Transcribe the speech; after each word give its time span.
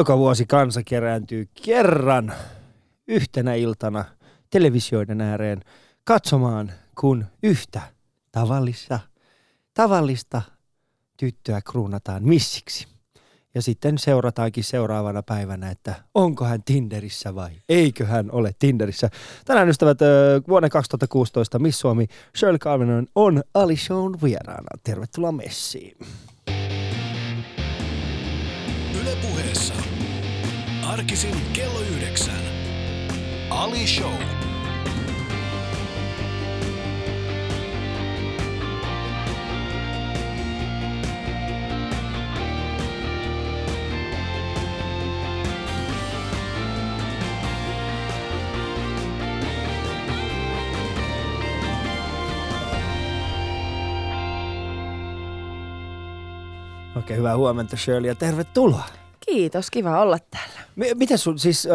Joka 0.00 0.18
vuosi 0.18 0.46
kansa 0.46 0.82
kerääntyy 0.82 1.48
kerran 1.64 2.32
yhtenä 3.08 3.54
iltana 3.54 4.04
televisioiden 4.50 5.20
ääreen 5.20 5.60
katsomaan, 6.04 6.72
kun 7.00 7.24
yhtä 7.42 7.80
tavallista, 8.32 9.00
tavallista 9.74 10.42
tyttöä 11.16 11.60
kruunataan 11.60 12.24
missiksi. 12.24 12.86
Ja 13.54 13.62
sitten 13.62 13.98
seurataankin 13.98 14.64
seuraavana 14.64 15.22
päivänä, 15.22 15.70
että 15.70 15.94
onko 16.14 16.44
hän 16.44 16.62
Tinderissä 16.62 17.34
vai 17.34 17.50
eikö 17.68 18.06
hän 18.06 18.28
ole 18.32 18.54
Tinderissä. 18.58 19.10
Tänään 19.44 19.68
ystävät 19.68 19.98
vuonna 20.48 20.68
2016 20.68 21.58
Miss 21.58 21.80
Suomi 21.80 22.06
Shirley 22.36 22.58
Calvin 22.58 23.08
on 23.14 23.42
Ali 23.54 23.76
Shown 23.76 24.18
vieraana. 24.22 24.78
Tervetuloa 24.84 25.32
messiin. 25.32 25.96
Arkisin 30.86 31.34
kello 31.52 31.80
yhdeksän. 31.80 32.40
Ali 33.50 33.86
Show. 33.86 34.12
Oikein 56.96 57.18
hyvää 57.18 57.36
huomenta 57.36 57.76
Shirley 57.76 58.10
ja 58.10 58.14
tervetuloa. 58.14 58.84
Kiitos, 59.26 59.70
kiva 59.70 60.00
olla 60.02 60.18
täällä. 60.30 60.60
M- 60.76 60.98
miten 60.98 61.18
sun, 61.18 61.38
siis 61.38 61.66
äh, 61.66 61.72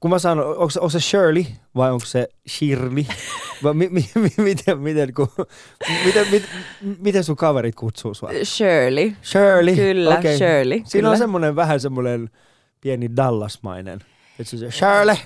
kun 0.00 0.10
mä 0.10 0.18
sanon, 0.18 0.46
onko, 0.46 0.70
se- 0.70 0.80
onko 0.80 0.90
se 0.90 1.00
Shirley 1.00 1.44
vai 1.76 1.90
onko 1.92 2.06
se 2.06 2.28
Shirley? 2.48 3.04
vai 3.62 3.74
mi, 3.74 3.88
mi, 3.90 4.10
mi, 4.14 4.30
miten, 4.36 4.78
miten, 4.78 5.14
kun, 5.14 5.28
miten, 6.04 6.26
mit, 6.30 6.42
miten 6.98 7.24
sun 7.24 7.36
kaverit 7.36 7.74
kutsuu 7.74 8.14
sua? 8.14 8.30
Shirley. 8.44 9.12
Shirley. 9.22 9.74
Kyllä, 9.76 10.18
okei. 10.18 10.36
Shirley. 10.38 10.78
Siinä 10.84 10.90
kyllä. 10.92 11.10
on 11.10 11.18
semmoinen 11.18 11.56
vähän 11.56 11.80
semmoinen 11.80 12.30
pieni 12.80 13.16
Dallasmainen. 13.16 14.00
Se 14.42 14.56
on 14.56 14.60
se, 14.60 14.70
Shirley, 14.70 15.16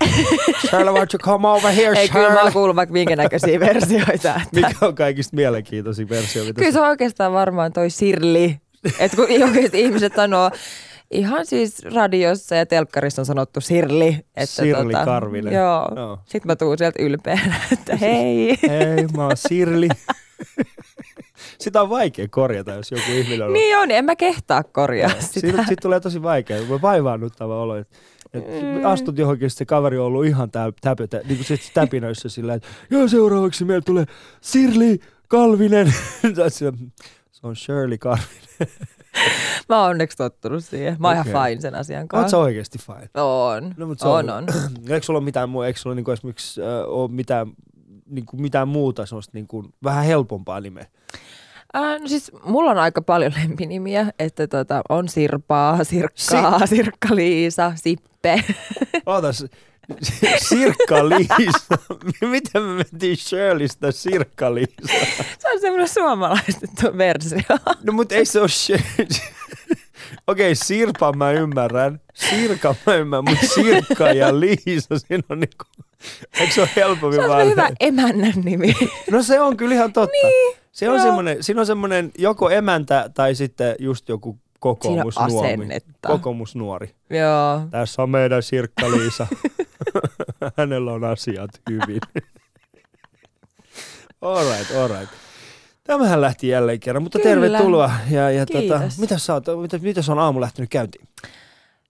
Shirley, 0.69 0.92
why 0.92 1.00
don't 1.05 1.08
you 1.14 1.19
come 1.19 1.48
over 1.48 1.72
here, 1.72 1.98
Ei, 1.98 2.08
kyllä 2.08 2.42
mä 2.45 2.50
kuullut 2.50 2.77
vaikka 2.77 2.92
minkä 2.92 3.17
näköisiä 3.17 3.61
versioita. 3.70 4.12
Että. 4.14 4.41
Mikä 4.52 4.86
on 4.86 4.95
kaikista 4.95 5.36
mielenkiintoisin 5.36 6.08
versio? 6.08 6.45
mitä 6.45 6.58
Kyllä 6.58 6.72
se 6.72 6.80
on 6.80 6.89
oikeastaan 6.89 7.33
varmaan 7.33 7.72
toi 7.72 7.91
Sirli. 7.91 8.61
Että 8.98 9.17
kun 9.17 9.27
oikeasti 9.48 9.80
ihmiset 9.80 10.12
sanoo, 10.17 10.50
ihan 11.11 11.47
siis 11.47 11.84
radiossa 11.94 12.55
ja 12.55 12.66
telkkarissa 12.66 13.22
on 13.22 13.27
sanottu 13.27 13.61
Sirli. 13.61 14.08
Että 14.36 14.47
Sirli 14.47 14.92
Karvinen. 15.05 15.52
Joo. 15.52 15.89
Joo. 15.97 16.19
Sitten 16.25 16.47
mä 16.47 16.56
tuun 16.56 16.78
sieltä 16.78 17.02
ylpeänä, 17.02 17.55
että 17.72 17.97
hei. 17.97 18.48
Hei, 18.69 19.06
mä 19.17 19.22
oon 19.27 19.36
Sirli. 19.36 19.89
Sitä 21.58 21.83
on 21.83 21.91
vaikea 21.91 22.28
korjata, 22.28 22.70
jos 22.72 22.91
joku 22.91 23.11
ihminen 23.12 23.47
on... 23.47 23.52
niin 23.52 23.78
on, 23.78 23.91
en 23.91 24.05
mä 24.05 24.17
kehtaa 24.17 24.62
korjaa 24.62 25.11
sitä. 25.20 25.41
Siitä, 25.41 25.64
siitä 25.67 25.80
tulee 25.83 26.00
tosi 26.00 26.22
vaikea, 26.22 26.69
voi 26.69 26.83
vaivaannuttava 26.83 27.62
olo. 27.62 27.77
Että 27.77 27.97
et 28.34 28.45
Mm. 28.45 28.84
astut 28.84 29.19
johonkin, 29.19 29.50
se 29.50 29.64
kaveri 29.64 29.98
on 29.98 30.06
ollut 30.06 30.27
ihan 30.27 30.50
tä, 30.50 30.72
täpötä, 30.80 31.20
niin 31.24 31.36
kuin 31.36 31.45
sit 31.45 31.70
täpinöissä 31.74 32.28
sillä, 32.28 32.55
että 32.55 32.69
joo 32.91 33.08
seuraavaksi 33.08 33.64
meillä 33.64 33.83
tulee 33.86 34.05
Sirli 34.41 35.00
Kalvinen. 35.28 35.95
Se 36.48 37.47
on 37.47 37.56
Shirley 37.56 37.98
Kalvinen. 37.98 38.69
Mä 39.69 39.80
oon 39.80 39.91
onneksi 39.91 40.16
tottunut 40.16 40.64
siihen. 40.64 40.97
Mä 40.98 41.08
oon 41.08 41.19
Okei. 41.19 41.33
ihan 41.33 41.44
fine 41.48 41.61
sen 41.61 41.75
asian 41.75 42.03
Oot 42.03 42.08
kanssa. 42.08 42.30
sä 42.30 42.39
oikeasti 42.39 42.78
fine? 42.78 43.11
On. 43.22 43.75
No, 43.77 43.86
mut 43.86 43.98
se 43.98 44.08
on, 44.08 44.30
on. 44.30 44.47
Eikö 44.91 45.06
sulla 45.06 45.19
ole 45.19 45.25
mitään 45.25 45.48
muuta, 45.48 45.67
eikö 45.67 45.78
sulla 45.80 45.97
niinku 45.97 46.11
esimerkiksi 46.11 46.62
äh, 46.62 46.69
ole 46.86 47.11
mitään, 47.11 47.47
niinku 48.11 48.36
mitään 48.36 48.69
muuta 48.69 49.06
semmoista 49.06 49.30
niinku, 49.34 49.64
vähän 49.84 50.05
helpompaa 50.05 50.61
nimeä? 50.61 50.86
Äh, 51.77 52.01
no 52.01 52.08
siis 52.08 52.33
mulla 52.45 52.70
on 52.70 52.79
aika 52.79 53.02
paljon 53.02 53.33
lempinimiä, 53.42 54.07
että 54.18 54.46
tota, 54.46 54.83
on 54.89 55.08
Sirpaa, 55.08 55.85
Sirkkaa, 55.85 56.67
Sirkka-Liisa, 56.67 57.73
Sippe. 57.74 58.45
Ootas, 59.06 59.45
Sirkka 60.48 61.08
Liisa. 61.08 61.78
Miten 62.30 62.62
me 62.62 62.74
mentiin 62.74 63.17
Shirleystä 63.17 63.92
Sirkka 63.92 64.55
Liisa? 64.55 65.06
Se 65.39 65.48
on 65.55 65.61
semmoinen 65.61 65.89
suomalaistettu 65.89 66.98
versio. 66.98 67.39
No 67.83 67.92
mut 67.92 68.12
ei 68.12 68.24
se 68.24 68.40
ole 68.40 68.48
Okei, 70.27 70.55
Sirpa 70.55 71.12
mä 71.12 71.30
ymmärrän. 71.30 72.00
Sirka 72.14 72.74
mä 72.86 72.95
ymmärrän, 72.95 73.24
mutta 73.30 73.46
Sirkka 73.55 74.12
ja 74.12 74.40
Liisa, 74.40 74.98
siinä 74.98 75.23
on 75.29 75.40
niinku... 75.40 75.64
Eikö 76.40 76.55
se 76.55 76.61
ole 76.61 76.70
helpommin 76.77 77.20
Se 77.20 77.23
on 77.24 77.29
vaan? 77.29 77.46
hyvä 77.46 77.70
emännän 77.80 78.33
nimi. 78.45 78.74
No 79.11 79.23
se 79.23 79.40
on 79.40 79.56
kyllä 79.56 79.74
ihan 79.74 79.92
totta. 79.92 80.27
Niin, 80.27 80.56
se 80.73 80.89
on 80.89 81.00
semmoinen, 81.00 81.42
siinä 81.42 81.61
on 81.61 81.67
semmoinen 81.67 82.12
joko 82.18 82.50
emäntä 82.50 83.11
tai 83.14 83.34
sitten 83.34 83.77
just 83.79 84.08
joku 84.08 84.39
asennetta. 85.17 86.09
Kokoomusnuori. 86.09 86.95
Joo. 87.11 87.61
Tässä 87.71 88.03
on 88.03 88.11
meidän 88.11 88.43
Sirkka 88.43 88.91
Liisa. 88.91 89.27
Hänellä 90.57 90.93
on 90.93 91.05
asiat 91.05 91.51
hyvin. 91.71 92.01
all 94.21 94.45
right, 94.51 94.77
all 94.77 94.89
right. 94.89 95.15
Tämähän 95.85 96.21
lähti 96.21 96.48
jälleen 96.48 96.81
kerran, 96.81 97.03
mutta 97.03 97.19
Kyllä. 97.19 97.31
tervetuloa. 97.31 97.91
Ja, 98.11 98.31
ja 98.31 98.47
tota, 98.47 98.59
Kiitos. 98.59 98.98
mitä 98.98 99.19
sä 99.19 99.35
oot, 99.35 99.45
mitä, 99.61 99.79
mitä 99.79 100.01
on 100.09 100.19
aamu 100.19 100.41
lähtenyt 100.41 100.71
käyntiin? 100.71 101.09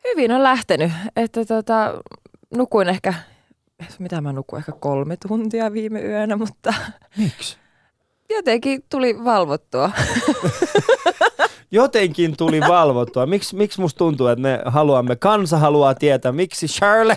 Hyvin 0.05 0.33
on 0.33 0.43
lähtenyt. 0.43 0.93
Että 1.17 1.45
tota, 1.45 1.95
nukuin 2.57 2.89
ehkä, 2.89 3.15
mitä 3.99 4.21
mä 4.21 4.33
nukuin, 4.33 4.59
ehkä 4.59 4.73
kolme 4.73 5.17
tuntia 5.29 5.73
viime 5.73 6.01
yönä, 6.03 6.37
mutta 6.37 6.75
Miksi? 7.17 7.57
jotenkin 8.31 8.85
tuli 8.91 9.25
valvottua. 9.25 9.91
Jotenkin 11.71 12.37
tuli 12.37 12.61
valvottua. 12.61 13.27
Miksi, 13.27 13.57
miksi 13.57 13.81
musta 13.81 13.99
tuntuu, 13.99 14.27
että 14.27 14.43
me 14.43 14.61
haluamme, 14.65 15.17
kansa 15.17 15.59
haluaa 15.59 15.95
tietää, 15.95 16.33
miksi 16.33 16.69
Shirley 16.69 17.17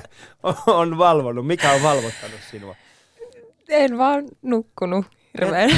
on 0.68 0.98
valvonut? 0.98 1.48
Mikä 1.48 1.72
on 1.72 1.84
valvottanut 1.84 2.40
sinua? 2.52 2.76
En 3.70 3.98
vaan 3.98 4.26
nukkunut 4.42 5.06
hirveän. 5.42 5.70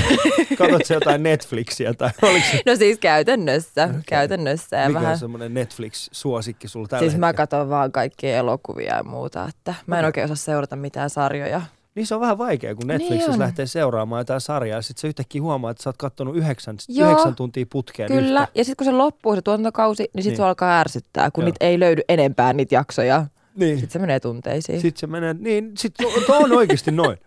Katsotko 0.58 0.94
jotain 0.94 1.24
Netflixiä 1.24 1.94
tai 1.94 2.10
oliko 2.22 2.46
se, 2.52 2.62
No 2.66 2.76
siis 2.76 3.00
käytännössä, 3.00 3.84
Okei. 3.84 4.02
käytännössä. 4.08 4.76
Ja 4.78 4.88
mikä 4.88 5.00
vähän, 5.00 5.12
on 5.14 5.20
semmoinen 5.20 5.54
Netflix-suosikki 5.54 6.68
sulla 6.68 6.88
tällä 6.88 7.02
siis 7.10 7.20
mä 7.20 7.28
hetkellä? 7.28 7.48
katson 7.48 7.70
vaan 7.70 7.92
kaikkia 7.92 8.38
elokuvia 8.38 8.96
ja 8.96 9.04
muuta, 9.04 9.48
että 9.50 9.74
mä 9.88 9.96
en 9.96 10.00
Okei. 10.00 10.08
oikein 10.08 10.26
osaa 10.26 10.36
seurata 10.36 10.76
mitään 10.76 11.10
sarjoja. 11.10 11.62
Niin 11.96 12.08
se 12.08 12.16
on 12.16 12.22
vähän 12.22 12.38
vaikea, 12.38 12.76
kun 12.76 12.88
Niin 12.88 13.20
jos 13.20 13.30
on. 13.30 13.40
lähtee 13.40 13.66
seuraamaan 13.66 14.20
jotain 14.20 14.42
sarjaa, 14.42 14.78
ja 14.78 14.82
sitten 14.82 15.02
sä 15.02 15.08
yhtäkkiä 15.08 15.42
huomaa, 15.42 15.72
että 15.72 15.84
sä 15.84 15.90
oot 15.90 15.98
kattonut 15.98 16.36
yhdeksän, 16.36 16.76
Joo. 16.90 17.08
yhdeksän 17.10 17.36
tuntia 17.36 17.66
putkeen 17.70 18.08
Kyllä, 18.12 18.40
yhtä. 18.42 18.52
ja 18.56 18.66
sitten 18.66 18.86
kun 18.86 18.94
se 18.94 18.98
loppuu 18.98 19.36
se 19.36 19.42
tuotantokausi, 19.42 20.04
niin 20.04 20.10
sitten 20.24 20.32
Niin. 20.32 20.38
se 20.38 20.44
alkaa 20.44 20.80
ärsyttää, 20.80 21.32
kun 21.32 21.42
Joo. 21.42 21.46
niitä 21.46 21.66
ei 21.66 21.80
löydy 21.80 22.02
enempää 22.10 22.54
niitä 22.54 22.76
jaksoja. 22.76 23.26
Niin. 23.56 23.76
Sitten 23.80 23.92
se 23.94 24.00
menee 24.00 24.20
tunteisiin. 24.20 24.82
Sitten 24.82 25.00
se 25.00 25.08
menee, 25.08 25.36
niin 25.40 25.72
sit 25.78 25.94
to 26.28 26.38
on 26.38 26.52
oikeasti 26.52 26.92
noin. 26.92 27.18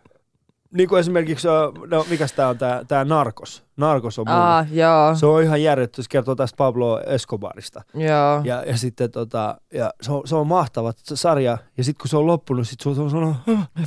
Niin 0.74 0.88
kuin 0.88 1.00
esimerkiksi, 1.00 1.48
no 1.90 2.06
mikäs 2.10 2.32
tää 2.32 2.48
on 2.48 2.58
tää, 2.58 2.84
tää 2.88 3.04
Narcos. 3.04 3.62
Narcos 3.76 4.18
on 4.18 4.24
mun. 4.28 4.36
Aa, 4.36 4.66
joo, 4.72 5.14
Se 5.14 5.26
on 5.26 5.42
ihan 5.42 5.62
järjetty, 5.62 6.02
se 6.02 6.08
kertoo 6.10 6.34
tästä 6.34 6.56
Pablo 6.56 7.00
Escobarista. 7.06 7.82
joo. 7.94 8.40
Ja, 8.44 8.62
ja 8.66 8.76
sitten 8.76 9.10
tota, 9.10 9.60
ja 9.74 9.90
se 10.02 10.12
on, 10.12 10.22
se 10.28 10.36
on 10.36 10.46
mahtava 10.46 10.92
se 10.96 11.16
sarja. 11.16 11.58
Ja 11.76 11.84
sitten 11.84 12.00
kun 12.02 12.08
se 12.08 12.16
on 12.16 12.26
loppunut, 12.26 12.68
sit 12.68 12.80
se 12.80 12.88
on 12.88 12.94
sanonut, 13.10 13.36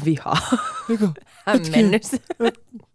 Viha. 0.06 0.34
eikö, 0.90 1.08
Hämmennys. 1.46 2.12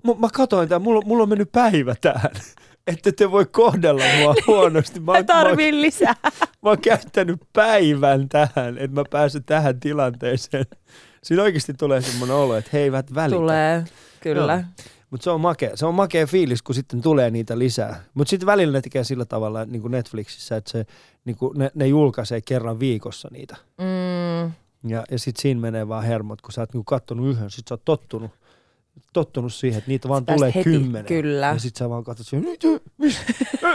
mä, 0.04 0.12
mä 0.18 0.28
katoin 0.32 0.68
tämän, 0.68 0.82
mulla, 0.82 1.02
mulla 1.06 1.22
on 1.22 1.28
mennyt 1.28 1.52
päivä 1.52 1.94
tähän. 2.00 2.30
Että 2.86 3.12
te 3.12 3.30
voi 3.30 3.46
kohdella 3.46 4.02
mua 4.18 4.34
huonosti. 4.46 5.00
Mä, 5.00 5.12
Mä 5.12 5.18
oon- 5.18 5.50
mä, 5.50 5.56
lisää. 5.70 6.14
mä 6.62 6.68
oon 6.70 6.80
käyttänyt 6.80 7.40
päivän 7.52 8.28
tähän, 8.28 8.78
että 8.78 8.94
mä 9.00 9.04
pääsen 9.10 9.44
tähän 9.44 9.80
tilanteeseen. 9.80 10.64
Siinä 11.26 11.42
oikeasti 11.42 11.74
tulee 11.74 12.00
semmoinen 12.02 12.36
olo, 12.36 12.56
että 12.56 12.70
he 12.72 12.78
eivät 12.78 13.14
välitä. 13.14 13.36
Tulee, 13.36 13.84
kyllä. 14.20 14.52
Joo. 14.52 14.62
Mutta 15.10 15.24
se 15.24 15.30
on 15.30 15.40
makea. 15.40 15.70
Se 15.76 15.86
on 15.86 15.94
makea 15.94 16.26
fiilis, 16.26 16.62
kun 16.62 16.74
sitten 16.74 17.02
tulee 17.02 17.30
niitä 17.30 17.58
lisää. 17.58 18.04
Mutta 18.14 18.30
sitten 18.30 18.46
välillä 18.46 18.72
ne 18.72 18.80
tekee 18.82 19.04
sillä 19.04 19.24
tavalla 19.24 19.64
niin 19.64 19.82
kuin 19.82 19.90
Netflixissä, 19.90 20.56
että 20.56 20.70
se, 20.70 20.86
niin 21.24 21.36
kuin 21.36 21.58
ne, 21.58 21.70
ne 21.74 21.86
julkaisee 21.86 22.40
kerran 22.40 22.80
viikossa 22.80 23.28
niitä. 23.32 23.56
Mm, 23.78 24.52
Ja, 24.90 25.04
ja 25.10 25.18
sitten 25.18 25.42
siinä 25.42 25.60
menee 25.60 25.88
vaan 25.88 26.04
hermot, 26.04 26.40
kun 26.40 26.52
sä 26.52 26.60
oot 26.60 26.74
niin 26.74 26.84
kattonut 26.84 27.26
yhden, 27.30 27.50
sit 27.50 27.68
sä 27.68 27.74
oot 27.74 27.84
tottunut, 27.84 28.30
tottunut 29.12 29.54
siihen, 29.54 29.78
että 29.78 29.90
niitä 29.90 30.08
vaan 30.08 30.26
Pääst 30.26 30.36
tulee 30.36 30.52
heti, 30.54 30.64
kymmenen. 30.70 31.06
kyllä. 31.06 31.46
Ja 31.46 31.58
sitten 31.58 31.78
sä 31.78 31.90
vaan 31.90 32.04
katsot 32.04 32.26
siihen, 32.26 32.44
"Nyt, 32.44 32.64
äh, 32.64 32.80
mis- 32.98 33.18
äh." 33.64 33.74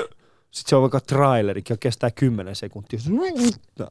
sitten 0.52 0.70
se 0.70 0.76
on 0.76 0.82
vaikka 0.82 1.00
traileri, 1.00 1.60
joka 1.70 1.78
kestää 1.80 2.12
10 2.12 2.56
sekuntia. 2.56 3.00
No. 3.80 3.88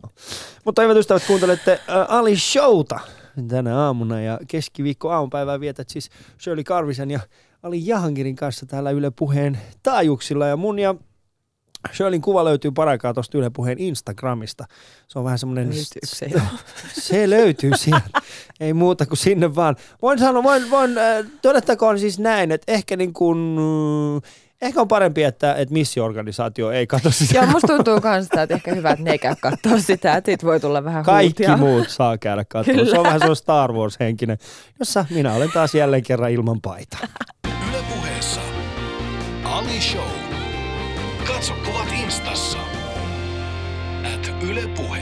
Mutta 0.65 0.83
hyvät 0.83 0.97
ystävät, 0.97 1.25
kuuntelette 1.27 1.73
äh, 1.73 2.07
Ali 2.09 2.37
Showta 2.37 3.01
tänä 3.49 3.79
aamuna 3.79 4.21
ja 4.21 4.39
keskiviikko 4.49 5.11
aamupäivää 5.11 5.61
vietät 5.61 5.89
siis 5.89 6.11
Shirley 6.43 6.65
Karvisen 6.65 7.11
ja 7.11 7.21
Ali 7.63 7.87
Jahangirin 7.87 8.37
kanssa 8.37 8.67
täällä 8.67 8.91
Yle 8.91 9.11
Puheen 9.11 9.59
taajuuksilla 9.83 10.47
ja 10.47 10.57
mun 10.57 10.79
ja 10.79 10.95
Shirleyn 11.95 12.23
kuva 12.23 12.45
löytyy 12.45 12.71
paraikaa 12.71 13.15
tuosta 13.15 13.39
Yle 13.39 13.51
Puheen 13.51 13.79
Instagramista. 13.79 14.65
Se 15.09 15.19
on 15.19 15.25
vähän 15.25 15.39
semmoinen... 15.39 15.69
Löytyykö 15.69 16.07
se? 16.07 16.31
Se 17.11 17.31
löytyy 17.31 17.71
sieltä. 17.77 18.21
Ei 18.61 18.73
muuta 18.73 19.07
kuin 19.07 19.19
sinne 19.19 19.55
vaan. 19.55 19.77
Voin 20.03 20.19
sanoa, 20.19 20.43
voin, 20.43 20.71
voin 20.71 20.99
äh, 20.99 21.27
todettakoon 21.43 21.99
siis 21.99 22.19
näin, 22.19 22.53
että 22.53 22.73
ehkä 22.73 22.97
niin 22.97 23.13
kuin, 23.13 23.59
äh, 23.59 24.31
ehkä 24.63 24.81
on 24.81 24.89
parempi, 24.89 25.23
että, 25.23 25.55
että 25.55 25.73
missiorganisaatio 25.73 26.71
ei 26.71 26.87
katso 26.87 27.11
sitä. 27.11 27.35
Joo, 27.35 27.47
musta 27.47 27.67
tuntuu 27.67 28.01
kans 28.01 28.25
sitä, 28.25 28.43
että 28.43 28.55
ehkä 28.55 28.75
hyvä, 28.75 28.91
että 28.91 29.05
ne 29.05 29.11
ei 29.11 29.19
käy 29.19 29.35
katsoa 29.41 29.79
sitä, 29.79 30.17
että 30.17 30.29
siitä 30.29 30.47
voi 30.47 30.61
tulla 30.61 30.85
vähän 30.85 31.05
Kaikki 31.05 31.47
huutia. 31.47 31.57
muut 31.57 31.89
saa 31.89 32.19
käydä 32.19 32.45
katsomaan. 32.45 32.87
Se 32.87 32.99
on 32.99 33.05
vähän 33.05 33.19
semmoinen 33.19 33.37
Star 33.37 33.73
Wars-henkinen, 33.73 34.39
jossa 34.79 35.05
minä 35.11 35.33
olen 35.35 35.51
taas 35.55 35.75
jälleen 35.75 36.03
kerran 36.03 36.31
ilman 36.31 36.61
paitaa. 36.61 37.01
Yle 37.69 37.79
Puheessa 37.95 38.41
Ali 39.45 39.81
Show. 39.81 40.09
Katso 41.27 41.55
kuvat 41.67 41.89
instassa. 42.05 42.59
At 44.15 44.31
Yle 44.51 44.63
Puhe. 44.77 45.01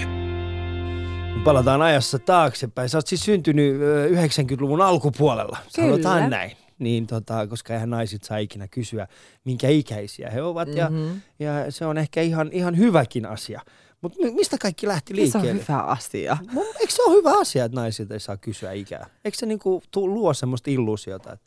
Palataan 1.44 1.82
ajassa 1.82 2.19
taaksepäin. 2.19 2.88
Sä 2.88 2.99
oot 2.99 3.06
siis 3.06 3.20
syntynyt 3.25 3.81
ö, 3.82 4.08
90-luvun 4.08 4.81
alkupuolella. 4.81 5.58
Kyllä. 5.76 5.88
Sanotaan 5.88 6.31
näin. 6.31 6.52
Niin 6.79 7.07
tota, 7.07 7.47
koska 7.47 7.75
eihän 7.75 7.91
naiset 7.91 8.25
saa 8.25 8.39
ikinä 8.39 8.69
kysyä, 8.69 9.07
minkä 9.45 9.69
ikäisiä 9.69 10.31
he 10.31 10.43
ovat. 10.43 10.69
Ja, 10.69 10.91
Mhm. 10.91 11.17
ja 11.39 11.53
se 11.73 11.87
on 11.87 11.99
ehkä 11.99 12.23
ihan, 12.23 12.51
ihan 12.53 12.77
hyväkin 12.79 13.27
asia. 13.27 13.61
Mutta 14.01 14.19
mistä 14.35 14.59
kaikki 14.59 14.89
lähti 14.89 15.15
Se 15.15 15.39
on 15.39 15.45
liikkeelle? 15.45 15.63
hyvä 15.69 15.79
asia. 15.83 16.37
Mun, 16.53 16.65
eikö 16.81 16.93
se 16.93 17.03
ole 17.03 17.17
hyvä 17.17 17.39
asia, 17.41 17.65
että 17.65 17.81
naisilta 17.81 18.15
ei 18.15 18.21
saa 18.21 18.37
kysyä 18.37 18.73
ikää? 18.73 19.07
Eikö 19.25 19.39
se 19.39 19.47
niinku 19.47 19.83
tuu, 19.91 20.09
luo 20.09 20.35
semmoista 20.35 20.71
illuusiota? 20.71 21.33
Että... 21.33 21.47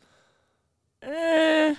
Eh. 1.02 1.78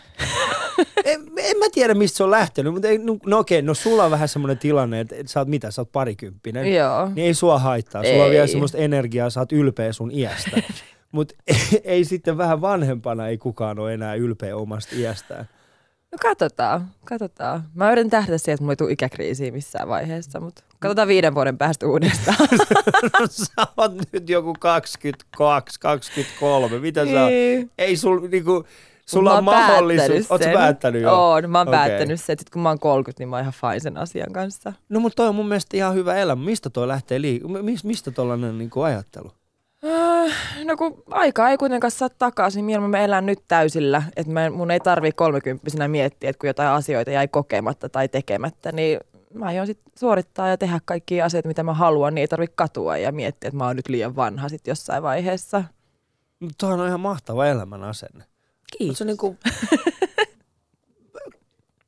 En, 1.04 1.20
en 1.36 1.56
mä 1.58 1.64
tiedä, 1.72 1.94
mistä 1.94 2.16
se 2.16 2.24
on 2.24 2.30
lähtenyt, 2.30 2.72
mutta 2.72 2.88
ei, 2.88 2.98
no, 2.98 3.16
no 3.26 3.38
okei, 3.38 3.62
no 3.62 3.74
sulla 3.74 4.04
on 4.04 4.10
vähän 4.10 4.28
semmoinen 4.28 4.58
tilanne, 4.58 5.00
että, 5.00 5.16
että 5.16 5.32
sä 5.32 5.40
oot 5.40 5.48
mitä, 5.48 5.70
sä 5.70 5.80
oot 5.80 5.92
parikymppinen. 5.92 6.74
Joo. 6.74 7.08
Niin 7.14 7.26
ei 7.26 7.34
sua 7.34 7.58
haittaa. 7.58 8.04
Sulla 8.04 8.18
on 8.22 8.24
Ei. 8.24 8.30
vielä 8.30 8.46
semmoista 8.46 8.78
energiaa, 8.78 9.30
sä 9.30 9.40
oot 9.40 9.52
ylpeä 9.52 9.92
sun 9.92 10.10
iästä. 10.10 10.50
Mutta 11.12 11.34
ei, 11.46 11.80
ei 11.84 12.04
sitten 12.04 12.38
vähän 12.38 12.60
vanhempana 12.60 13.28
ei 13.28 13.38
kukaan 13.38 13.78
ole 13.78 13.94
enää 13.94 14.14
ylpeä 14.14 14.56
omasta 14.56 14.96
iästään. 14.96 15.48
No 16.12 16.18
katsotaan, 16.22 16.88
katsotaan. 17.04 17.62
Mä 17.74 17.92
yritän 17.92 18.10
tähdätä 18.10 18.38
siihen, 18.38 18.54
että 18.54 18.62
mulla 18.62 18.72
ei 18.72 18.76
tule 18.76 18.92
ikäkriisiä 18.92 19.52
missään 19.52 19.88
vaiheessa, 19.88 20.40
mutta 20.40 20.62
katsotaan 20.78 21.08
viiden 21.08 21.34
vuoden 21.34 21.58
päästä 21.58 21.86
uudestaan. 21.86 22.48
sä 23.30 23.62
oot 23.76 23.92
nyt 24.12 24.28
joku 24.28 24.54
22, 24.58 25.80
23. 25.80 26.78
Mitä 26.78 27.06
sä 27.06 27.22
oot? 27.22 27.30
Niin. 27.30 27.70
Ei 27.78 27.96
sul 27.96 28.28
niinku, 28.28 28.64
sulla 29.06 29.30
Mä 29.30 29.38
on 29.38 29.44
mahdollisuus. 29.44 30.30
Oot 30.30 30.42
päättänyt 30.54 31.02
jo? 31.02 31.12
Oon, 31.12 31.50
mä 31.50 31.58
oon 31.58 31.68
Okei. 31.68 31.78
päättänyt 31.78 32.20
sen, 32.20 32.32
että 32.32 32.44
kun 32.52 32.62
mä 32.62 32.68
oon 32.68 32.78
30, 32.78 33.20
niin 33.20 33.28
mä 33.28 33.36
oon 33.36 33.42
ihan 33.42 33.54
fine 33.60 33.80
sen 33.80 33.96
asian 33.96 34.32
kanssa. 34.32 34.72
No 34.88 35.00
mutta 35.00 35.16
toi 35.16 35.28
on 35.28 35.34
mun 35.34 35.48
mielestä 35.48 35.76
ihan 35.76 35.94
hyvä 35.94 36.16
elämä. 36.16 36.44
Mistä 36.44 36.70
toi 36.70 36.88
lähtee 36.88 37.20
liikkeelle? 37.20 37.62
Mistä 37.84 38.10
tollanen 38.10 38.58
niinku 38.58 38.82
ajattelu? 38.82 39.32
Äh, 39.84 40.36
No 40.64 40.76
kun 40.76 41.02
aikaa 41.10 41.50
ei 41.50 41.58
kuitenkaan 41.58 41.90
saa 41.90 42.08
takaisin, 42.08 42.58
niin 42.58 42.64
mieluummin 42.64 42.90
mä 42.90 43.04
elän 43.04 43.26
nyt 43.26 43.38
täysillä, 43.48 44.02
että 44.16 44.32
mä, 44.32 44.50
mun 44.50 44.70
ei 44.70 44.80
tarvi 44.80 45.12
kolmekymppisenä 45.12 45.88
miettiä, 45.88 46.30
että 46.30 46.40
kun 46.40 46.48
jotain 46.48 46.68
asioita 46.68 47.10
jäi 47.10 47.28
kokematta 47.28 47.88
tai 47.88 48.08
tekemättä, 48.08 48.72
niin 48.72 49.00
mä 49.34 49.46
aion 49.46 49.66
sit 49.66 49.78
suorittaa 49.98 50.48
ja 50.48 50.58
tehdä 50.58 50.80
kaikkia 50.84 51.24
asioita, 51.24 51.48
mitä 51.48 51.62
mä 51.62 51.74
haluan, 51.74 52.14
niin 52.14 52.20
ei 52.20 52.28
tarvi 52.28 52.46
katua 52.54 52.96
ja 52.96 53.12
miettiä, 53.12 53.48
että 53.48 53.58
mä 53.58 53.66
oon 53.66 53.76
nyt 53.76 53.88
liian 53.88 54.16
vanha 54.16 54.48
sit 54.48 54.66
jossain 54.66 55.02
vaiheessa. 55.02 55.64
No, 56.40 56.68
on 56.68 56.86
ihan 56.86 57.00
mahtava 57.00 57.46
elämän 57.46 57.84
asenne. 57.84 58.24
Kiitos. 58.78 58.98
Se 58.98 59.04
niinku... 59.04 59.36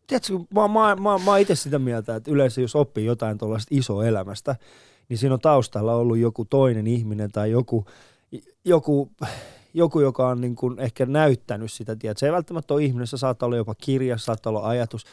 Tiedätkö, 0.07 0.33
mä, 0.55 0.69
mä, 0.69 0.97
mä, 0.97 1.19
mä 1.25 1.39
itse 1.39 1.55
sitä 1.55 1.79
mieltä, 1.79 2.17
että 2.17 2.31
yleensä 2.31 2.61
jos 2.61 2.77
oppii 2.77 3.05
jotain 3.05 3.39
tuollaista 3.39 3.69
isoa 3.71 4.05
elämästä, 4.05 4.57
niin 5.09 5.19
siinä 5.19 5.35
on 5.35 5.41
taustalla 5.41 5.95
ollut 5.95 6.19
joku 6.19 6.45
toinen 6.45 6.87
ihminen 6.87 7.33
tai 7.33 7.51
joku, 7.51 7.87
joku, 8.65 9.11
joku 9.75 10.01
joka 10.01 10.29
on 10.29 10.41
niin 10.41 10.57
kuin 10.57 10.81
ehkä 10.81 11.07
näyttänyt 11.07 11.73
sitä. 11.73 11.97
Tiedät. 11.97 12.19
Se 12.19 12.27
ei 12.27 12.33
välttämättä 12.33 12.75
ole 12.75 12.85
ihminen, 12.85 13.07
se 13.07 13.17
saattaa 13.17 13.47
olla 13.47 13.57
jopa 13.57 13.75
kirja, 13.75 14.19
saattaa 14.19 14.51
olla 14.51 14.69
ajatus. 14.69 15.05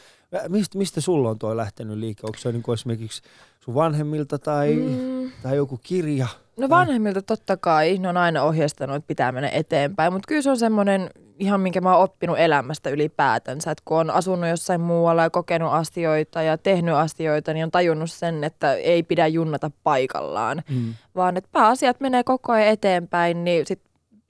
Mistä, 0.48 0.78
mistä 0.78 1.00
sulla 1.00 1.30
on 1.30 1.38
tuo 1.38 1.56
lähtenyt 1.56 1.98
liike? 1.98 2.20
Onko 2.24 2.38
se 2.38 2.52
niin 2.52 2.62
kuin 2.62 2.74
esimerkiksi 2.74 3.22
sun 3.60 3.74
vanhemmilta 3.74 4.38
tai, 4.38 4.74
mm. 4.74 5.30
tai 5.42 5.56
joku 5.56 5.80
kirja? 5.82 6.26
No 6.56 6.68
vanhemmilta 6.68 7.22
totta 7.22 7.56
kai, 7.56 7.98
ne 7.98 8.08
on 8.08 8.16
aina 8.16 8.42
ohjeistanut, 8.42 8.96
että 8.96 9.06
pitää 9.06 9.32
mennä 9.32 9.48
eteenpäin, 9.48 10.12
mutta 10.12 10.28
kyllä 10.28 10.42
se 10.42 10.50
on 10.50 10.58
semmoinen 10.58 11.10
ihan 11.38 11.60
minkä 11.60 11.80
mä 11.80 11.94
oon 11.94 12.04
oppinut 12.04 12.38
elämästä 12.38 12.90
ylipäätänsä, 12.90 13.70
että 13.70 13.82
kun 13.84 13.98
on 13.98 14.10
asunut 14.10 14.50
jossain 14.50 14.80
muualla 14.80 15.22
ja 15.22 15.30
kokenut 15.30 15.72
asioita 15.72 16.42
ja 16.42 16.58
tehnyt 16.58 16.94
asioita, 16.94 17.52
niin 17.52 17.64
on 17.64 17.70
tajunnut 17.70 18.10
sen, 18.10 18.44
että 18.44 18.74
ei 18.74 19.02
pidä 19.02 19.26
junnata 19.26 19.70
paikallaan, 19.84 20.62
Mm. 20.70 20.94
vaan 21.14 21.36
että 21.36 21.50
pääasiat 21.52 22.00
menee 22.00 22.24
koko 22.24 22.52
ajan 22.52 22.68
eteenpäin, 22.68 23.44
niin 23.44 23.66
sit 23.66 23.80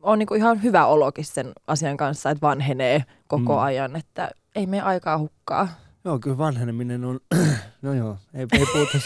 on 0.02 0.18
niinku 0.18 0.34
ihan 0.34 0.62
hyvä 0.62 0.86
olokin 0.86 1.24
sen 1.24 1.52
asian 1.66 1.96
kanssa, 1.96 2.30
että 2.30 2.46
vanhenee 2.46 3.04
koko 3.28 3.52
Mm. 3.56 3.62
ajan, 3.62 3.96
että 3.96 4.30
ei 4.54 4.66
mene 4.66 4.82
aikaa 4.82 5.18
hukkaa. 5.18 5.68
Joo, 6.04 6.18
kyllä 6.18 6.38
vanheneminen 6.38 7.04
on, 7.04 7.20
no 7.82 7.94
joo, 7.94 8.16
ei, 8.34 8.46
ei 8.52 8.66
puhuta. 8.72 8.98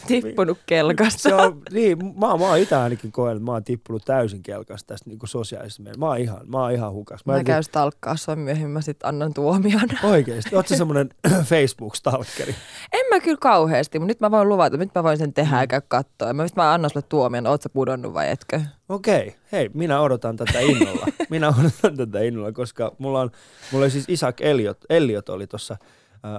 Tippunut 0.07 0.59
kelkasta. 0.67 1.23
Se 1.23 1.35
on, 1.35 1.63
niin, 1.73 1.99
mä, 2.07 2.13
mä 2.21 2.49
oon 2.49 2.59
itse 2.59 2.77
ainakin 2.77 3.13
koen, 3.13 3.33
että 3.37 3.45
mä 3.45 3.53
oon 3.53 3.65
tippunut 3.65 4.05
täysin 4.05 4.43
kelkasta 4.43 4.87
tästä 4.87 5.11
niin 5.11 5.19
sosiaalisesta 5.25 5.83
mielessä. 5.83 6.01
Mä 6.01 6.07
oon 6.07 6.19
ihan, 6.19 6.41
mä 6.47 6.59
oon 6.63 6.73
ihan 6.73 6.93
hukas. 6.93 7.27
Mä 7.27 7.37
en 7.37 7.45
käyn 7.45 7.65
stalkkaa 7.65 8.17
sua 8.17 8.37
myöhemmin, 8.37 8.71
mä 8.71 8.81
sit 8.81 8.97
annan 9.03 9.35
tuomion. 9.35 9.89
Oikeesti, 10.03 10.57
oot 10.57 10.69
sä 10.69 10.77
semmonen 10.77 11.09
Facebook-stalkeri? 11.51 12.55
En 12.93 13.07
mä 13.11 13.21
kyllä 13.21 13.39
kauheasti, 13.41 13.99
mutta 13.99 14.11
nyt 14.11 14.21
mä 14.21 14.31
voin 14.31 14.49
luvata, 14.49 14.77
nyt 14.77 14.95
mä 14.95 15.03
voin 15.03 15.19
sen 15.19 15.33
tehdä 15.33 15.55
Mm. 15.57 15.61
eikä 15.61 15.81
katsoa. 15.81 16.33
Mä, 16.33 16.47
mä 16.57 16.73
annan 16.73 16.91
sulle 16.91 17.07
tuomion, 17.09 17.47
oot 17.47 17.63
sä 17.63 17.69
pudonnut 17.69 18.15
vai 18.15 18.31
etkö? 18.31 18.61
Okei, 18.89 19.37
hei, 19.53 19.71
minä 19.75 20.01
odotan 20.01 20.37
tätä 20.37 20.61
innolla. 20.61 21.07
Minä 21.31 21.49
odotan 21.49 21.97
tätä 21.97 22.21
innolla, 22.21 22.53
koska 22.53 22.93
mulla 22.99 23.21
on, 23.21 23.31
mulla 23.73 23.85
oli 23.85 23.91
siis 23.91 24.05
Isaac 24.09 24.41
Elliot, 24.41 24.79
Elliot 24.91 25.29
oli 25.29 25.47
tuossa 25.47 25.77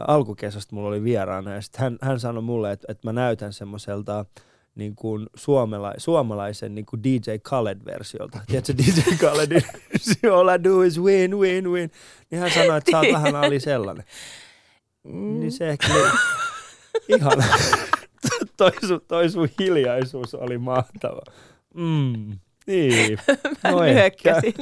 alkukesästä, 0.07 0.75
mulla 0.75 0.89
oli 0.89 1.03
vieraana 1.03 1.53
ja 1.53 1.61
sit 1.61 1.75
hän, 1.75 1.97
hän 2.01 2.19
sanoi 2.19 2.43
mulle, 2.43 2.71
että, 2.71 2.85
että 2.89 3.07
mä 3.07 3.13
näytän 3.13 3.53
semmoiselta 3.53 4.25
niin 4.75 4.95
kuin 4.95 5.27
suomala, 5.35 5.93
suomalaisen 5.97 6.75
niin 6.75 6.85
kuin 6.85 7.03
DJ 7.03 7.31
Khaled-versiolta. 7.43 8.39
Tiedätkö 8.47 8.73
DJ 8.77 9.15
Khaledin 9.19 9.61
All 10.33 10.49
I 10.49 10.63
do 10.63 10.81
is 10.81 11.01
win, 11.01 11.37
win, 11.37 11.71
win. 11.71 11.91
Niin 12.31 12.39
hän 12.39 12.51
sanoi, 12.51 12.77
että 12.77 12.91
sä 12.91 12.99
oot 12.99 13.13
vähän 13.13 13.35
Ali 13.35 13.59
sellainen. 13.59 14.05
Mm. 15.03 15.39
Niin 15.39 15.51
se 15.51 15.69
ehkä 15.69 15.93
oli 15.93 16.09
ihan, 17.07 17.43
toi 18.57 18.71
sun, 18.87 19.01
toi 19.07 19.29
sun 19.29 19.49
hiljaisuus 19.59 20.35
oli 20.35 20.57
mahtava. 20.57 21.21
Mm, 21.73 22.39
niin. 22.67 23.19
Mä 23.63 23.71
No 23.71 23.83
nyökkäsin. 23.83 24.53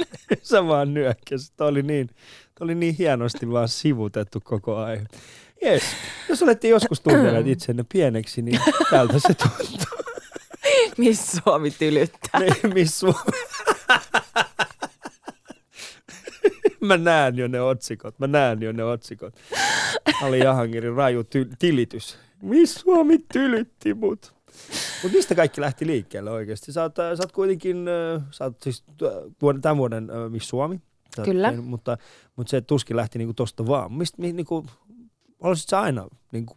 Sä 0.43 0.67
vaan 0.67 0.93
nyökkäsit. 0.93 1.53
Toi 1.57 1.67
oli 1.67 1.81
niin, 1.81 2.09
toi 2.55 2.65
oli 2.65 2.75
niin 2.75 2.95
hienosti 2.95 3.51
vaan 3.51 3.67
sivutettu 3.67 4.39
koko 4.43 4.77
aihe. 4.77 5.05
Jes, 5.61 5.83
jos 6.29 6.43
olette 6.43 6.67
joskus 6.67 7.01
tunteneet 7.01 7.47
itsenne 7.47 7.85
pieneksi, 7.93 8.41
niin 8.41 8.59
tältä 8.89 9.19
se 9.19 9.33
tuntuu. 9.33 10.03
Missä 10.97 11.41
Suomi 11.43 11.71
tylyttää? 11.71 12.39
Niin, 12.39 12.73
Miss 12.73 12.99
Suomi. 12.99 13.15
Mä 16.81 16.97
näen 16.97 17.37
jo 17.37 17.47
ne 17.47 17.61
otsikot, 17.61 18.19
mä 18.19 18.27
näen 18.27 18.61
jo 18.61 18.71
ne 18.71 18.83
otsikot. 18.83 19.33
Ali 20.21 20.39
Jahangirin 20.39 20.93
raju 20.93 21.21
ty- 21.21 21.55
tilitys. 21.59 22.17
Miss 22.41 22.75
Suomi 22.75 23.17
tylytti 23.33 23.93
mut. 23.93 24.33
Mut 25.03 25.11
mistä 25.11 25.35
kaikki 25.35 25.61
lähti 25.61 25.87
liikkeelle 25.87 26.31
oikeasti? 26.31 26.71
Sä 26.71 26.81
oot, 26.81 26.95
sä 26.95 27.23
oot 27.23 27.31
kuitenkin, 27.31 27.85
sä 28.31 28.43
oot 28.43 28.61
siis 28.61 28.83
tämän 29.61 29.77
vuoden 29.77 30.07
Miss 30.29 30.49
Suomi. 30.49 30.81
Kyllä. 31.21 31.47
tehnyt, 31.49 31.65
mutta, 31.65 31.97
mutta 32.35 32.51
se 32.51 32.61
tuskin 32.61 32.97
lähti 32.97 33.17
niinku 33.17 33.33
tosta 33.33 33.67
vaan. 33.67 33.93
Mistä, 33.93 34.21
mi, 34.21 34.33
niinku, 34.33 34.65
haluaisit 35.41 35.69
sä 35.69 35.81
aina 35.81 36.07
niinku, 36.31 36.55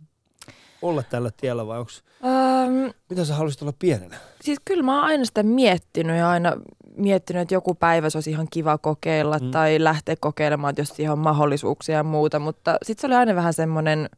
olla 0.83 1.03
tällä 1.03 1.31
tiellä 1.37 1.67
vai 1.67 1.79
onks? 1.79 2.03
Öm, 2.25 2.93
Mitä 3.11 3.25
sä 3.25 3.35
haluaisit 3.35 3.63
olla 3.63 3.75
pienenä? 3.79 4.17
siis 4.41 4.59
kyllä 4.65 4.83
mä 4.83 4.95
oon 4.95 5.05
aina 5.05 5.25
sitä 5.25 5.43
miettinyt 5.43 6.17
ja 6.19 6.31
aina 6.31 6.53
miettinyt, 6.97 7.43
että 7.43 7.55
joku 7.55 7.75
päivä 7.75 8.11
se 8.11 8.19
olisi 8.19 8.31
ihan 8.31 8.47
kiva 8.51 8.79
kokeilla 8.79 9.39
Mm. 9.39 9.51
tai 9.51 9.77
lähteä 9.85 10.15
kokeilemaan, 10.21 10.75
jos 10.79 10.89
siihen 10.89 11.13
on 11.13 11.19
mahdollisuuksia 11.19 11.95
ja 11.97 12.03
muuta. 12.05 12.39
Mutta 12.39 12.77
sitten 12.83 13.01
se 13.01 13.07
oli 13.07 13.15
aina 13.15 13.35
vähän 13.35 13.55
semmoinen, 13.55 14.09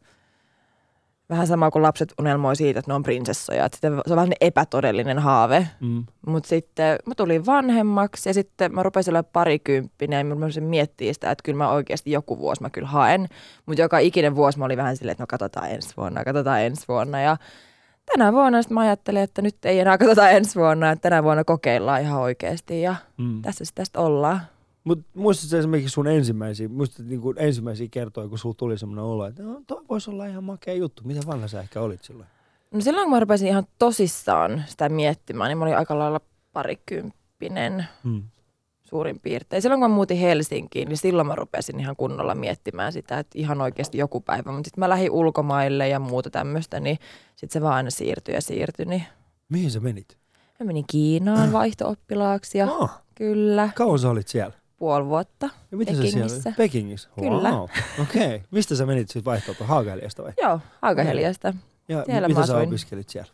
vähän 1.31 1.47
sama 1.47 1.71
kuin 1.71 1.83
lapset 1.83 2.15
unelmoi 2.21 2.57
siitä, 2.57 2.79
että 2.81 2.91
ne 2.91 2.95
on 2.95 3.03
prinsessoja. 3.03 3.65
Että 3.65 3.79
se 3.81 3.87
on 3.87 4.17
vähän 4.17 4.33
epätodellinen 4.41 5.19
haave. 5.19 5.69
Mm. 5.81 6.05
Mutta 6.27 6.49
sitten 6.49 6.99
mä 7.07 7.15
tulin 7.15 7.47
vanhemmaksi 7.47 8.29
ja 8.29 8.35
sitten 8.35 8.75
mä 8.75 8.83
rupesin 8.83 9.13
olla 9.13 9.23
parikymppinen 9.23 10.19
ja 10.29 10.35
mä 10.35 10.35
rupesin 10.35 10.65
miettiä 10.65 11.13
sitä, 11.13 11.31
että 11.31 11.43
kyllä 11.45 11.59
mä 11.59 11.71
oikeasti 11.71 12.11
joku 12.11 12.39
vuosi 12.39 12.63
mä 12.63 12.71
kyllä 12.71 12.89
haen. 12.89 13.29
Mutta 13.67 13.83
joka 13.83 13.99
ikinen 13.99 14.37
vuosi 14.37 14.59
mä 14.59 14.65
olin 14.65 14.79
vähän 14.79 14.97
silleen, 14.97 15.13
että 15.13 15.23
no 15.23 15.27
katsotaan 15.27 15.71
ensi 15.71 15.97
vuonna, 15.97 16.25
katsotaan 16.25 16.61
ensi 16.63 16.85
vuonna. 16.89 17.21
Ja 17.21 17.37
tänä 18.07 18.33
vuonna 18.33 18.63
sitten 18.63 18.75
mä 18.75 18.81
ajattelin, 18.81 19.23
että 19.23 19.43
nyt 19.43 19.65
ei 19.65 19.81
enää 19.81 19.99
katsota 19.99 20.31
ensi 20.31 20.59
vuonna, 20.59 20.91
että 20.91 21.03
tänä 21.03 21.23
vuonna 21.23 21.45
kokeillaan 21.45 22.03
ihan 22.03 22.21
oikeasti 22.21 22.83
ja 22.83 22.95
Mm. 23.19 23.43
tässä 23.43 23.65
sitten 23.65 23.83
tästä 23.83 24.01
ollaan. 24.01 24.41
Mutta 24.89 25.05
muistatko 25.15 25.57
esimerkiksi 25.57 25.93
sun 25.93 26.07
ensimmäisiä, 26.07 26.69
muistat 26.69 27.07
niinku 27.07 27.35
ensimmäisiä 27.37 27.89
kertoja, 27.91 28.29
kun 28.29 28.39
sulla 28.39 28.55
tuli 28.59 28.79
semmoinen 28.79 29.05
olo, 29.05 29.27
että 29.27 29.43
no, 29.43 29.61
toi 29.67 29.83
voisi 29.89 30.11
olla 30.11 30.27
ihan 30.27 30.45
makea 30.45 30.75
juttu. 30.75 31.03
Miten 31.07 31.27
vanha 31.27 31.49
sä 31.49 31.61
ehkä 31.61 31.81
olit 31.81 32.05
silloin? 32.05 32.29
No 32.71 32.81
silloin 32.81 33.05
kun 33.05 33.13
mä 33.13 33.21
rupesin 33.21 33.49
ihan 33.49 33.67
tosissaan 33.79 34.65
sitä 34.67 34.89
miettimään, 34.89 35.49
niin 35.49 35.59
mä 35.59 35.65
olin 35.65 35.77
aika 35.77 35.99
lailla 35.99 36.21
parikymppinen 36.53 37.85
Mm. 38.05 38.23
suurin 38.85 39.21
piirtein. 39.21 39.63
Silloin 39.63 39.81
kun 39.81 39.91
mä 39.91 39.95
muutin 39.95 40.17
Helsinkiin, 40.19 40.89
niin 40.89 40.97
silloin 40.97 41.29
mä 41.29 41.35
rupesin 41.35 41.81
ihan 41.81 41.97
kunnolla 41.97 42.35
miettimään 42.35 42.93
sitä, 42.93 43.19
että 43.19 43.39
ihan 43.39 43.61
oikeasti 43.61 43.99
joku 43.99 44.21
päivä. 44.21 44.53
Mutta 44.53 44.67
sitten 44.69 44.81
mä 44.81 44.89
lähdin 44.89 45.11
ulkomaille 45.11 45.89
ja 45.89 45.99
muuta 45.99 46.31
tämmöistä, 46.31 46.81
niin 46.81 46.99
sitten 47.37 47.53
se 47.53 47.63
vaan 47.63 47.75
aina 47.75 47.91
siirtyi 47.91 48.35
ja 48.35 48.41
siirtyi. 48.43 48.85
Niin 48.87 49.05
Mihin 49.49 49.71
sä 49.71 49.81
menit? 49.81 50.19
mä 50.61 50.67
menin 50.67 50.85
Kiinaan 50.91 51.53
vaihto-oppilaaksi 51.53 52.59
ja 52.59 52.67
Oh, 52.73 52.91
kyllä, 53.15 53.69
kauan 53.75 53.99
sä 53.99 54.11
olit 54.11 54.29
siellä? 54.29 54.53
Puoli 54.79 55.07
vuotta. 55.07 55.49
Ja 55.71 55.77
mitä 55.79 55.93
sä 55.93 56.03
Pekingissä. 56.03 56.43
siellä? 56.43 56.57
Pekingissä. 56.57 57.09
Kyllä. 57.21 57.51
Wow. 57.51 57.63
Okei. 58.03 58.27
Okay. 58.27 58.41
Mistä 58.51 58.75
sä 58.77 58.87
menit 58.87 59.09
sitten 59.09 59.25
vaihtoon? 59.25 59.57
Haagaliasta 59.61 60.23
vai? 60.23 60.33
Joo, 60.43 60.61
aika 60.83 61.03
heliästä. 61.03 61.55
Ja 61.89 62.05
Siellä 62.07 62.29
mitä 62.29 62.47
sä 62.47 62.57
opiskelit 62.59 63.09
siellä? 63.09 63.29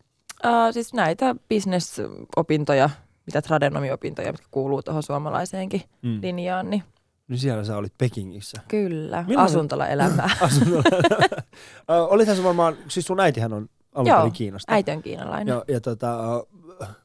Uh, 0.44 0.72
siis 0.72 0.94
näitä 0.94 1.34
business-opintoja, 1.48 2.90
mitä 3.26 3.42
tradenomiopintoja, 3.42 4.32
mitkä 4.32 4.46
kuuluu 4.50 4.82
tuohon 4.82 5.02
suomalaiseenkin 5.02 5.82
Mm. 6.02 6.18
linjaan, 6.22 6.70
niin 6.70 6.82
Niin 7.28 7.38
siellä 7.38 7.64
sä 7.64 7.76
olit 7.76 7.92
Pekingissä. 7.98 8.60
kyllä, 8.68 9.24
asuntola 9.36 9.88
elämää. 9.88 10.30
Asunnolla. 10.40 10.82
Ö, 11.90 12.04
Olithan 12.06 12.36
se 12.36 12.44
varmaan, 12.44 12.76
siis 12.88 13.06
sun 13.06 13.20
äitihän 13.20 13.52
on 13.52 13.68
alun 13.94 14.06
Joo, 14.08 14.18
perin 14.18 14.32
Kiinasta. 14.32 14.72
Äiti 14.72 14.90
on 14.90 15.02
kiinalainen. 15.02 15.52
Ja, 15.54 15.64
ja 15.68 15.80
tota, 15.80 16.44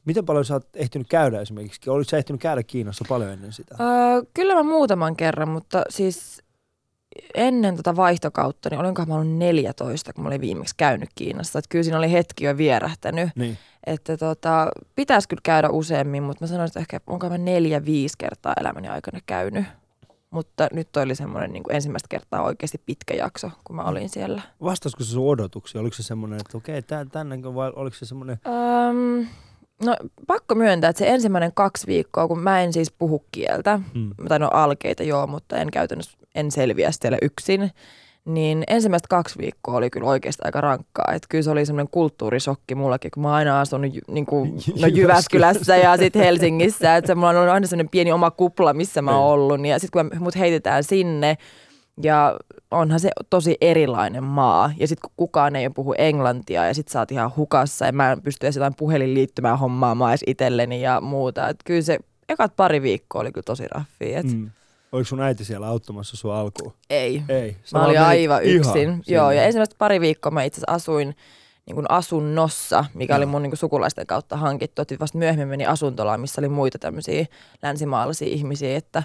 miten 0.04 0.26
paljon 0.26 0.44
sä 0.44 0.54
oot 0.54 0.68
ehtinyt 0.74 1.08
käydä 1.08 1.40
esimerkiksi? 1.40 1.90
Olitko 1.90 2.10
sä 2.10 2.18
ehtinyt 2.18 2.40
käydä 2.40 2.62
Kiinassa 2.62 3.04
paljon 3.08 3.30
ennen 3.30 3.52
sitä? 3.52 3.74
Öö, 3.80 4.22
kyllä 4.34 4.54
mä 4.54 4.62
muutaman 4.62 5.16
kerran, 5.16 5.48
mutta 5.48 5.82
siis 5.88 6.42
ennen 7.34 7.76
tota 7.76 7.96
vaihtokautta, 7.96 8.70
niin 8.70 8.80
olinkohan 8.80 9.08
mä 9.08 9.14
ollut 9.14 9.36
14, 9.36 10.12
kun 10.12 10.24
mä 10.24 10.28
olin 10.28 10.40
viimeksi 10.40 10.74
käynyt 10.76 11.08
Kiinassa. 11.14 11.58
Et 11.58 11.64
kyllä 11.68 11.82
siinä 11.82 11.98
oli 11.98 12.12
hetki 12.12 12.44
jo 12.44 12.56
vierähtänyt, 12.56 13.30
Niin. 13.36 13.58
että 13.86 14.16
tota, 14.16 14.68
pitäisi 14.94 15.28
kyllä 15.28 15.40
käydä 15.42 15.68
useammin, 15.68 16.22
mutta 16.22 16.44
mä 16.44 16.48
sanoin, 16.48 16.66
että 16.66 16.80
ehkä 16.80 17.00
onko 17.06 17.28
mä 17.28 17.38
neljä, 17.38 17.84
viisi 17.84 18.14
kertaa 18.18 18.54
elämäni 18.60 18.88
aikana 18.88 19.18
käynyt. 19.26 19.64
Mutta 20.30 20.68
nyt 20.72 20.88
toi 20.92 21.02
oli 21.02 21.14
semmoinen 21.14 21.52
niin 21.52 21.62
ensimmäistä 21.70 22.06
kertaa 22.08 22.42
oikeasti 22.42 22.78
pitkä 22.86 23.14
jakso, 23.14 23.50
kun 23.64 23.76
mä 23.76 23.82
olin 23.82 24.08
siellä. 24.08 24.42
Vastasiko 24.62 25.04
se 25.04 25.10
sun 25.10 25.28
odotuksia? 25.28 25.80
Oliko 25.80 25.96
se 25.96 26.02
semmoinen, 26.02 26.40
että 26.40 26.56
okei, 26.58 26.78
okay, 26.78 27.06
tänne 27.12 27.42
vai 27.54 27.72
oliko 27.76 27.96
se 27.96 28.06
semmoinen... 28.06 28.38
Öm, 28.46 29.26
no 29.84 29.96
pakko 30.26 30.54
myöntää, 30.54 30.90
että 30.90 30.98
se 30.98 31.08
ensimmäinen 31.08 31.52
kaksi 31.54 31.86
viikkoa, 31.86 32.28
kun 32.28 32.40
mä 32.40 32.60
en 32.62 32.72
siis 32.72 32.92
puhu 32.98 33.24
kieltä, 33.32 33.80
Mm. 33.94 34.10
tai 34.28 34.38
no 34.38 34.48
alkeita 34.52 35.02
joo, 35.02 35.26
mutta 35.26 35.56
en 35.56 35.70
käytännössä, 35.70 36.18
en 36.34 36.50
selviä 36.50 36.90
siellä 36.90 37.18
yksin, 37.22 37.70
niin 38.24 38.64
ensimmäistä 38.68 39.06
kaksi 39.10 39.38
viikkoa 39.38 39.74
oli 39.76 39.90
kyllä 39.90 40.06
oikeasti 40.06 40.42
aika 40.44 40.60
rankkaa. 40.60 41.12
Että 41.14 41.26
kyllä 41.28 41.42
se 41.42 41.50
oli 41.50 41.66
semmoinen 41.66 41.90
kulttuurisokki 41.90 42.74
mullakin, 42.74 43.10
kun 43.10 43.22
mä 43.22 43.28
oon 43.28 43.36
aina 43.36 43.60
asunut 43.60 43.92
niin 44.08 44.26
kuin, 44.26 44.52
no 44.80 44.86
Jyväskylässä 44.86 45.76
ja 45.76 45.96
sitten 45.96 46.22
Helsingissä. 46.22 46.96
Että 46.96 47.06
se 47.08 47.14
mulla 47.14 47.28
on 47.30 47.36
ollut 47.36 47.50
aina 47.52 47.66
semmoinen 47.66 47.88
pieni 47.90 48.12
oma 48.12 48.30
kupla, 48.30 48.72
missä 48.72 49.02
mä 49.02 49.10
oon 49.18 49.20
Niin. 49.20 49.32
ollut. 49.32 49.66
Ja 49.66 49.78
sitten 49.78 50.10
kun 50.10 50.22
mut 50.22 50.36
heitetään 50.38 50.84
sinne, 50.84 51.38
ja 52.02 52.36
onhan 52.70 53.00
se 53.00 53.10
tosi 53.30 53.56
erilainen 53.60 54.24
maa. 54.24 54.72
Ja 54.76 54.88
sitten 54.88 55.02
kun 55.02 55.12
kukaan 55.16 55.56
ei 55.56 55.70
puhu 55.70 55.94
englantia 55.98 56.66
ja 56.66 56.74
sitten 56.74 56.92
sä 56.92 56.98
oot 56.98 57.12
ihan 57.12 57.32
hukassa 57.36 57.86
ja 57.86 57.92
mä 57.92 58.12
en 58.12 58.22
pysty 58.22 58.46
edes 58.46 58.56
jotain 58.56 58.74
puhelinliittymää 58.74 59.56
hommaamaan 59.56 60.10
edes 60.10 60.24
itselleni 60.26 60.82
ja 60.82 61.00
muuta. 61.00 61.48
Et 61.48 61.56
kyllä 61.64 61.82
se 61.82 61.98
ekat 62.28 62.56
pari 62.56 62.82
viikkoa 62.82 63.20
oli 63.20 63.32
kyllä 63.32 63.44
tosi 63.44 63.64
raffia. 63.70 64.18
Et 64.18 64.26
Mm. 64.26 64.50
Oliko 64.92 65.04
sun 65.04 65.20
äiti 65.20 65.44
siellä 65.44 65.66
auttamassa 65.66 66.16
sua 66.16 66.40
alkuun? 66.40 66.72
Ei. 66.90 67.22
Ei. 67.28 67.56
Sä 67.64 67.78
Mä 67.78 67.84
olin 67.84 68.00
aivan 68.00 68.42
ihan 68.42 68.56
yksin. 68.56 68.72
sinne. 68.72 68.98
Joo, 69.06 69.30
ja 69.30 69.42
ensimmäistä 69.42 69.74
pari 69.78 70.00
viikkoa 70.00 70.32
mä 70.32 70.42
itse 70.42 70.62
asuin 70.66 71.16
niin 71.66 71.74
kuin 71.74 71.90
asunnossa, 71.90 72.84
mikä 72.94 73.16
oli 73.16 73.26
mun 73.26 73.42
niin 73.42 73.50
kuin 73.50 73.58
sukulaisten 73.58 74.06
kautta 74.06 74.36
hankittu. 74.36 74.82
Et 74.82 74.94
vasta 75.00 75.18
myöhemmin 75.18 75.48
meni 75.48 75.66
asuntolaan, 75.66 76.20
missä 76.20 76.40
oli 76.40 76.48
muita 76.48 76.78
tämmöisiä 76.78 77.26
länsimaalaisia 77.62 78.28
ihmisiä, 78.28 78.76
että 78.76 79.02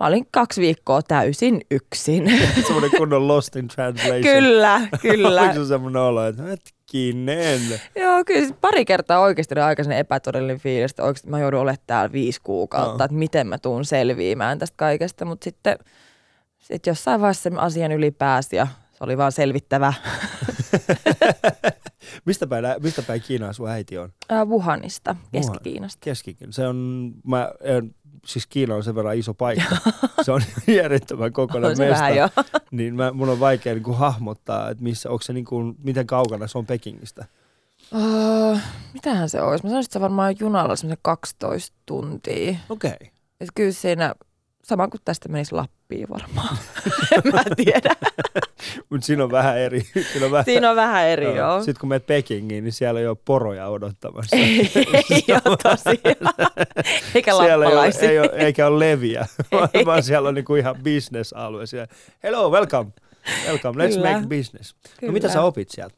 mä 0.00 0.06
olin 0.06 0.26
kaksi 0.30 0.60
viikkoa 0.60 1.02
täysin 1.02 1.60
yksin. 1.70 2.32
semmoinen 2.66 2.90
kunnon 2.96 3.28
lost 3.28 3.56
in 3.56 3.68
translation. 3.68 4.22
kyllä, 4.22 4.80
kyllä. 5.02 5.42
Oliko 5.42 5.54
se 5.54 5.66
semmoinen 5.66 6.02
olo, 6.02 6.26
että 6.26 6.42
hetkinen. 6.42 7.60
Joo, 7.96 8.24
kyllä 8.26 8.40
siis 8.40 8.54
pari 8.60 8.84
kertaa 8.84 9.20
oikeasti 9.20 9.54
oli 9.54 9.62
aika 9.62 9.82
epätodellinen 9.82 10.60
fiilis, 10.60 10.90
että 10.90 11.02
oikeasti 11.02 11.30
mä 11.30 11.40
joudun 11.40 11.60
olemaan 11.60 11.84
täällä 11.86 12.12
viisi 12.12 12.40
kuukautta, 12.42 13.02
Joo. 13.02 13.04
että 13.04 13.16
miten 13.16 13.46
mä 13.46 13.58
tuun 13.58 13.84
selviämään 13.84 14.58
tästä 14.58 14.76
kaikesta, 14.76 15.24
mutta 15.24 15.44
sitten 15.44 15.78
sit 16.58 16.86
jossain 16.86 17.20
vaiheessa 17.20 17.42
sen 17.42 17.58
asian 17.58 17.92
yli 17.92 18.10
pääsi 18.10 18.56
ja 18.56 18.66
se 18.92 19.04
oli 19.04 19.18
vaan 19.18 19.32
selvittävä 19.32 19.92
mistä, 22.26 22.46
päin, 22.46 22.64
mistä 22.82 23.02
päin 23.02 23.22
Kiinaa 23.22 23.52
sun 23.52 23.68
äiti 23.68 23.98
on? 23.98 24.12
Äh, 24.32 24.48
Wuhanista, 24.48 25.16
Keski-Kiinasta. 25.32 25.98
Keskikin. 26.00 26.52
Se 26.52 26.66
on, 26.66 27.12
mä, 27.26 27.52
en, 27.60 27.94
siis 28.26 28.46
Kiina 28.46 28.74
on 28.74 28.84
sen 28.84 28.94
verran 28.94 29.16
iso 29.16 29.34
paikka. 29.34 29.76
se 30.22 30.32
on 30.32 30.42
järjettömän 30.66 31.32
kokoinen 31.32 31.70
On 31.70 31.76
se 31.76 31.88
mesta. 31.88 32.08
jo. 32.08 32.28
Niin 32.70 32.94
mä, 32.94 33.12
mun 33.12 33.28
on 33.28 33.40
vaikea 33.40 33.74
niin 33.74 33.82
kuin 33.82 33.96
hahmottaa, 33.96 34.70
että 34.70 34.82
missä, 34.84 35.10
onko 35.10 35.22
se 35.22 35.32
niin 35.32 35.44
kuin, 35.44 35.74
miten 35.82 36.06
kaukana 36.06 36.46
se 36.46 36.58
on 36.58 36.66
Pekingistä. 36.66 37.24
Uh, 37.94 38.58
mitähän 38.94 39.28
se 39.28 39.42
olisi? 39.42 39.64
Mä 39.64 39.70
sanoisin, 39.70 39.86
että 39.86 39.92
se 39.92 40.00
varmaan 40.00 40.36
junalla 40.40 40.76
semmoisen 40.76 40.98
12 41.02 41.76
tuntia. 41.86 42.56
Okei. 42.68 42.90
Okay. 42.90 43.08
Et 43.40 43.48
kyllä 43.54 43.72
siinä, 43.72 44.14
sama 44.70 44.88
kuin 44.88 45.00
tästä 45.04 45.28
menisi 45.28 45.54
Lappiin 45.54 46.08
varmaan. 46.08 46.56
en 47.16 47.32
mä 47.32 47.42
tiedä. 47.56 47.94
Mutta 48.90 49.06
siinä 49.06 49.24
on 49.24 49.30
vähän 49.30 49.58
eri. 49.58 49.80
Siinä 50.12 50.26
on 50.26 50.32
vähän, 50.32 50.44
Siinä 50.44 50.70
on 50.70 50.76
vähän 50.76 51.06
eri, 51.06 51.36
joo. 51.36 51.58
Sitten 51.62 51.80
kun 51.80 51.88
menet 51.88 52.06
Pekingiin, 52.06 52.64
niin 52.64 52.72
siellä 52.72 52.98
on 52.98 53.04
jo 53.04 53.16
poroja 53.16 53.68
odottamassa. 53.68 54.36
Ei, 54.36 54.70
ei 55.10 55.24
ole 55.44 55.56
tosiaan. 55.62 56.52
Eikä 57.14 57.32
siellä 57.32 57.44
ei 57.46 57.54
ole, 57.54 57.64
lappalaisia. 57.64 58.10
ei 58.10 58.18
ole, 58.18 58.30
eikä 58.32 58.66
ole 58.66 58.78
leviä, 58.78 59.26
vaan, 59.52 59.68
Ei. 59.74 59.86
vaan 59.86 60.02
siellä 60.02 60.28
on 60.28 60.34
niinku 60.34 60.54
ihan 60.54 60.76
business-alue. 60.76 61.66
Siellä. 61.66 61.88
Hello, 62.22 62.50
welcome. 62.50 62.90
Welcome, 63.46 63.84
let's 63.84 63.94
Kyllä. 63.94 64.12
make 64.12 64.26
business. 64.26 64.74
No 64.84 64.90
Kyllä. 65.00 65.12
mitä 65.12 65.28
sä 65.28 65.42
opit 65.42 65.70
sieltä? 65.70 65.94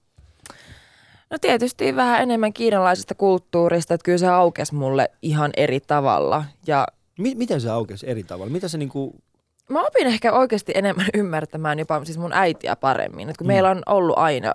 No 1.31 1.39
tietysti 1.41 1.97
vähän 1.97 2.23
enemmän 2.23 2.53
kiinalaisesta 2.53 3.15
kulttuurista, 3.15 3.95
että 3.95 4.05
kyllä 4.05 4.19
se 4.19 4.29
aukesi 4.29 4.75
mulle 4.75 5.11
ihan 5.23 5.51
eri 5.57 5.81
tavalla. 5.81 6.45
Ja 6.67 6.87
Mi- 7.19 7.35
miten 7.35 7.61
se 7.61 7.71
aukesi 7.71 8.11
eri 8.11 8.23
tavalla? 8.25 8.53
Mitä 8.53 8.69
se 8.69 8.79
niinku... 8.79 9.15
mä 9.69 9.87
opin 9.87 10.07
ehkä 10.07 10.33
oikeasti 10.33 10.73
enemmän 10.75 11.07
ymmärtämään 11.15 11.79
jopa 11.79 12.05
siis 12.05 12.19
mun 12.19 12.33
äitiä 12.33 12.77
paremmin. 12.77 13.29
Et 13.29 13.37
kun 13.37 13.47
Mm. 13.47 13.49
meillä 13.49 13.71
on 13.71 13.83
ollut 13.87 14.19
aina, 14.19 14.53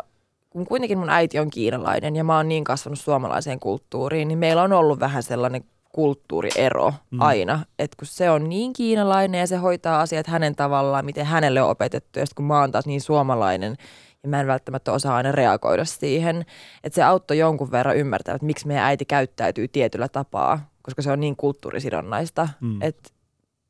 kun 0.50 0.66
kuitenkin 0.66 0.98
mun 0.98 1.10
äiti 1.10 1.40
on 1.40 1.50
kiinalainen 1.50 2.16
ja 2.16 2.24
mä 2.24 2.36
oon 2.38 2.50
niin 2.50 2.64
kasvanut 2.64 3.00
suomalaiseen 3.00 3.60
kulttuuriin, 3.60 4.28
niin 4.28 4.38
meillä 4.40 4.62
on 4.64 4.74
ollut 4.74 5.00
vähän 5.00 5.24
sellainen 5.24 5.64
kulttuuriero 6.12 6.94
Mm. 7.12 7.22
aina. 7.22 7.60
Että 7.80 7.98
kun 7.98 8.08
se 8.08 8.30
on 8.30 8.50
niin 8.50 8.74
kiinalainen 8.74 9.40
ja 9.40 9.48
se 9.48 9.56
hoitaa 9.56 10.02
asiat 10.02 10.28
hänen 10.28 10.56
tavallaan, 10.56 11.06
miten 11.06 11.26
hänelle 11.26 11.62
on 11.62 11.70
opetettu. 11.70 12.20
Ja 12.20 12.26
sit 12.26 12.34
kun 12.34 12.46
mä 12.46 12.60
oon 12.60 12.72
taas 12.72 12.86
niin 12.86 13.02
suomalainen 13.02 13.76
ja 14.24 14.30
mä 14.30 14.40
en 14.42 14.48
välttämättä 14.48 14.92
osaa 14.92 15.16
aina 15.16 15.32
reagoida 15.32 15.86
siihen. 15.86 16.46
Että 16.84 16.96
se 16.96 17.04
auttoi 17.04 17.38
jonkun 17.38 17.72
verran 17.72 17.98
ymmärtää, 17.98 18.36
että 18.36 18.46
miksi 18.46 18.68
meidän 18.68 18.86
äiti 18.86 19.06
käyttäytyy 19.06 19.68
tietyllä 19.68 20.08
tapaa, 20.08 20.70
koska 20.88 21.02
se 21.02 21.12
on 21.12 21.20
niin 21.20 21.36
kulttuurisidonnaista. 21.36 22.50
Mm. 22.62 22.68
Mm. 22.68 22.82
Että 22.82 23.10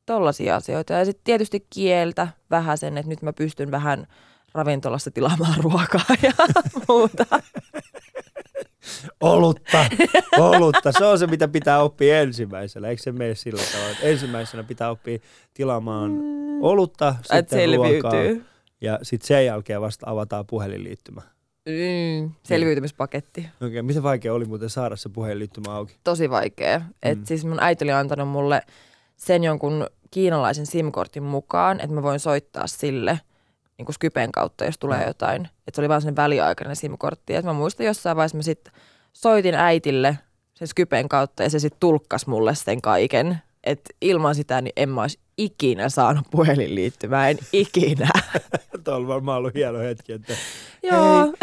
tollaisia 0.05 0.55
asioita. 0.55 0.93
Ja 0.93 1.05
sitten 1.05 1.23
tietysti 1.23 1.67
kieltä 1.69 2.27
vähän 2.51 2.77
sen, 2.77 2.97
että 2.97 3.09
nyt 3.09 3.21
mä 3.21 3.33
pystyn 3.33 3.71
vähän 3.71 4.07
ravintolassa 4.53 5.11
tilaamaan 5.11 5.63
ruokaa 5.63 6.15
ja 6.21 6.31
muuta. 6.87 7.25
Olutta, 9.21 9.85
olutta. 10.37 10.91
Se 10.91 11.05
on 11.05 11.19
se, 11.19 11.27
mitä 11.27 11.47
pitää 11.47 11.81
oppia 11.81 12.21
ensimmäisenä. 12.21 12.87
Eikö 12.87 13.03
se 13.03 13.11
mene 13.11 13.35
sillä 13.35 13.63
tavalla, 13.71 13.91
että 13.91 14.05
ensimmäisenä 14.07 14.63
pitää 14.63 14.89
oppia 14.89 15.17
tilaamaan 15.53 16.11
olutta, 16.61 17.15
Että 17.33 17.55
sitten 17.55 17.75
ruokaa 17.75 18.13
ja 18.81 18.99
sitten 19.03 19.27
sen 19.27 19.45
jälkeen 19.45 19.81
vasta 19.81 20.09
avataan 20.09 20.47
puhelinliittymä. 20.47 21.21
Mm, 21.67 22.31
selviytymispaketti. 22.43 23.41
Okei, 23.55 23.67
okay, 23.67 23.81
miten 23.81 24.03
vaikea 24.03 24.33
oli 24.33 24.45
muuten 24.45 24.69
saada 24.69 24.95
se 24.95 25.09
puhelinliittymä 25.09 25.75
auki? 25.75 25.95
Tosi 26.03 26.29
vaikea. 26.29 26.81
Et 27.03 27.17
Mm. 27.19 27.25
siis 27.25 27.45
mun 27.45 27.59
äiti 27.59 27.85
oli 27.85 27.91
antanut 27.91 28.27
mulle 28.29 28.61
sen 29.17 29.43
jonkun 29.43 29.87
kiinalaisen 30.11 30.65
SIM-kortin 30.65 31.23
mukaan, 31.23 31.79
että 31.79 31.95
mä 31.95 32.03
voin 32.03 32.19
soittaa 32.19 32.67
sille 32.67 33.19
niin 33.77 33.85
kuin 33.85 33.93
Skypen 33.93 34.31
kautta, 34.31 34.65
jos 34.65 34.77
tulee 34.77 34.99
Joo. 34.99 35.07
jotain. 35.07 35.49
Et 35.67 35.75
se 35.75 35.81
oli 35.81 35.89
vaan 35.89 36.01
sellainen 36.01 36.23
väliaikainen 36.23 36.75
SIM-kortti. 36.75 37.35
Et 37.35 37.45
mä 37.45 37.53
muistan 37.53 37.85
jossain 37.85 38.17
vaiheessa 38.17 38.37
mä 38.37 38.41
sit 38.43 38.69
soitin 39.13 39.55
äitille 39.55 40.17
sen 40.53 40.67
Skypen 40.67 41.09
kautta 41.09 41.43
ja 41.43 41.49
se 41.49 41.59
sitten 41.59 41.79
tulkkas 41.79 42.27
mulle 42.27 42.55
sen 42.55 42.81
kaiken. 42.81 43.37
Et 43.67 43.81
ilman 44.01 44.35
sitä 44.35 44.61
niin 44.61 44.73
en 44.75 44.89
mä 44.89 45.01
olisi 45.01 45.19
ikinä 45.37 45.89
saanut 45.89 46.25
puhelinliittymää, 46.31 47.29
en 47.29 47.37
ikinä. 47.53 48.09
Tuolla 48.83 48.99
on 48.99 49.07
varmaan 49.07 49.37
ollut 49.37 49.53
hieno 49.53 49.79
hetki, 49.79 50.13
että 50.13 50.33
Joo. 50.83 51.33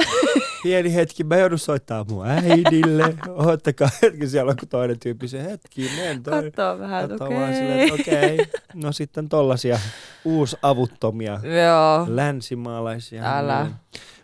pieni 0.62 0.94
hetki, 0.94 1.24
mä 1.24 1.36
joudun 1.36 1.58
soittaa 1.58 2.04
mun 2.08 2.26
äidille. 2.26 3.14
Ottakaa 3.28 3.88
hetki, 4.02 4.28
siellä 4.28 4.50
on 4.50 4.56
toinen 4.68 4.98
tyyppi 5.00 5.28
se 5.28 5.42
hetkinen. 5.42 6.22
Toi. 6.22 6.42
Katsoo 6.42 6.78
vähän, 6.78 7.04
että 7.04 7.14
että 7.14 7.24
okei. 7.24 7.90
okei. 7.90 8.46
No 8.74 8.92
sitten 8.92 9.28
tollasia 9.28 9.78
uusavuttomia 10.24 11.40
Joo. 11.42 12.06
länsimaalaisia. 12.08 13.38
Älä. 13.38 13.66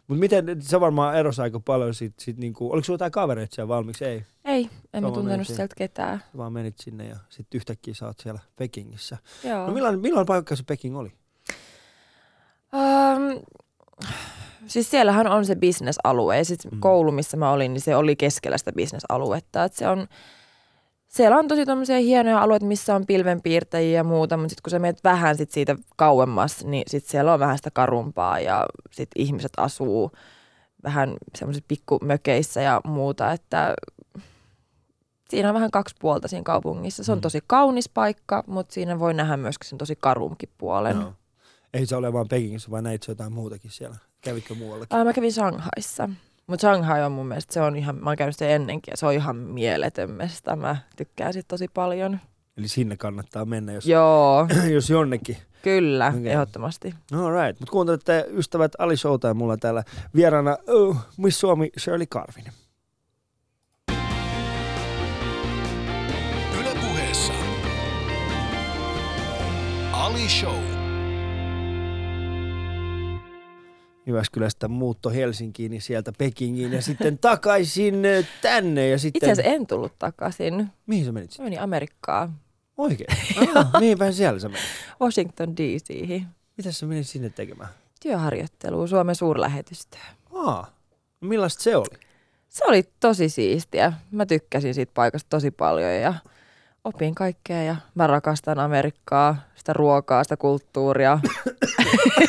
Mutta 0.06 0.20
miten, 0.20 0.62
se 0.62 0.80
varmaan 0.80 1.16
erosi 1.16 1.42
aika 1.42 1.60
paljon 1.60 1.94
sit, 1.94 2.14
sit 2.18 2.38
niinku, 2.38 2.72
oliko 2.72 2.84
sulla 2.84 2.94
jotain 2.94 3.12
kavereita 3.12 3.54
siellä 3.54 3.68
valmiiksi? 3.68 4.04
Ei, 4.04 4.22
Ei, 4.50 4.70
en 4.94 5.02
mä 5.02 5.08
tuntenut 5.10 5.36
meisin. 5.36 5.56
sieltä 5.56 5.74
ketään. 5.78 6.22
vaan 6.36 6.52
menit 6.52 6.78
sinne 6.78 7.08
ja 7.08 7.16
sitten 7.28 7.56
yhtäkkiä 7.56 7.94
sä 7.94 8.06
oot 8.06 8.18
siellä 8.18 8.40
Pekingissä. 8.56 9.16
Joo. 9.44 9.66
No 9.66 9.72
millainen, 9.72 10.00
millainen 10.00 10.26
paikka 10.26 10.56
se 10.56 10.62
Peking 10.66 10.98
oli? 10.98 11.12
Um, 12.72 13.42
siis 14.66 14.90
siellähän 14.90 15.26
on 15.26 15.44
se 15.46 15.56
bisnesalue 15.56 16.38
ja 16.38 16.44
sitten 16.44 16.72
Mm. 16.72 16.80
koulu, 16.80 17.12
missä 17.12 17.36
mä 17.36 17.50
olin, 17.52 17.72
niin 17.74 17.80
se 17.80 17.96
oli 17.96 18.16
keskellä 18.16 18.58
sitä 18.58 18.72
bisnesaluetta. 18.72 19.64
Et 19.64 19.72
se 19.72 19.88
on, 19.88 20.06
siellä 21.08 21.36
on 21.38 21.48
tosi 21.48 21.66
tommosia 21.66 21.98
hienoja 22.00 22.40
alueita, 22.42 22.66
missä 22.66 22.94
on 22.94 23.06
pilvenpiirtäjiä 23.06 23.96
ja 23.96 24.04
muuta, 24.04 24.36
mutta 24.36 24.48
sitten 24.48 24.62
kun 24.62 24.70
sä 24.70 24.78
menet 24.78 25.04
vähän 25.04 25.36
sit 25.36 25.50
siitä 25.50 25.76
kauemmas, 25.96 26.64
niin 26.64 26.82
sitten 26.86 27.10
siellä 27.10 27.32
on 27.34 27.40
vähän 27.40 27.56
sitä 27.56 27.70
karumpaa 27.70 28.40
ja 28.40 28.66
sitten 28.90 29.22
ihmiset 29.22 29.52
asuu 29.56 30.12
vähän 30.84 31.16
semmoisissa 31.38 31.64
pikkumökeissä 31.68 32.60
ja 32.60 32.80
muuta, 32.84 33.32
että 33.32 33.74
siinä 35.30 35.48
on 35.48 35.54
vähän 35.54 35.70
kaksi 35.70 35.94
puolta 36.00 36.28
siinä 36.28 36.42
kaupungissa. 36.42 37.04
Se 37.04 37.12
on 37.12 37.18
Mm. 37.18 37.22
tosi 37.22 37.40
kaunis 37.46 37.88
paikka, 37.88 38.44
mutta 38.46 38.74
siinä 38.74 38.98
voi 38.98 39.14
nähdä 39.14 39.36
myöskin 39.36 39.68
sen 39.68 39.78
tosi 39.78 39.96
karumkin 40.00 40.48
puolen. 40.58 41.00
Joo. 41.00 41.12
Ei 41.74 41.86
se 41.86 41.96
ole 41.96 42.12
vaan 42.12 42.28
Pekingissä, 42.28 42.70
vaan 42.70 42.84
näit 42.84 43.08
jotain 43.08 43.32
muutakin 43.32 43.70
siellä. 43.70 43.96
Kävitkö 44.20 44.54
muuallakin? 44.54 44.96
Ää, 44.98 45.04
mä 45.04 45.12
kävin 45.12 45.32
Shanghaissa. 45.32 46.08
Mutta 46.46 46.60
Shanghai 46.66 47.04
on 47.04 47.12
mun 47.12 47.26
mielestä, 47.26 47.54
se 47.54 47.60
on 47.60 47.76
ihan, 47.76 47.96
mä 47.96 48.10
oon 48.10 48.16
käynyt 48.16 48.36
sen 48.36 48.50
ennenkin 48.50 48.92
ja 48.92 48.96
se 48.96 49.06
on 49.06 49.12
ihan 49.12 49.36
mieletön 49.36 50.10
mesta. 50.10 50.56
Mä 50.56 50.76
tykkään 50.96 51.32
sit 51.32 51.48
tosi 51.48 51.68
paljon. 51.74 52.20
Eli 52.56 52.68
sinne 52.68 52.96
kannattaa 52.96 53.44
mennä, 53.44 53.72
jos, 53.72 53.86
Joo, 53.86 54.46
jos 54.74 54.90
jonnekin. 54.90 55.36
kyllä, 55.62 56.08
okay. 56.08 56.26
ehdottomasti. 56.26 56.94
All 57.12 57.30
right. 57.32 57.60
Mutta 57.60 57.72
kuuntelette 57.72 58.24
ystävät 58.28 58.72
Ali 58.78 58.96
Showta 58.96 59.28
ja 59.28 59.34
mulla 59.34 59.56
täällä 59.56 59.84
vieraana 60.14 60.56
oh, 60.68 60.96
Miss 61.16 61.40
Suomi 61.40 61.70
Shirley 61.78 62.06
Karvinen. 62.06 62.52
Ali 70.10 70.28
Show. 70.28 70.62
Jyväskylästä 74.06 74.68
muutto 74.68 75.10
Helsinkiin, 75.10 75.70
niin 75.70 75.82
sieltä 75.82 76.12
Pekingiin 76.18 76.72
ja 76.72 76.82
sitten 76.82 77.18
takaisin 77.18 78.04
eh, 78.04 78.28
tänne. 78.42 78.88
Ja 78.88 78.98
sitten... 78.98 79.18
Itse 79.18 79.32
asiassa 79.32 79.54
en 79.54 79.66
tullut 79.66 79.98
takaisin. 79.98 80.68
Mihin 80.86 81.04
sä 81.04 81.12
menit 81.12 81.30
sitten? 81.30 81.44
Mä 81.44 81.46
menin 81.46 81.60
Amerikkaan, 81.60 82.36
Oikein? 82.76 83.16
Ah, 83.54 83.80
mihin 83.80 83.98
päin 83.98 84.12
siellä 84.12 84.40
sä 84.40 84.48
menit? 84.48 84.66
Washington 85.00 85.56
DC:hin. 85.56 86.26
Mitä 86.56 86.72
sä 86.72 86.86
menit 86.86 87.08
sinne 87.08 87.30
tekemään? 87.30 87.70
Työharjoitteluun 88.00 88.88
Suomen 88.88 89.14
suurlähetystöön. 89.14 90.16
Aa, 90.32 90.66
no 91.20 91.28
millaista 91.28 91.62
se 91.62 91.76
oli? 91.76 92.00
Se 92.48 92.64
oli 92.64 92.82
tosi 93.00 93.28
siistiä. 93.28 93.92
Mä 94.10 94.26
tykkäsin 94.26 94.74
siitä 94.74 94.92
paikasta 94.94 95.28
tosi 95.30 95.50
paljon 95.50 95.94
ja 95.94 96.14
opin 96.84 97.14
kaikkea 97.14 97.62
ja 97.62 97.76
mä 97.94 98.06
rakastan 98.06 98.58
Amerikkaa, 98.58 99.36
sitä 99.54 99.72
ruokaa, 99.72 100.24
sitä 100.24 100.36
kulttuuria. 100.36 101.18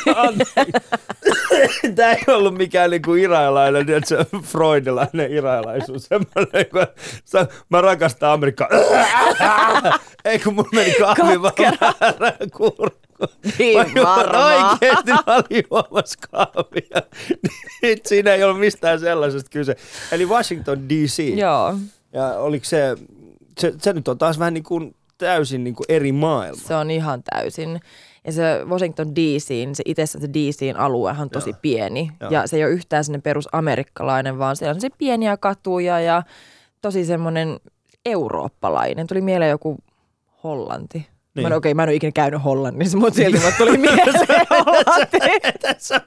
Tämä 1.96 2.12
ei 2.12 2.24
ollut 2.28 2.54
mikään 2.54 2.90
niinku 2.90 3.14
irailainen, 3.14 3.86
tiedätkö, 3.86 4.24
freudilainen 4.42 5.32
irailaisuus. 5.32 6.04
Semmoinen, 6.04 6.66
kun 6.70 6.86
sä, 7.24 7.46
mä 7.68 7.80
rakastan 7.80 8.30
Amerikkaa. 8.30 8.68
Ei 10.24 10.38
kun 10.38 10.54
mun 10.54 10.68
meni 10.72 10.94
kahvi 10.94 11.42
väärään 11.42 12.50
kurkkuun. 12.56 13.02
Niin 13.58 13.78
Mä 13.94 14.02
varmaan. 14.04 14.70
Oikeesti 14.70 15.10
mä 15.10 15.22
olin 15.26 15.64
juomassa 15.70 16.18
kahvia. 16.30 17.02
Nyt 17.82 18.06
siinä 18.06 18.34
ei 18.34 18.44
ollut 18.44 18.60
mistään 18.60 19.00
sellaisesta 19.00 19.50
kyse. 19.50 19.76
Eli 20.12 20.26
Washington 20.26 20.88
DC. 20.88 21.22
Joo, 21.36 21.74
Ja 22.12 22.26
oliko 22.26 22.64
se, 22.64 22.96
se, 23.60 23.72
se 23.78 23.92
nyt 23.92 24.08
on 24.08 24.18
taas 24.18 24.38
vähän 24.38 24.54
niin 24.54 24.64
kuin 24.64 24.94
täysin 25.18 25.64
niin 25.64 25.74
kuin 25.74 25.84
eri 25.88 26.12
maailma. 26.12 26.62
se 26.62 26.76
on 26.76 26.90
ihan 26.90 27.22
täysin. 27.22 27.80
Ja 28.26 28.32
se 28.32 28.60
Washington 28.68 29.14
DC, 29.16 29.48
se 29.76 29.82
itsessään 29.86 30.22
se 30.22 30.28
DCin 30.28 30.76
aluehan 30.76 31.22
on 31.22 31.30
tosi 31.30 31.50
Joo. 31.50 31.58
pieni. 31.62 32.10
Joo. 32.20 32.30
Ja 32.30 32.46
se 32.46 32.56
ei 32.56 32.64
ole 32.64 32.72
yhtään 32.72 33.04
sellainen 33.04 33.22
perusamerikkalainen, 33.22 34.38
vaan 34.38 34.56
siellä 34.56 34.74
on 34.74 34.80
se 34.80 34.88
pieniä 34.98 35.36
katuja 35.36 36.00
ja 36.00 36.22
tosi 36.82 37.04
semmoinen 37.04 37.60
eurooppalainen. 38.06 39.06
Tuli 39.06 39.20
mieleen 39.20 39.50
joku 39.50 39.78
Hollanti. 40.44 41.06
Niin. 41.34 41.42
Niin. 41.42 41.48
Mä 41.48 41.54
en, 41.54 41.58
okei, 41.58 41.74
mä 41.74 41.82
en 41.82 41.88
ole 41.88 41.94
ikinä 41.94 42.12
käynyt 42.12 42.44
Hollannissa, 42.44 42.98
mutta 42.98 43.16
silti 43.16 43.38
mulle 43.38 43.54
tuli 43.58 43.78
mieleen 43.88 44.14
Hollanti. 44.50 45.18
Tässä 45.60 46.00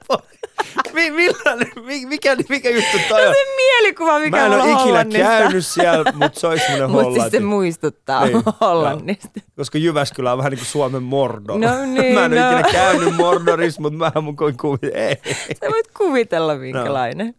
millainen, 0.94 1.72
mikä, 2.08 2.36
mikä 2.48 2.70
juttu 2.70 2.98
toi 3.08 3.26
on? 3.26 3.34
Se 3.34 3.40
mielikuva, 3.56 4.18
mikä 4.18 4.36
Mä 4.36 4.46
en 4.46 4.52
ole 4.52 4.72
ikinä 4.82 5.04
käynyt 5.04 5.66
siellä, 5.66 6.12
mutta 6.12 6.40
se 6.40 6.46
olisi 6.46 6.64
semmoinen 6.64 6.90
Mutta 6.96 7.04
siis 7.04 7.14
Hollanti. 7.16 7.36
se 7.36 7.42
muistuttaa 7.42 8.24
Niin, 8.24 8.32
niin, 8.34 8.44
Hollannista. 8.60 9.40
Koska 9.56 9.78
Jyväskylä 9.78 10.32
on 10.32 10.38
vähän 10.38 10.50
niin 10.50 10.58
kuin 10.58 10.66
Suomen 10.66 11.02
Mordor. 11.02 11.58
No 11.58 11.84
niin, 11.84 12.14
mä 12.14 12.24
en 12.24 12.32
ole 12.32 12.40
no. 12.40 12.46
ikinä 12.58 12.72
käynyt 12.72 13.16
Mordorissa, 13.16 13.82
mutta 13.82 13.98
mä 14.14 14.20
mun 14.20 14.36
koin 14.36 14.56
kuvia. 14.56 14.90
Ei. 14.94 15.16
Sä 15.60 15.70
voit 15.70 15.88
kuvitella 15.96 16.54
minkälainen. 16.54 17.26
No, 17.26 17.32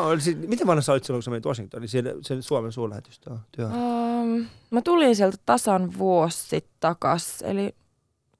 oli 0.00 0.20
sit, 0.20 0.48
miten 0.48 0.66
vanha 0.66 0.82
sä 0.82 0.92
olit 0.92 1.04
silloin, 1.04 1.18
kun 1.18 1.22
sä 1.22 1.30
menit 1.30 1.46
Washingtoniin? 1.46 1.88
Sen, 1.88 2.04
sen 2.22 2.42
Suomen 2.42 2.72
työ. 3.52 3.66
Um, 3.66 4.46
mä 4.70 4.82
tulin 4.82 5.16
sieltä 5.16 5.36
tasan 5.46 5.98
vuosi 5.98 6.48
sitten 6.48 6.76
takas, 6.80 7.42
eli 7.42 7.74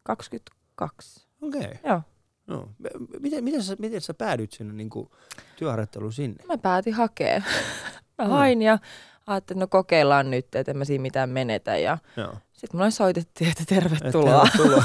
22. 0.02 1.26
Okei. 1.42 1.60
Okay. 1.60 1.74
Joo. 1.84 2.02
No. 2.46 2.68
Miten, 3.20 3.44
miten, 3.44 3.62
sä, 3.62 3.76
miten 3.78 4.00
sä 4.00 4.14
päädyit 4.14 4.52
sinne 4.52 4.72
niin 4.72 4.90
kuin, 4.90 5.10
työharjoitteluun 5.56 6.12
sinne? 6.12 6.44
Mä 6.46 6.58
päätin 6.58 6.94
hakea. 6.94 7.42
Mä 8.18 8.28
hain 8.28 8.62
ja 8.62 8.78
ajattelin, 9.26 9.56
että 9.56 9.64
no 9.64 9.66
kokeillaan 9.66 10.30
nyt, 10.30 10.54
että 10.54 10.70
en 10.70 10.78
mä 10.78 10.84
siinä 10.84 11.02
mitään 11.02 11.30
menetä. 11.30 11.76
Ja 11.76 11.98
Joo. 12.16 12.34
sitten 12.52 12.78
mulle 12.78 12.90
soitettiin, 12.90 13.50
että 13.50 13.62
Et 13.62 13.68
tervetuloa. 13.68 14.46
tervetuloa. 14.52 14.84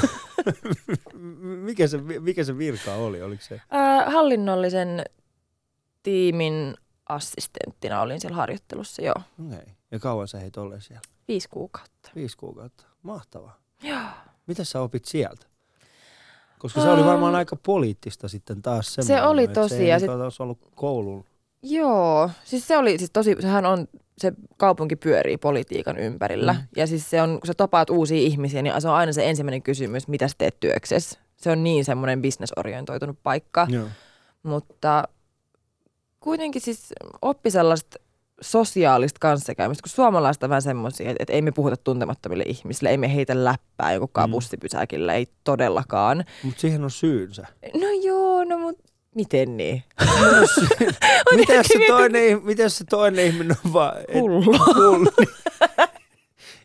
mikä, 1.65 1.87
se, 1.87 1.97
mikä 2.19 2.43
se 2.43 2.57
virka 2.57 2.93
oli? 2.93 3.21
Oliko 3.21 3.43
se? 3.43 3.61
Ää, 3.69 4.09
hallinnollisen 4.09 5.03
tiimin 6.07 6.75
assistenttina 7.09 8.01
olin 8.01 8.21
siellä 8.21 8.35
harjoittelussa 8.35 9.01
jo 9.01 9.11
Okei. 9.11 9.57
Okay. 9.59 9.73
Ja 9.91 9.99
kauan 9.99 10.27
sä 10.27 10.39
heit 10.39 10.57
olleen 10.57 10.81
siellä? 10.81 11.01
viisi 11.27 11.49
kuukautta. 11.49 12.11
Viisi 12.15 12.37
kuukautta. 12.37 12.83
Mahtavaa. 13.03 13.57
Joo. 13.83 13.99
Mitä 14.47 14.63
sä 14.63 14.81
opit 14.81 15.05
sieltä? 15.05 15.45
Koska 16.59 16.81
se 16.81 16.89
oli 16.89 17.05
varmaan 17.05 17.35
aika 17.35 17.55
poliittista 17.55 18.27
sitten 18.27 18.61
taas 18.61 18.93
Se 18.93 19.01
semmoinen, 19.01 19.29
oli 19.29 19.43
että 19.43 19.61
tosi, 19.61 19.75
Se 19.75 19.81
ei 19.81 19.87
ja 19.89 19.99
sit- 19.99 20.09
ollut 20.39 20.59
koulun. 20.75 21.25
Joo, 21.61 22.29
siis 22.43 22.67
se 22.67 22.77
oli 22.77 22.97
siis 22.97 23.11
tosi, 23.11 23.35
sehän 23.39 23.65
on, 23.65 23.87
se 24.17 24.33
kaupunki 24.57 24.95
pyörii 24.95 25.37
politiikan 25.37 25.97
ympärillä. 25.97 26.53
Mm. 26.53 26.59
Ja 26.75 26.87
siis 26.87 27.09
se 27.09 27.21
on, 27.21 27.29
kun 27.39 27.47
sä 27.47 27.53
tapaat 27.53 27.89
uusia 27.89 28.17
ihmisiä, 28.17 28.61
niin 28.61 28.81
se 28.81 28.89
on 28.89 28.95
aina 28.95 29.13
se 29.13 29.29
ensimmäinen 29.29 29.61
kysymys, 29.63 30.07
mitä 30.07 30.27
sä 30.27 30.35
teet 30.37 30.59
työksessä. 30.59 31.19
Se 31.37 31.51
on 31.51 31.63
niin 31.63 31.85
semmoinen 31.85 32.21
bisnesorientoitunut 32.21 33.19
paikka, 33.23 33.67
Joo. 33.69 33.87
mutta 34.43 35.03
kuitenkin 36.19 36.61
siis 36.61 36.93
oppi 37.21 37.51
sellaista 37.51 37.99
sosiaalista 38.41 39.17
kanssakäymistä, 39.21 39.81
kun 39.83 39.89
suomalaiset 39.89 40.43
on 40.43 40.49
vähän 40.49 40.61
semmoisia, 40.61 41.09
että, 41.09 41.23
että 41.23 41.33
ei 41.33 41.41
me 41.41 41.51
puhuta 41.51 41.77
tuntemattomille 41.77 42.43
ihmisille, 42.47 42.89
ei 42.89 42.97
me 42.97 43.15
heitä 43.15 43.43
läppää 43.43 43.93
jonkunkaan 43.93 44.29
Mm. 44.29 44.31
bussipysäkillä, 44.31 45.13
ei 45.13 45.27
todellakaan. 45.43 46.23
Mutta 46.43 46.61
siihen 46.61 46.83
on 46.83 46.91
syynsä. 46.91 47.47
No 47.73 47.87
joo, 48.03 48.43
no 48.43 48.57
mut 48.57 48.77
miten 49.15 49.57
niin? 49.57 49.83
Mitä 51.35 51.53
jos, 51.53 51.65
se 51.67 51.79
toinen, 51.87 52.43
mitä 52.45 52.63
jos 52.63 52.77
se 52.77 52.83
toinen 52.89 53.25
ihminen 53.25 53.57
on 53.65 53.73
vaan... 53.73 53.97
et- 54.07 54.21
Hullu. 54.21 54.43
Hullu. 54.75 55.11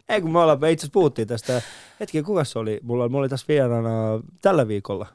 Ei 0.08 0.20
kun 0.20 0.32
me 0.32 0.38
ollaan, 0.38 0.60
me 0.60 0.70
itse 0.70 0.82
asiassa 0.84 0.92
puhuttiin 0.92 1.28
tästä. 1.28 1.62
Hetki, 2.00 2.22
kuka 2.22 2.44
se 2.44 2.58
oli? 2.58 2.80
Mulla, 2.82 3.08
mulla 3.08 3.22
oli 3.22 3.28
tässä 3.28 3.46
vieraana 3.48 3.90
tällä 4.42 4.68
viikolla. 4.68 5.06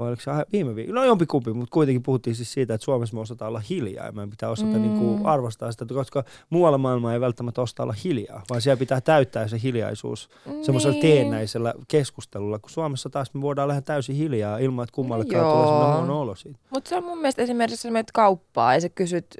Vai 0.00 0.08
oliko 0.08 0.22
se 0.22 0.30
viime 0.52 0.74
viikolla? 0.74 1.00
No 1.00 1.06
jompikumpi, 1.06 1.52
mutta 1.52 1.72
kuitenkin 1.72 2.02
puhuttiin 2.02 2.36
siis 2.36 2.52
siitä, 2.52 2.74
että 2.74 2.84
Suomessa 2.84 3.14
me 3.14 3.20
osataan 3.20 3.48
olla 3.48 3.62
hiljaa 3.70 4.06
ja 4.06 4.12
meidän 4.12 4.30
pitää 4.30 4.50
osata 4.50 4.72
mm. 4.72 4.82
niin 4.82 4.98
kuin 4.98 5.26
arvostaa 5.26 5.72
sitä, 5.72 5.84
koska 5.94 6.24
muualla 6.50 6.78
maailmaa 6.78 7.12
ei 7.12 7.20
välttämättä 7.20 7.62
osata 7.62 7.82
olla 7.82 7.94
hiljaa, 8.04 8.42
vaan 8.50 8.62
siellä 8.62 8.78
pitää 8.78 9.00
täyttää 9.00 9.48
se 9.48 9.60
hiljaisuus 9.62 10.28
niin. 10.46 10.64
semmoisella 10.64 11.00
teennäisellä 11.00 11.74
keskustelulla, 11.88 12.58
kun 12.58 12.70
Suomessa 12.70 13.10
taas 13.10 13.34
me 13.34 13.40
voidaan 13.40 13.68
lähteä 13.68 13.82
täysin 13.82 14.16
hiljaa 14.16 14.58
ilman, 14.58 14.82
että 14.82 14.94
kummallekaan 14.94 15.44
no, 15.44 15.52
tulee 15.52 15.66
semmoinen 15.66 15.96
huono 15.96 16.20
olo 16.20 16.34
siitä. 16.34 16.58
Mutta 16.70 16.88
se 16.88 16.96
on 16.96 17.04
mun 17.04 17.18
mielestä 17.18 17.42
esimerkiksi, 17.42 17.88
jos 17.88 17.92
menet 17.92 18.12
kauppaa 18.12 18.74
ja 18.74 18.80
sä 18.80 18.88
kysyt 18.88 19.36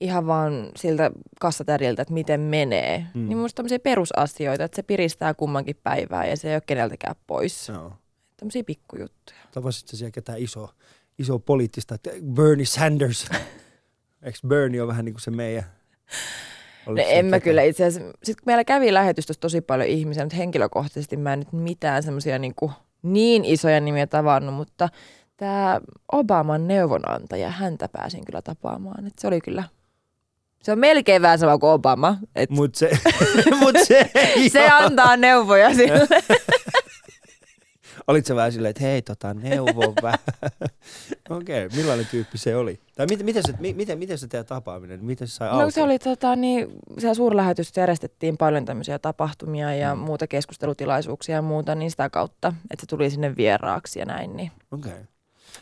ihan 0.00 0.26
vaan 0.26 0.68
siltä 0.76 1.10
kassatäriltä, 1.40 2.02
että 2.02 2.14
miten 2.14 2.40
menee, 2.40 3.06
mm. 3.14 3.28
niin 3.28 3.38
musta 3.38 3.56
tämmöisiä 3.56 3.78
perusasioita, 3.78 4.64
että 4.64 4.76
se 4.76 4.82
piristää 4.82 5.34
kummankin 5.34 5.76
päivää 5.82 6.26
ja 6.26 6.36
se 6.36 6.48
ei 6.48 6.54
ole 6.54 6.62
keneltäkään 6.66 7.16
pois. 7.26 7.68
No. 7.68 7.92
Tämmöisiä 8.42 8.64
pikkujuttuja. 8.64 9.38
Tavasitko 9.52 9.96
siellä 9.96 10.10
ketään 10.10 10.38
iso, 10.38 10.70
iso 11.18 11.38
poliittista, 11.38 11.94
että 11.94 12.10
Bernie 12.32 12.66
Sanders? 12.66 13.26
Eikö 14.22 14.38
Bernie 14.46 14.80
ole 14.80 14.88
vähän 14.88 15.04
niin 15.04 15.12
kuin 15.12 15.20
se 15.20 15.30
meidän? 15.30 15.64
No 16.86 16.94
en 17.06 17.26
mä 17.26 17.40
kyllä 17.40 17.62
itse 17.62 17.84
asiassa. 17.84 18.12
Sitten 18.22 18.44
kun 18.44 18.50
meillä 18.50 18.64
kävi 18.64 18.94
lähetystössä 18.94 19.40
tosi 19.40 19.60
paljon 19.60 19.88
ihmisiä, 19.88 20.24
mutta 20.24 20.36
henkilökohtaisesti 20.36 21.16
mä 21.16 21.32
en 21.32 21.38
nyt 21.38 21.52
mitään 21.52 22.02
semmoisia 22.02 22.38
niin, 22.38 22.54
niin 23.02 23.44
isoja 23.44 23.80
nimiä 23.80 24.06
tavannut, 24.06 24.54
mutta 24.54 24.88
tämä 25.36 25.80
Obaman 26.12 26.68
neuvonantaja, 26.68 27.50
häntä 27.50 27.88
pääsin 27.88 28.24
kyllä 28.24 28.42
tapaamaan. 28.42 29.06
Et 29.06 29.18
se 29.18 29.26
oli 29.26 29.40
kyllä 29.40 29.64
se 30.62 30.72
on 30.72 30.78
melkein 30.78 31.22
vähän 31.22 31.38
sama 31.38 31.58
kuin 31.58 31.70
Obama. 31.70 32.18
Et 32.36 32.50
mut 32.50 32.74
se, 32.74 32.90
mut 33.60 33.76
se, 33.84 34.10
se 34.52 34.68
antaa 34.68 35.16
neuvoja 35.16 35.74
sille. 35.74 36.08
Olitko 38.06 38.36
vähän 38.36 38.52
silleen, 38.52 38.70
että 38.70 38.82
hei, 38.82 39.02
tota, 39.02 39.34
neuvo 39.34 39.94
vähän. 40.02 40.18
Okei, 41.30 41.66
okay, 41.66 41.78
millainen 41.78 42.06
tyyppi 42.06 42.38
se 42.38 42.56
oli? 42.56 42.80
Tai 42.96 43.06
miten, 43.06 43.24
miten, 43.26 43.42
se, 43.46 43.54
miten, 43.74 43.98
miten 43.98 44.18
se 44.18 44.28
teidän 44.28 44.46
tapaaminen, 44.46 45.04
miten 45.04 45.28
se 45.28 45.34
sai 45.34 45.62
No 45.62 45.70
se 45.70 45.82
oli, 45.82 45.98
tota, 45.98 46.36
niin, 46.36 46.68
siellä 46.98 47.14
suurlähetys 47.14 47.76
järjestettiin 47.76 48.36
paljon 48.36 48.64
tämmöisiä 48.64 48.98
tapahtumia 48.98 49.74
ja 49.74 49.94
mm. 49.94 50.00
muuta 50.00 50.26
keskustelutilaisuuksia 50.26 51.34
ja 51.34 51.42
muuta, 51.42 51.74
niin 51.74 51.90
sitä 51.90 52.10
kautta, 52.10 52.54
että 52.70 52.82
se 52.82 52.86
tuli 52.86 53.10
sinne 53.10 53.36
vieraaksi 53.36 53.98
ja 53.98 54.04
näin. 54.04 54.36
Niin 54.36 54.52
Okei. 54.70 54.92
Okay. 54.92 55.04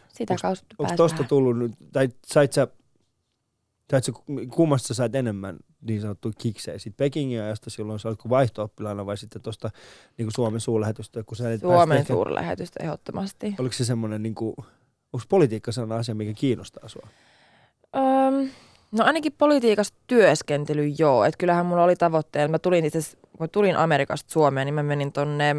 Sitä 0.09 0.33
onks, 0.33 0.43
kautta 0.43 0.75
Onko 0.79 0.97
tosta 0.97 1.25
tullut, 1.25 1.73
tai 1.93 2.09
sait 2.27 2.53
sä 2.53 2.69
tai 3.89 4.01
kummasta 4.51 4.89
sä 4.89 4.95
sait 4.95 5.15
enemmän 5.15 5.59
niin 5.81 6.01
sanottu 6.01 6.33
kiksejä? 6.39 6.79
Sitten 6.79 7.05
Pekingin 7.05 7.43
ajasta 7.43 7.71
silloin 7.71 7.99
sä 7.99 8.09
olit 8.09 8.29
vaihto-oppilaana 8.29 9.07
vai 9.07 9.17
sitten 9.17 9.43
tuosta 9.43 9.71
niin 10.19 10.29
Suomen 10.35 10.61
suurlähetystä? 10.61 11.23
Kun 11.23 11.37
sä 11.37 11.59
Suomen 11.59 11.99
ehkä... 11.99 12.15
suurlähetystä 12.15 12.85
ehdottomasti. 12.85 13.55
Oliko 13.59 13.73
se 13.73 13.85
semmoinen, 13.85 14.23
niin 14.23 14.35
kuin, 14.35 14.55
onko 15.13 15.25
politiikka 15.29 15.73
sellainen 15.73 15.99
asia, 15.99 16.15
mikä 16.15 16.33
kiinnostaa 16.35 16.89
sua? 16.89 17.09
Öm, 17.97 18.51
no 18.93 19.05
ainakin 19.05 19.33
politiikassa 19.39 19.95
työskentely 20.07 20.87
joo. 20.99 21.25
Et 21.25 21.37
kyllähän 21.37 21.67
mulla 21.67 21.85
oli 21.85 21.97
tavoitteena, 21.97 22.51
mä 22.51 22.59
tulin 22.59 22.85
itse 22.85 23.01
kun 23.39 23.51
tulin 23.51 23.77
Amerikasta 23.77 24.33
Suomeen, 24.33 24.67
niin 24.67 24.75
mä 24.75 24.83
menin 24.83 25.13
tonne 25.13 25.57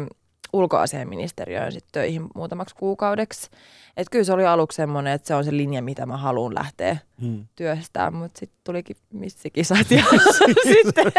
ulkoasiaministeriöön 0.52 1.72
sit 1.72 1.84
töihin 1.92 2.28
muutamaksi 2.34 2.74
kuukaudeksi. 2.74 3.50
Et 3.96 4.06
kyllä 4.10 4.24
se 4.24 4.32
oli 4.32 4.46
aluksi 4.46 4.76
semmoinen, 4.76 5.12
että 5.12 5.28
se 5.28 5.34
on 5.34 5.44
se 5.44 5.56
linja, 5.56 5.82
mitä 5.82 6.06
mä 6.06 6.16
haluan 6.16 6.54
lähteä 6.54 6.96
hmm. 7.20 7.46
työstämään, 7.56 8.14
mutta 8.14 8.38
sitten 8.38 8.60
tulikin 8.64 8.96
missikisat 9.12 9.90
ja 9.90 10.04
sitten 10.72 11.12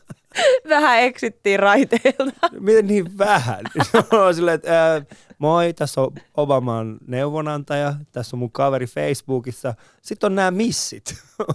vähän 0.68 1.00
eksittiin 1.00 1.60
raiteilta. 1.60 2.48
Miten 2.60 2.86
niin 2.86 3.18
vähän? 3.18 3.60
Silleen, 4.34 4.54
että, 4.54 4.94
äh, 4.94 5.06
moi, 5.38 5.72
tässä 5.72 6.00
on 6.00 6.12
Obaman 6.36 6.98
neuvonantaja, 7.06 7.94
tässä 8.12 8.36
on 8.36 8.38
mun 8.38 8.52
kaveri 8.52 8.86
Facebookissa. 8.86 9.74
Sitten 10.02 10.26
on 10.26 10.34
nämä 10.34 10.50
missit, 10.50 11.14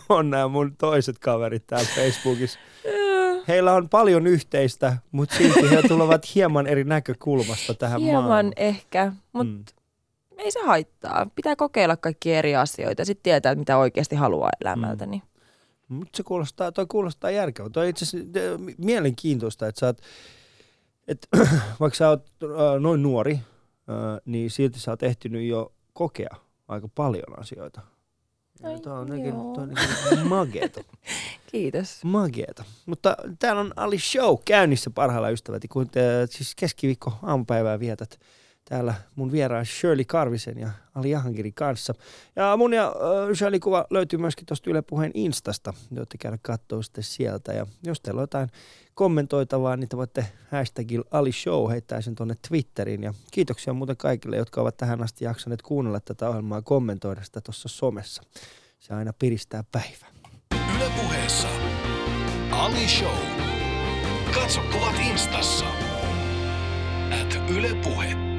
on 0.10 0.30
nämä 0.30 0.48
mun 0.48 0.76
toiset 0.78 1.20
kaverit 1.20 1.68
täällä 1.68 1.90
Facebookissa 1.96 2.60
heillä 3.48 3.74
on 3.74 3.90
paljon 3.90 4.28
yhteistä, 4.28 4.98
mutta 5.12 5.36
silti 5.36 5.70
he 5.70 5.82
tulevat 5.88 6.36
hieman 6.36 6.68
eri 6.68 6.84
näkökulmasta 6.84 7.74
tähän 7.74 8.02
hieman 8.02 8.24
maailmaan. 8.24 8.54
ehkä, 8.56 9.14
mutta 9.34 9.74
mm. 10.32 10.40
ei 10.40 10.52
se 10.52 10.60
haittaa. 10.66 11.28
Pitää 11.36 11.56
kokeilla 11.56 11.98
kaikki 11.98 12.34
eri 12.34 12.56
asioita 12.56 13.02
ja 13.02 13.06
sitten 13.06 13.24
tietää, 13.24 13.56
mitä 13.56 13.78
oikeasti 13.78 14.16
haluaa 14.16 14.50
elämältä. 14.62 15.06
Mm. 15.06 15.22
Mutta 15.88 16.18
se 16.18 16.24
kuulostaa, 16.24 16.72
toi 16.72 16.86
kuulostaa 16.86 17.32
järkevää. 17.32 17.70
Toi 17.70 17.90
itse 17.90 18.06
asiassa 18.06 18.30
mielenkiintoista, 18.78 19.68
että 19.68 19.80
sä 19.80 19.86
oot, 19.86 20.02
et, 21.08 21.28
vaikka 21.80 21.98
sä 21.98 22.10
oot 22.10 22.30
äh, 22.44 22.50
noin 22.80 23.04
nuori, 23.04 23.34
äh, 23.34 23.42
niin 24.26 24.52
silti 24.52 24.80
sä 24.80 24.92
oot 24.92 25.04
ehtinyt 25.04 25.48
jo 25.48 25.74
kokea 25.94 26.36
aika 26.68 26.88
paljon 26.96 27.40
asioita. 27.40 27.82
Ai, 28.64 28.80
Tämä 28.80 29.00
on 29.00 29.12
oikein, 29.12 29.36
on 29.36 30.28
mageeta. 30.28 30.84
Kiitos. 31.52 32.04
Mageeta. 32.04 32.64
Mutta 32.86 33.18
täällä 33.40 33.62
on 33.62 33.74
Ali 33.76 34.00
Show 34.00 34.38
käynnissä 34.46 34.90
parhailla 34.90 35.30
ystävät, 35.30 35.64
kun 35.70 35.90
te, 35.90 36.02
siis 36.30 36.56
keskiviikko 36.56 37.14
aamupäivää 37.24 37.80
vietät 37.80 38.20
täällä 38.70 38.94
mun 39.16 39.32
vieraan 39.32 39.66
Shirley 39.66 40.06
Karvisen 40.06 40.60
ja 40.60 40.70
Ali 40.96 41.10
Jahangirin 41.10 41.54
kanssa. 41.54 41.94
Ja 42.36 42.58
mun 42.58 42.74
ja 42.74 42.88
äh, 42.88 43.36
Shirley 43.38 43.60
kuva 43.60 43.86
löytyy 43.90 44.20
myöskin 44.20 44.46
tuosta 44.46 44.70
Yle 44.70 44.82
Puheen 44.82 45.12
Instasta. 45.14 45.74
Voitte 45.96 46.18
käydä 46.18 46.38
katsoa 46.42 46.82
sitten 46.82 47.04
sieltä. 47.04 47.54
Ja 47.54 47.66
jos 47.84 48.02
teillä 48.02 48.20
on 48.20 48.24
jotain 48.24 48.50
kommentoitavaa, 48.94 49.78
niin 49.78 49.90
te 49.90 49.98
voitte 49.98 50.26
hashtagilla 50.52 51.06
Ali 51.12 51.32
Show 51.32 51.72
heittää 51.72 52.02
sen 52.02 52.16
tuonne 52.16 52.36
Twitteriin. 52.48 53.04
Ja 53.04 53.14
kiitoksia 53.32 53.74
muuten 53.74 53.98
kaikille, 53.98 54.38
jotka 54.38 54.62
ovat 54.62 54.78
tähän 54.78 55.04
asti 55.04 55.26
jaksaneet 55.26 55.62
kuunnella 55.62 56.00
tätä 56.00 56.30
ohjelmaa 56.30 56.58
ja 56.58 56.62
kommentoida 56.62 57.24
sitä 57.24 57.42
tuossa 57.42 57.70
somessa. 57.70 58.24
Se 58.80 58.94
aina 58.94 59.14
piristää 59.20 59.64
päivää. 59.72 60.10
Yle 60.76 60.92
Puheessa 61.02 61.48
Ali 62.52 62.88
Show. 62.88 63.18
Katso 64.34 64.62
kuvat 64.74 64.96
instassa. 65.12 65.66
At 67.22 67.50
Yle 67.50 67.76
Puhe. 67.84 68.33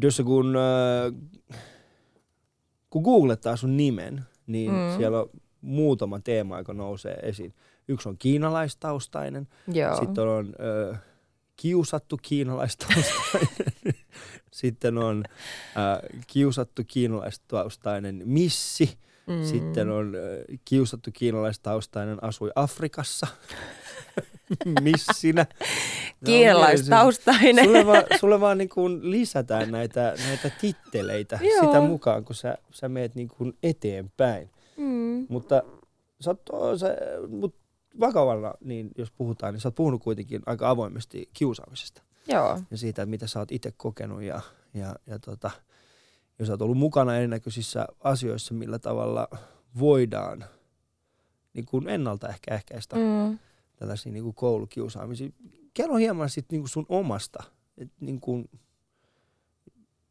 Jossa 0.00 0.22
kun, 0.22 0.56
äh, 0.56 1.56
kun 2.90 3.02
googlettaa 3.02 3.56
sun 3.56 3.76
nimen, 3.76 4.22
niin 4.46 4.70
mm. 4.70 4.96
siellä 4.96 5.20
on 5.20 5.30
muutama 5.60 6.20
teema, 6.20 6.58
joka 6.58 6.72
nousee 6.72 7.14
esiin. 7.22 7.54
Yksi 7.88 8.08
on 8.08 8.18
kiinalaistaustainen, 8.18 9.48
Joo. 9.72 9.96
sitten 9.96 10.28
on 10.28 10.54
äh, 10.92 11.00
kiusattu 11.56 12.18
kiinalaistaustainen, 12.22 13.48
sitten 14.50 14.98
on 14.98 15.24
äh, 15.76 16.22
kiusattu 16.26 16.82
kiinalaistaustainen 16.86 18.22
missi, 18.24 18.98
mm. 19.26 19.44
sitten 19.44 19.90
on 19.90 20.14
äh, 20.14 20.58
kiusattu 20.64 21.10
kiinalaistaustainen 21.12 22.24
asui 22.24 22.50
Afrikassa. 22.54 23.26
missinä. 24.82 25.46
Kiinalaistaustainen. 26.24 27.64
Sulle 27.64 27.86
vaan, 27.86 28.04
sulle 28.20 28.40
vaan 28.40 28.58
niin 28.58 28.68
kuin 28.68 29.10
lisätään 29.10 29.70
näitä, 29.70 30.14
näitä 30.26 30.50
titteleitä 30.60 31.38
Joo. 31.42 31.64
sitä 31.64 31.80
mukaan, 31.80 32.24
kun 32.24 32.34
sä, 32.34 32.58
sä 32.70 32.88
meet 32.88 33.14
niin 33.14 33.28
kuin 33.28 33.56
eteenpäin. 33.62 34.50
Mm. 34.76 35.26
Mutta 35.28 35.62
sä 36.20 36.30
oot, 36.30 36.78
sä, 36.80 36.96
mut 37.28 37.56
vakavalla, 38.00 38.54
niin 38.60 38.90
jos 38.98 39.10
puhutaan, 39.10 39.54
niin 39.54 39.60
sä 39.60 39.68
oot 39.68 39.74
puhunut 39.74 40.02
kuitenkin 40.02 40.42
aika 40.46 40.70
avoimesti 40.70 41.28
kiusaamisesta. 41.34 42.02
Joo. 42.28 42.58
Ja 42.70 42.76
siitä, 42.76 43.06
mitä 43.06 43.26
sä 43.26 43.38
oot 43.38 43.52
itse 43.52 43.72
kokenut 43.76 44.22
ja, 44.22 44.40
ja, 44.74 44.96
ja 45.06 45.18
tota, 45.18 45.50
jos 46.38 46.46
sä 46.46 46.52
oot 46.52 46.62
ollut 46.62 46.78
mukana 46.78 47.16
erinäköisissä 47.16 47.86
asioissa, 48.00 48.54
millä 48.54 48.78
tavalla 48.78 49.28
voidaan 49.78 50.44
niin 51.54 51.66
kuin 51.66 51.88
ennaltaehkäistä 51.88 52.96
mm 52.96 53.38
tällaisia 53.82 54.12
niin 54.12 54.24
kuin 54.24 54.34
koulukiusaamisia. 54.34 55.30
Kerro 55.74 55.96
hieman 55.96 56.30
sit 56.30 56.46
niin 56.50 56.60
kuin 56.60 56.70
sun 56.70 56.86
omasta, 56.88 57.42
et 57.78 57.88
niin 58.00 58.20
kuin, 58.20 58.50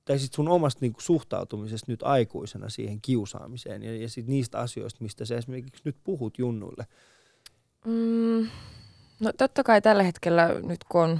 tai 0.05 0.19
sit 0.19 0.33
sun 0.33 0.47
omasta 0.47 0.79
niin 0.81 0.93
kuin 0.93 1.03
suhtautumisesta 1.03 1.91
nyt 1.91 2.03
aikuisena 2.03 2.69
siihen 2.69 3.01
kiusaamiseen 3.01 3.83
ja, 3.83 3.97
ja 3.97 4.09
sit 4.09 4.27
niistä 4.27 4.59
asioista, 4.59 5.03
mistä 5.03 5.25
sä 5.25 5.37
esimerkiksi 5.37 5.81
nyt 5.85 5.97
puhut 6.03 6.37
junnuille. 6.37 6.87
Mm, 7.85 8.47
no 9.19 9.31
totta 9.37 9.63
kai 9.63 9.81
tällä 9.81 10.03
hetkellä 10.03 10.49
nyt 10.63 10.83
kun 10.83 11.01
on 11.01 11.19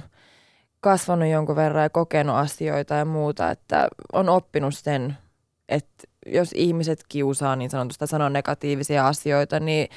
kasvanut 0.80 1.28
jonkun 1.28 1.56
verran 1.56 1.82
ja 1.82 1.90
kokenut 1.90 2.36
asioita 2.36 2.94
ja 2.94 3.04
muuta, 3.04 3.50
että 3.50 3.88
on 4.12 4.28
oppinut 4.28 4.74
sen, 4.74 5.16
että 5.68 6.04
jos 6.26 6.50
ihmiset 6.54 7.04
kiusaa 7.08 7.56
niin 7.56 7.70
sanotusta 7.70 8.06
sanoo 8.06 8.28
negatiivisia 8.28 9.06
asioita, 9.06 9.60
niin 9.60 9.88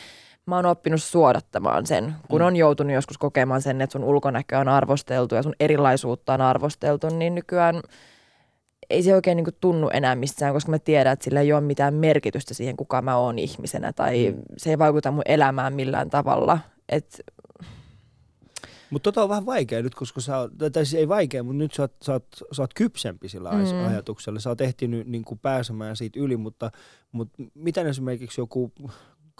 mä 0.45 0.55
oon 0.55 0.65
oppinut 0.65 1.03
suodattamaan 1.03 1.86
sen, 1.86 2.15
kun 2.29 2.41
mm. 2.41 2.47
on 2.47 2.55
joutunut 2.55 2.93
joskus 2.93 3.17
kokemaan 3.17 3.62
sen, 3.62 3.81
että 3.81 3.91
sun 3.91 4.03
ulkonäkö 4.03 4.60
on 4.60 4.67
arvosteltu 4.67 5.36
ja 5.36 5.43
sun 5.43 5.55
erilaisuutta 5.60 6.34
on 6.34 6.41
arvosteltu, 6.41 7.10
niin 7.10 7.36
nykyään 7.36 7.81
ei 8.89 9.03
se 9.03 9.15
oikein 9.15 9.36
niin 9.36 9.45
tunnu 9.62 9.89
enää 9.93 10.15
missään, 10.15 10.53
koska 10.53 10.71
mä 10.71 10.79
tiedän, 10.79 11.13
että 11.13 11.23
sillä 11.23 11.41
ei 11.41 11.53
ole 11.53 11.62
mitään 11.62 11.93
merkitystä 11.93 12.53
siihen, 12.53 12.77
kuka 12.77 13.01
mä 13.01 13.17
oon 13.17 13.39
ihmisenä 13.39 13.93
tai 13.93 14.31
mm. 14.31 14.41
se 14.58 14.69
ei 14.69 14.79
vaikuta 14.79 15.12
mun 15.12 15.23
elämään 15.25 15.73
millään 15.73 16.10
tavalla. 16.10 16.60
Et... 16.89 17.21
Mutta 18.89 19.12
tota 19.12 19.23
on 19.23 19.29
vähän 19.29 19.45
vaikea 19.45 19.84
nyt, 19.84 19.95
koska 19.95 20.21
sä 20.21 20.38
oot, 20.38 20.51
tai 20.58 20.86
siis 20.86 20.93
ei 20.93 21.08
vaikea, 21.08 21.43
mutta 21.43 21.58
nyt 21.58 21.73
sä 21.73 21.84
oot, 21.84 21.93
sä 22.03 22.13
oot, 22.13 22.27
sä 22.51 22.62
oot 22.62 22.73
kypsempi 22.73 23.29
sillä 23.29 23.51
mm. 23.51 23.88
ajatuksella. 23.88 24.39
Sä 24.39 24.49
oot 24.49 24.62
ehtinyt 24.62 25.08
niin 25.08 25.25
kuin 25.25 25.39
pääsemään 25.39 25.95
siitä 25.95 26.19
yli, 26.19 26.38
mutta, 26.38 26.71
mutta 27.12 27.43
miten 27.53 27.88
esimerkiksi 27.88 28.41
joku 28.41 28.71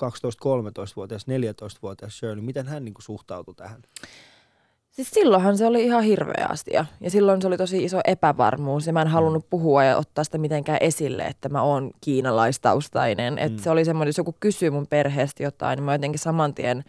12-13-vuotias, 0.02 1.26
14-vuotias 1.28 2.18
Shirley, 2.18 2.42
miten 2.42 2.68
hän 2.68 2.86
niin 2.86 2.94
kuin 2.94 3.04
suhtautui 3.04 3.56
tähän? 3.56 3.82
Siis 4.96 5.12
silloinhan 5.12 5.58
se 5.58 5.66
oli 5.66 5.84
ihan 5.84 6.04
hirveä 6.04 6.48
asia. 6.50 6.86
Ja 7.02 7.12
silloin 7.12 7.42
se 7.42 7.48
oli 7.48 7.58
tosi 7.58 7.84
iso 7.84 8.00
epävarmuus. 8.06 8.88
Ja 8.88 8.94
mä 8.94 9.02
en 9.02 9.08
halunnut 9.08 9.44
mm. 9.44 9.50
puhua 9.50 9.84
ja 9.84 9.98
ottaa 9.98 10.24
sitä 10.24 10.38
mitenkään 10.38 10.78
esille, 10.82 11.24
että 11.24 11.50
mä 11.50 11.62
oon 11.62 11.92
kiinalaistaustainen. 12.02 13.34
Mm. 13.34 13.38
Että 13.38 13.64
se 13.64 13.70
oli 13.70 13.86
semmoinen, 13.86 14.10
jos 14.10 14.18
joku 14.18 14.36
kysyy 14.40 14.70
mun 14.70 14.88
perheestä 14.88 15.44
jotain, 15.44 15.78
niin 15.78 15.84
mä 15.84 15.94
jotenkin 15.94 16.20
saman 16.20 16.54
tien 16.54 16.84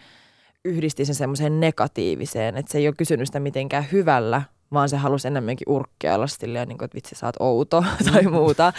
yhdistin 0.64 1.06
sen 1.06 1.14
semmoiseen 1.14 1.60
negatiiviseen. 1.60 2.56
Että 2.56 2.72
se 2.72 2.78
ei 2.78 2.88
ole 2.88 2.94
kysynyt 2.98 3.28
sitä 3.28 3.40
mitenkään 3.40 3.86
hyvällä, 3.92 4.42
vaan 4.72 4.88
se 4.88 4.96
halusi 4.96 5.28
enemmänkin 5.28 5.68
urkkeella 5.68 6.26
silleen, 6.26 6.68
niin 6.68 6.78
kuin, 6.78 6.84
että 6.84 6.96
vitsi 6.96 7.14
sä 7.14 7.26
oot 7.26 7.36
outo 7.40 7.84
tai 8.12 8.22
muuta. 8.22 8.72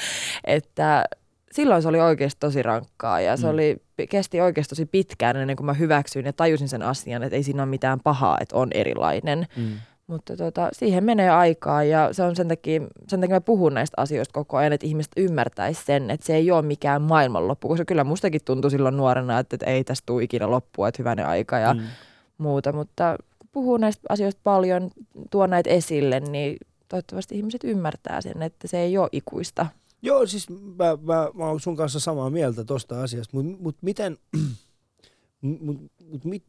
että 0.44 1.06
silloin 1.58 1.82
se 1.82 1.88
oli 1.88 2.00
oikeasti 2.00 2.40
tosi 2.40 2.64
rankkaa 2.64 3.22
ja 3.22 3.38
se 3.38 3.48
mm. 3.48 3.54
oli, 3.54 3.78
kesti 4.10 4.42
oikeasti 4.42 4.70
tosi 4.70 4.86
pitkään 4.86 5.36
ennen 5.36 5.56
kuin 5.56 5.66
mä 5.66 5.74
hyväksyin 5.74 6.26
ja 6.26 6.34
tajusin 6.34 6.68
sen 6.68 6.82
asian, 6.84 7.24
että 7.24 7.36
ei 7.36 7.44
siinä 7.44 7.64
ole 7.64 7.70
mitään 7.70 8.00
pahaa, 8.04 8.38
että 8.42 8.56
on 8.56 8.70
erilainen. 8.74 9.48
Mm. 9.58 9.72
Mutta 10.08 10.38
tota, 10.38 10.70
siihen 10.74 11.04
menee 11.04 11.30
aikaa 11.30 11.84
ja 11.84 12.10
se 12.14 12.24
on 12.24 12.36
sen 12.36 12.48
takia, 12.48 12.82
sen 13.08 13.22
takia 13.22 13.36
mä 13.36 13.42
puhun 13.42 13.74
näistä 13.74 14.02
asioista 14.02 14.34
koko 14.34 14.58
ajan, 14.58 14.74
että 14.74 14.88
ihmiset 14.88 15.12
ymmärtäisi 15.18 15.86
sen, 15.86 16.12
että 16.12 16.26
se 16.26 16.36
ei 16.36 16.52
ole 16.52 16.62
mikään 16.62 17.02
maailmanloppu, 17.02 17.68
koska 17.68 17.86
kyllä 17.86 18.04
mustakin 18.04 18.42
tuntui 18.46 18.72
silloin 18.72 18.98
nuorena, 18.98 19.40
että, 19.40 19.56
että 19.56 19.66
ei 19.66 19.84
tästä 19.84 20.06
tule 20.06 20.24
ikinä 20.24 20.52
loppua, 20.52 20.88
että 20.88 21.02
hyvänen 21.02 21.28
aika 21.28 21.58
ja 21.58 21.74
mm. 21.74 21.82
muuta, 22.38 22.74
mutta 22.74 23.16
kun 23.40 23.50
puhuu 23.52 23.78
näistä 23.78 24.02
asioista 24.10 24.42
paljon, 24.44 24.90
tuo 25.32 25.48
näitä 25.48 25.70
esille, 25.70 26.20
niin 26.20 26.58
toivottavasti 26.90 27.36
ihmiset 27.36 27.64
ymmärtää 27.64 28.22
sen, 28.22 28.42
että 28.42 28.68
se 28.68 28.80
ei 28.80 28.98
ole 28.98 29.10
ikuista. 29.12 29.66
Joo, 30.02 30.28
siis 30.28 30.50
mä, 30.50 30.98
mä, 31.02 31.30
mä 31.34 31.46
oon 31.46 31.60
sun 31.60 31.76
kanssa 31.76 32.00
samaa 32.00 32.30
mieltä 32.30 32.64
tuosta 32.64 33.04
asiasta, 33.04 33.38
mutta 33.38 33.64
mut 33.64 33.78
miten, 33.82 34.18
mut, 35.42 35.62
mut, 35.62 36.26
mit, 36.26 36.44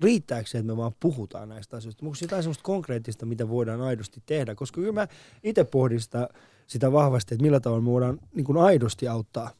riittääkö 0.00 0.48
se, 0.48 0.58
että 0.58 0.72
me 0.72 0.76
vaan 0.76 0.92
puhutaan 1.00 1.48
näistä 1.48 1.76
asioista? 1.76 2.06
Onko 2.06 2.16
jotain 2.22 2.42
sellaista 2.42 2.62
konkreettista, 2.62 3.26
mitä 3.26 3.48
voidaan 3.48 3.80
aidosti 3.80 4.22
tehdä? 4.26 4.54
Koska 4.54 4.80
kyllä 4.80 4.92
mä 4.92 5.08
itse 5.42 5.64
pohdin 5.64 6.00
sitä, 6.00 6.28
sitä 6.66 6.92
vahvasti, 6.92 7.34
että 7.34 7.42
millä 7.42 7.60
tavalla 7.60 7.82
me 7.82 7.90
voidaan 7.90 8.20
niin 8.34 8.56
aidosti 8.56 9.08
auttaa. 9.08 9.50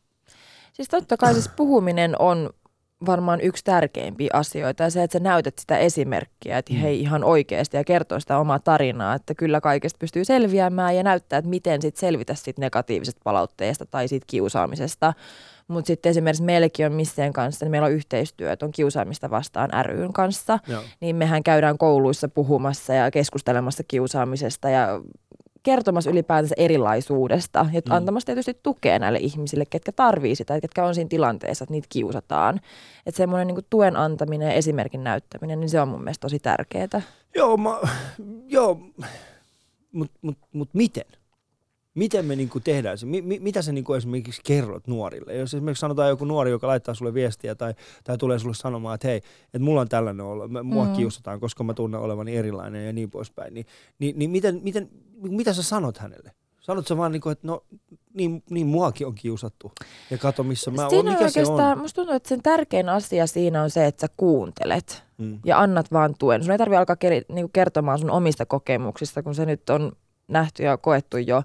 Siis 0.72 0.88
totta 0.88 1.16
kai 1.16 1.32
siis 1.32 1.48
puhuminen 1.48 2.20
on 2.20 2.50
varmaan 3.06 3.40
yksi 3.40 3.64
tärkeimpiä 3.64 4.30
asioita 4.32 4.82
ja 4.82 4.90
se, 4.90 5.02
että 5.02 5.18
sä 5.18 5.24
näytät 5.24 5.58
sitä 5.58 5.78
esimerkkiä, 5.78 6.58
että 6.58 6.72
mm. 6.72 6.78
hei 6.78 7.00
ihan 7.00 7.24
oikeasti 7.24 7.76
ja 7.76 7.84
kertoo 7.84 8.20
sitä 8.20 8.38
omaa 8.38 8.58
tarinaa, 8.58 9.14
että 9.14 9.34
kyllä 9.34 9.60
kaikesta 9.60 9.98
pystyy 9.98 10.24
selviämään 10.24 10.96
ja 10.96 11.02
näyttää, 11.02 11.38
että 11.38 11.48
miten 11.48 11.82
sit 11.82 11.96
selvitä 11.96 12.34
siitä 12.34 12.60
negatiivisesta 12.60 13.20
palautteesta 13.24 13.86
tai 13.86 14.08
siitä 14.08 14.24
kiusaamisesta. 14.26 15.14
Mutta 15.68 15.86
sitten 15.86 16.10
esimerkiksi 16.10 16.42
meilläkin 16.42 16.86
on 16.86 16.92
Misseen 16.92 17.32
kanssa, 17.32 17.64
niin 17.64 17.70
meillä 17.70 17.86
on 17.86 17.92
yhteistyöt, 17.92 18.62
on 18.62 18.70
kiusaamista 18.70 19.30
vastaan 19.30 19.70
ryn 19.84 20.12
kanssa, 20.12 20.58
Joo. 20.66 20.82
niin 21.00 21.16
mehän 21.16 21.42
käydään 21.42 21.78
kouluissa 21.78 22.28
puhumassa 22.28 22.94
ja 22.94 23.10
keskustelemassa 23.10 23.82
kiusaamisesta 23.88 24.70
ja 24.70 25.00
kertomassa 25.64 26.10
ylipäätänsä 26.10 26.54
erilaisuudesta 26.58 27.66
ja 27.72 27.80
mm. 27.86 27.92
antamassa 27.92 28.26
tietysti 28.26 28.58
tukea 28.62 28.98
näille 28.98 29.18
ihmisille, 29.18 29.64
ketkä 29.70 29.92
tarvii 29.92 30.36
sitä, 30.36 30.60
ketkä 30.60 30.84
on 30.84 30.94
siinä 30.94 31.08
tilanteessa, 31.08 31.64
että 31.64 31.72
niitä 31.72 31.86
kiusataan. 31.90 32.60
Että 33.06 33.16
semmoinen 33.16 33.46
niin 33.46 33.66
tuen 33.70 33.96
antaminen 33.96 34.48
ja 34.48 34.54
esimerkin 34.54 35.04
näyttäminen, 35.04 35.60
niin 35.60 35.68
se 35.68 35.80
on 35.80 35.88
mun 35.88 36.04
mielestä 36.04 36.20
tosi 36.20 36.38
tärkeää. 36.38 37.02
Joo, 37.34 37.56
mä, 37.56 37.80
joo. 38.46 38.80
mutta 39.92 40.18
mut, 40.22 40.38
mut 40.52 40.68
miten? 40.72 41.04
Miten 41.94 42.24
me 42.24 42.36
niinku 42.36 42.60
tehdään 42.60 42.98
se? 42.98 43.06
Mi, 43.06 43.22
mi, 43.22 43.38
mitä 43.38 43.62
sä 43.62 43.72
niinku 43.72 43.94
esimerkiksi 43.94 44.40
kerrot 44.44 44.86
nuorille? 44.86 45.34
Jos 45.34 45.54
esimerkiksi 45.54 45.80
sanotaan 45.80 46.08
joku 46.08 46.24
nuori, 46.24 46.50
joka 46.50 46.66
laittaa 46.66 46.94
sulle 46.94 47.14
viestiä 47.14 47.54
tai, 47.54 47.74
tai 48.04 48.18
tulee 48.18 48.38
sulle 48.38 48.54
sanomaan, 48.54 48.94
että 48.94 49.08
hei, 49.08 49.16
että 49.44 49.58
mulla 49.58 49.80
on 49.80 49.88
tällainen 49.88 50.26
olo, 50.26 50.48
mua 50.64 50.84
mm. 50.84 50.92
kiusataan, 50.92 51.40
koska 51.40 51.64
mä 51.64 51.74
tunnen 51.74 52.00
olevani 52.00 52.36
erilainen 52.36 52.86
ja 52.86 52.92
niin 52.92 53.10
poispäin, 53.10 53.54
niin, 53.54 53.66
niin, 53.98 54.18
niin 54.18 54.30
miten, 54.30 54.60
miten, 54.62 54.90
mitä 55.22 55.52
sä 55.52 55.62
sanot 55.62 55.98
hänelle? 55.98 56.32
Sanot 56.60 56.86
sä 56.86 56.96
vaan, 56.96 57.12
niin 57.12 57.20
kuin, 57.20 57.32
että 57.32 57.46
no 57.46 57.64
niin, 58.14 58.42
niin 58.50 58.66
muakin 58.66 59.06
on 59.06 59.14
kiusattu 59.14 59.72
ja 60.10 60.18
kato 60.18 60.42
missä 60.42 60.70
mä 60.70 60.86
oon, 60.86 61.04
mikä 61.04 61.30
se 61.30 61.42
on? 61.42 61.78
Musta 61.78 61.96
tuntuu, 61.96 62.14
että 62.14 62.28
sen 62.28 62.42
tärkein 62.42 62.88
asia 62.88 63.26
siinä 63.26 63.62
on 63.62 63.70
se, 63.70 63.86
että 63.86 64.00
sä 64.00 64.14
kuuntelet 64.16 65.04
mm. 65.18 65.38
ja 65.44 65.60
annat 65.60 65.92
vaan 65.92 66.14
tuen. 66.18 66.42
Sun 66.42 66.52
ei 66.52 66.58
tarvitse 66.58 66.78
alkaa 66.78 66.96
niin 67.28 67.50
kertomaan 67.52 67.98
sun 67.98 68.10
omista 68.10 68.46
kokemuksista, 68.46 69.22
kun 69.22 69.34
se 69.34 69.46
nyt 69.46 69.70
on 69.70 69.92
nähty 70.28 70.62
ja 70.62 70.76
koettu 70.76 71.16
jo. 71.16 71.42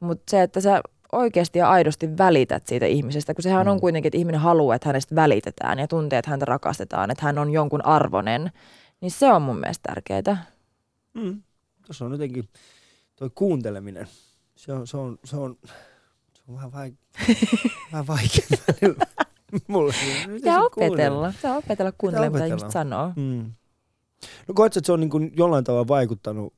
Mutta 0.00 0.30
se, 0.30 0.42
että 0.42 0.60
sä 0.60 0.80
oikeasti 1.12 1.58
ja 1.58 1.70
aidosti 1.70 2.18
välität 2.18 2.66
siitä 2.66 2.86
ihmisestä, 2.86 3.34
kun 3.34 3.42
sehän 3.42 3.66
mm. 3.66 3.70
on 3.70 3.80
kuitenkin, 3.80 4.08
että 4.08 4.18
ihminen 4.18 4.40
haluaa, 4.40 4.74
että 4.74 4.88
hänestä 4.88 5.14
välitetään 5.14 5.78
ja 5.78 5.88
tuntee, 5.88 6.18
että 6.18 6.30
häntä 6.30 6.44
rakastetaan, 6.44 7.10
että 7.10 7.24
hän 7.24 7.38
on 7.38 7.50
jonkun 7.50 7.86
arvonen, 7.86 8.52
niin 9.00 9.10
se 9.10 9.32
on 9.32 9.42
mun 9.42 9.60
mielestä 9.60 9.88
tärkeää. 9.88 10.44
Mm. 11.14 11.42
Tuossa 11.86 12.04
on 12.04 12.12
jotenkin 12.12 12.48
toi 13.20 13.30
kuunteleminen, 13.34 14.08
se 14.56 14.72
on, 14.72 14.86
se 14.86 14.96
on, 14.96 15.18
se 15.24 15.36
on, 15.36 15.58
se 16.34 16.42
on 16.48 16.54
vähän, 16.54 16.70
vaik- 16.70 17.36
vähän 17.92 18.06
vaikea 18.06 18.46
Mulle. 19.66 19.94
Pitää 20.34 20.60
opetella. 20.60 21.32
Pitää 21.32 21.56
opetella 21.56 21.92
kuuntelemaan, 21.92 22.32
mitä 22.32 22.46
ihmiset 22.46 22.70
sanoo. 22.70 23.12
Mm. 23.16 23.52
No 24.48 24.54
koetko, 24.54 24.78
että 24.78 24.86
se 24.86 24.92
on 24.92 25.00
niin 25.00 25.10
kuin 25.10 25.32
jollain 25.36 25.64
tavalla 25.64 25.88
vaikuttanut 25.88 26.54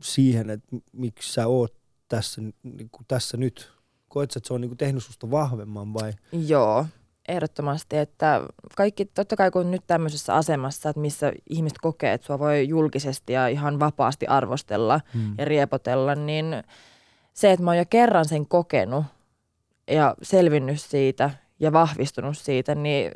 siihen, 0.00 0.50
että 0.50 0.76
miksi 0.92 1.32
sä 1.32 1.46
oot 1.46 1.74
tässä, 2.08 2.40
niin 2.62 2.90
kuin 2.90 3.04
tässä 3.08 3.36
nyt? 3.36 3.72
Koetko, 4.08 4.38
että 4.38 4.48
se 4.48 4.54
on 4.54 4.60
niin 4.60 4.70
kuin 4.70 4.78
tehnyt 4.78 5.04
susta 5.04 5.30
vahvemman 5.30 5.94
vai? 5.94 6.12
Joo, 6.32 6.86
ehdottomasti, 7.28 7.96
että 7.96 8.40
kaikki, 8.76 9.04
totta 9.04 9.36
kai 9.36 9.50
kun 9.50 9.70
nyt 9.70 9.82
tämmöisessä 9.86 10.34
asemassa, 10.34 10.90
että 10.90 11.00
missä 11.00 11.32
ihmiset 11.50 11.78
kokee, 11.78 12.12
että 12.12 12.26
sua 12.26 12.38
voi 12.38 12.68
julkisesti 12.68 13.32
ja 13.32 13.48
ihan 13.48 13.80
vapaasti 13.80 14.26
arvostella 14.26 15.00
hmm. 15.14 15.34
ja 15.38 15.44
riepotella, 15.44 16.14
niin 16.14 16.62
se, 17.32 17.52
että 17.52 17.64
mä 17.64 17.70
oon 17.70 17.78
jo 17.78 17.84
kerran 17.90 18.24
sen 18.24 18.48
kokenut 18.48 19.04
ja 19.90 20.14
selvinnyt 20.22 20.80
siitä 20.80 21.30
ja 21.60 21.72
vahvistunut 21.72 22.38
siitä, 22.38 22.74
niin 22.74 23.10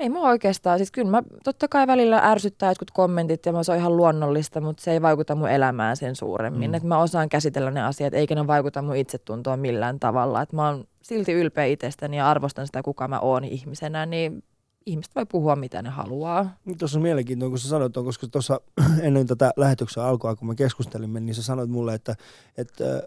ei 0.00 0.08
mua 0.08 0.28
oikeastaan, 0.28 0.78
siis 0.78 0.90
kyllä 0.90 1.10
mä 1.10 1.22
totta 1.44 1.68
kai 1.68 1.86
välillä 1.86 2.18
ärsyttää 2.18 2.70
jotkut 2.70 2.90
kommentit 2.90 3.46
ja 3.46 3.62
se 3.62 3.72
on 3.72 3.78
ihan 3.78 3.96
luonnollista, 3.96 4.60
mutta 4.60 4.82
se 4.82 4.92
ei 4.92 5.02
vaikuta 5.02 5.34
mun 5.34 5.50
elämään 5.50 5.96
sen 5.96 6.16
suuremmin. 6.16 6.70
Mm. 6.70 6.74
Että 6.74 6.88
mä 6.88 7.02
osaan 7.02 7.28
käsitellä 7.28 7.70
ne 7.70 7.82
asiat, 7.82 8.14
eikä 8.14 8.34
ne 8.34 8.46
vaikuta 8.46 8.82
mun 8.82 8.96
itsetuntoon 8.96 9.60
millään 9.60 10.00
tavalla. 10.00 10.42
Että 10.42 10.56
mä 10.56 10.68
oon 10.68 10.84
silti 11.02 11.32
ylpeä 11.32 11.64
itsestäni 11.64 12.16
ja 12.16 12.30
arvostan 12.30 12.66
sitä, 12.66 12.82
kuka 12.82 13.08
mä 13.08 13.20
oon 13.20 13.44
ihmisenä, 13.44 14.06
niin 14.06 14.44
ihmiset 14.86 15.14
voi 15.14 15.26
puhua 15.26 15.56
mitä 15.56 15.82
ne 15.82 15.90
haluaa. 15.90 16.56
Tuossa 16.78 16.98
on 16.98 17.02
mielenkiintoista, 17.02 17.50
kun 17.50 17.58
sä 17.58 17.68
sanoit, 17.68 17.96
on, 17.96 18.04
koska 18.04 18.26
tuossa 18.26 18.60
ennen 19.00 19.26
tätä 19.26 19.50
lähetyksen 19.56 20.02
alkua, 20.02 20.36
kun 20.36 20.48
me 20.48 20.54
keskustelimme, 20.54 21.20
niin 21.20 21.34
sä 21.34 21.42
sanoit 21.42 21.70
mulle, 21.70 21.94
että, 21.94 22.16
että 22.56 23.02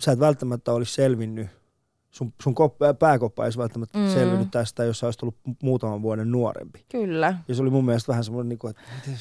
sä 0.00 0.12
et 0.12 0.20
välttämättä 0.20 0.72
olisi 0.72 0.94
selvinnyt 0.94 1.48
sun, 2.12 2.32
sun 2.42 2.54
kop, 2.54 2.76
pääkoppa 2.98 3.42
ei 3.42 3.46
olisi 3.46 3.58
välttämättä 3.58 3.98
mm. 3.98 4.08
selvinnyt 4.08 4.50
tästä, 4.50 4.84
jos 4.84 4.98
sä 4.98 5.06
olisit 5.06 5.20
tullut 5.20 5.36
muutaman 5.62 6.02
vuoden 6.02 6.32
nuorempi. 6.32 6.84
Kyllä. 6.88 7.34
Ja 7.48 7.54
se 7.54 7.62
oli 7.62 7.70
mun 7.70 7.84
mielestä 7.84 8.08
vähän 8.08 8.24
semmoinen, 8.24 8.48
niin 8.48 8.70
että 8.70 8.82
miten, 8.96 9.20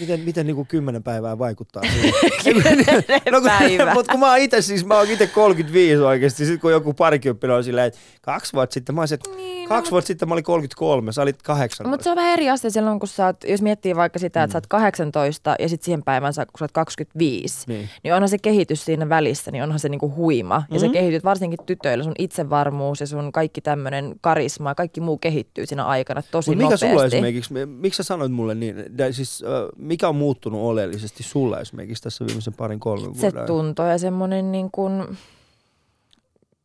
miten, 0.00 0.20
miten 0.20 0.46
niin 0.46 0.56
kuin 0.56 0.66
kymmenen 0.66 1.02
päivää 1.02 1.38
vaikuttaa 1.38 1.82
no, 3.32 3.40
päivä. 3.44 3.94
Mutta 3.94 4.12
kun 4.12 4.20
mä 4.20 4.30
oon 4.30 4.38
itse 4.38 4.62
siis, 4.62 4.84
mä 4.84 4.96
oon 4.96 5.10
itse 5.10 5.26
35 5.26 6.02
oikeasti, 6.02 6.46
sit 6.46 6.60
kun 6.60 6.72
joku 6.72 6.94
parikymppinen 6.94 7.56
on 7.56 7.64
silleen, 7.64 7.86
että 7.86 7.98
kaksi 8.22 8.52
vuotta 8.52 8.74
sitten, 8.74 8.94
mä 8.94 9.00
olisin, 9.00 9.14
että 9.14 9.30
niin, 9.36 9.68
kaksi 9.68 9.90
no, 9.90 9.90
vuotta 9.90 10.06
sitten 10.06 10.28
mä 10.28 10.34
olin 10.34 10.44
33, 10.44 11.12
sä 11.12 11.22
olit 11.22 11.42
18. 11.42 11.88
Mutta 11.88 12.04
se 12.04 12.10
on 12.10 12.16
vähän 12.16 12.32
eri 12.32 12.50
asia 12.50 12.70
silloin, 12.70 12.98
kun 12.98 13.08
sä 13.08 13.26
oot, 13.26 13.44
jos 13.44 13.62
miettii 13.62 13.96
vaikka 13.96 14.18
sitä, 14.18 14.42
että 14.42 14.46
mm. 14.46 14.52
sä 14.52 14.58
oot 14.58 14.66
18 14.66 15.56
ja 15.58 15.68
sitten 15.68 15.84
siihen 15.84 16.02
päivään 16.02 16.34
sä, 16.34 16.46
kun 16.46 16.58
sä 16.58 16.64
oot 16.64 16.72
25, 16.72 17.64
niin. 17.66 17.88
niin 18.02 18.14
onhan 18.14 18.28
se 18.28 18.38
kehitys 18.38 18.84
siinä 18.84 19.08
välissä, 19.08 19.50
niin 19.50 19.62
onhan 19.62 19.78
se 19.78 19.88
niinku 19.88 20.14
huima. 20.16 20.58
Mm-hmm. 20.58 20.74
Ja 20.74 20.80
se 20.80 20.88
kehityt 20.88 21.24
varsinkin 21.24 21.58
tytöillä, 21.66 22.04
sun 22.04 22.14
itsevarmuus 22.18 23.00
ja 23.00 23.06
sun 23.06 23.32
kaikki 23.32 23.60
tämmöinen 23.60 24.14
karisma 24.20 24.70
ja 24.70 24.74
kaikki 24.74 25.00
muu 25.00 25.18
kehittyy 25.18 25.66
siinä 25.66 25.84
aikana 25.84 26.22
tosi 26.30 26.50
Mut 26.50 26.56
mikä 26.58 26.64
nopeasti. 26.64 26.88
sulla 26.88 27.04
esimerkiksi, 27.04 27.66
miksi 27.66 27.96
sä 27.96 28.02
sanoit 28.02 28.32
mulle 28.32 28.54
niin, 28.54 28.76
siis, 29.10 29.44
mikä 29.76 30.08
on 30.08 30.16
muuttunut 30.16 30.60
oleellisesti 30.60 31.22
sulla 31.22 31.60
esimerkiksi 31.60 32.02
tässä 32.02 32.26
viimeisen 32.26 32.54
parin 32.54 32.80
kolmen 32.80 33.14
vuoden? 33.14 33.30
Se 33.40 33.46
tunto 33.46 33.82
ja 33.82 33.98
semmoinen 33.98 34.52
niin 34.52 34.70
kuin, 34.70 35.18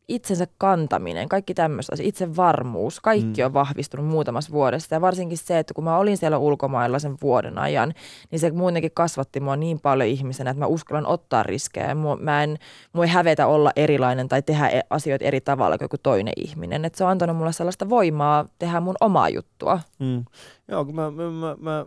itsensä 0.08 0.46
kantaminen, 0.58 1.28
kaikki 1.28 1.54
tämmöistä, 1.54 1.96
itsevarmuus, 2.00 3.00
kaikki 3.00 3.40
Mm. 3.42 3.46
on 3.46 3.52
vahvistunut 3.54 4.06
muutamassa 4.06 4.52
vuodessa. 4.52 4.94
Ja 4.94 5.00
varsinkin 5.00 5.38
se, 5.38 5.58
että 5.58 5.74
kun 5.74 5.84
mä 5.84 5.98
olin 5.98 6.16
siellä 6.16 6.38
ulkomailla 6.38 6.98
sen 6.98 7.16
vuoden 7.22 7.58
ajan, 7.58 7.94
niin 8.30 8.40
se 8.40 8.50
muutenkin 8.50 8.90
kasvatti 8.94 9.40
mua 9.40 9.56
niin 9.56 9.80
paljon 9.80 10.08
ihmisenä, 10.08 10.50
että 10.50 10.58
mä 10.60 10.66
uskallan 10.66 11.06
ottaa 11.06 11.42
riskejä. 11.42 11.94
Mua, 11.94 12.16
mä 12.16 12.42
en, 12.42 12.58
mua 12.92 13.04
ei 13.04 13.10
hävetä 13.10 13.46
olla 13.46 13.72
erilainen 13.76 14.28
tai 14.28 14.42
tehdä 14.42 14.68
e- 14.68 14.80
asioita 14.90 15.24
eri 15.24 15.40
tavalla 15.40 15.78
kuin 15.78 15.84
joku 15.84 15.96
toinen 16.02 16.34
ihminen. 16.36 16.84
Et 16.84 16.94
se 16.94 17.04
on 17.04 17.10
antanut 17.10 17.36
mulle 17.36 17.52
sellaista 17.52 17.88
voimaa 17.88 18.48
tehdä 18.58 18.80
mun 18.80 18.96
omaa 19.00 19.28
juttua. 19.28 19.80
Mm. 19.98 20.24
Joo, 20.68 20.84
kun 20.84 20.94
mä, 20.94 21.10
mä, 21.10 21.30
mä, 21.30 21.56
mä, 21.60 21.86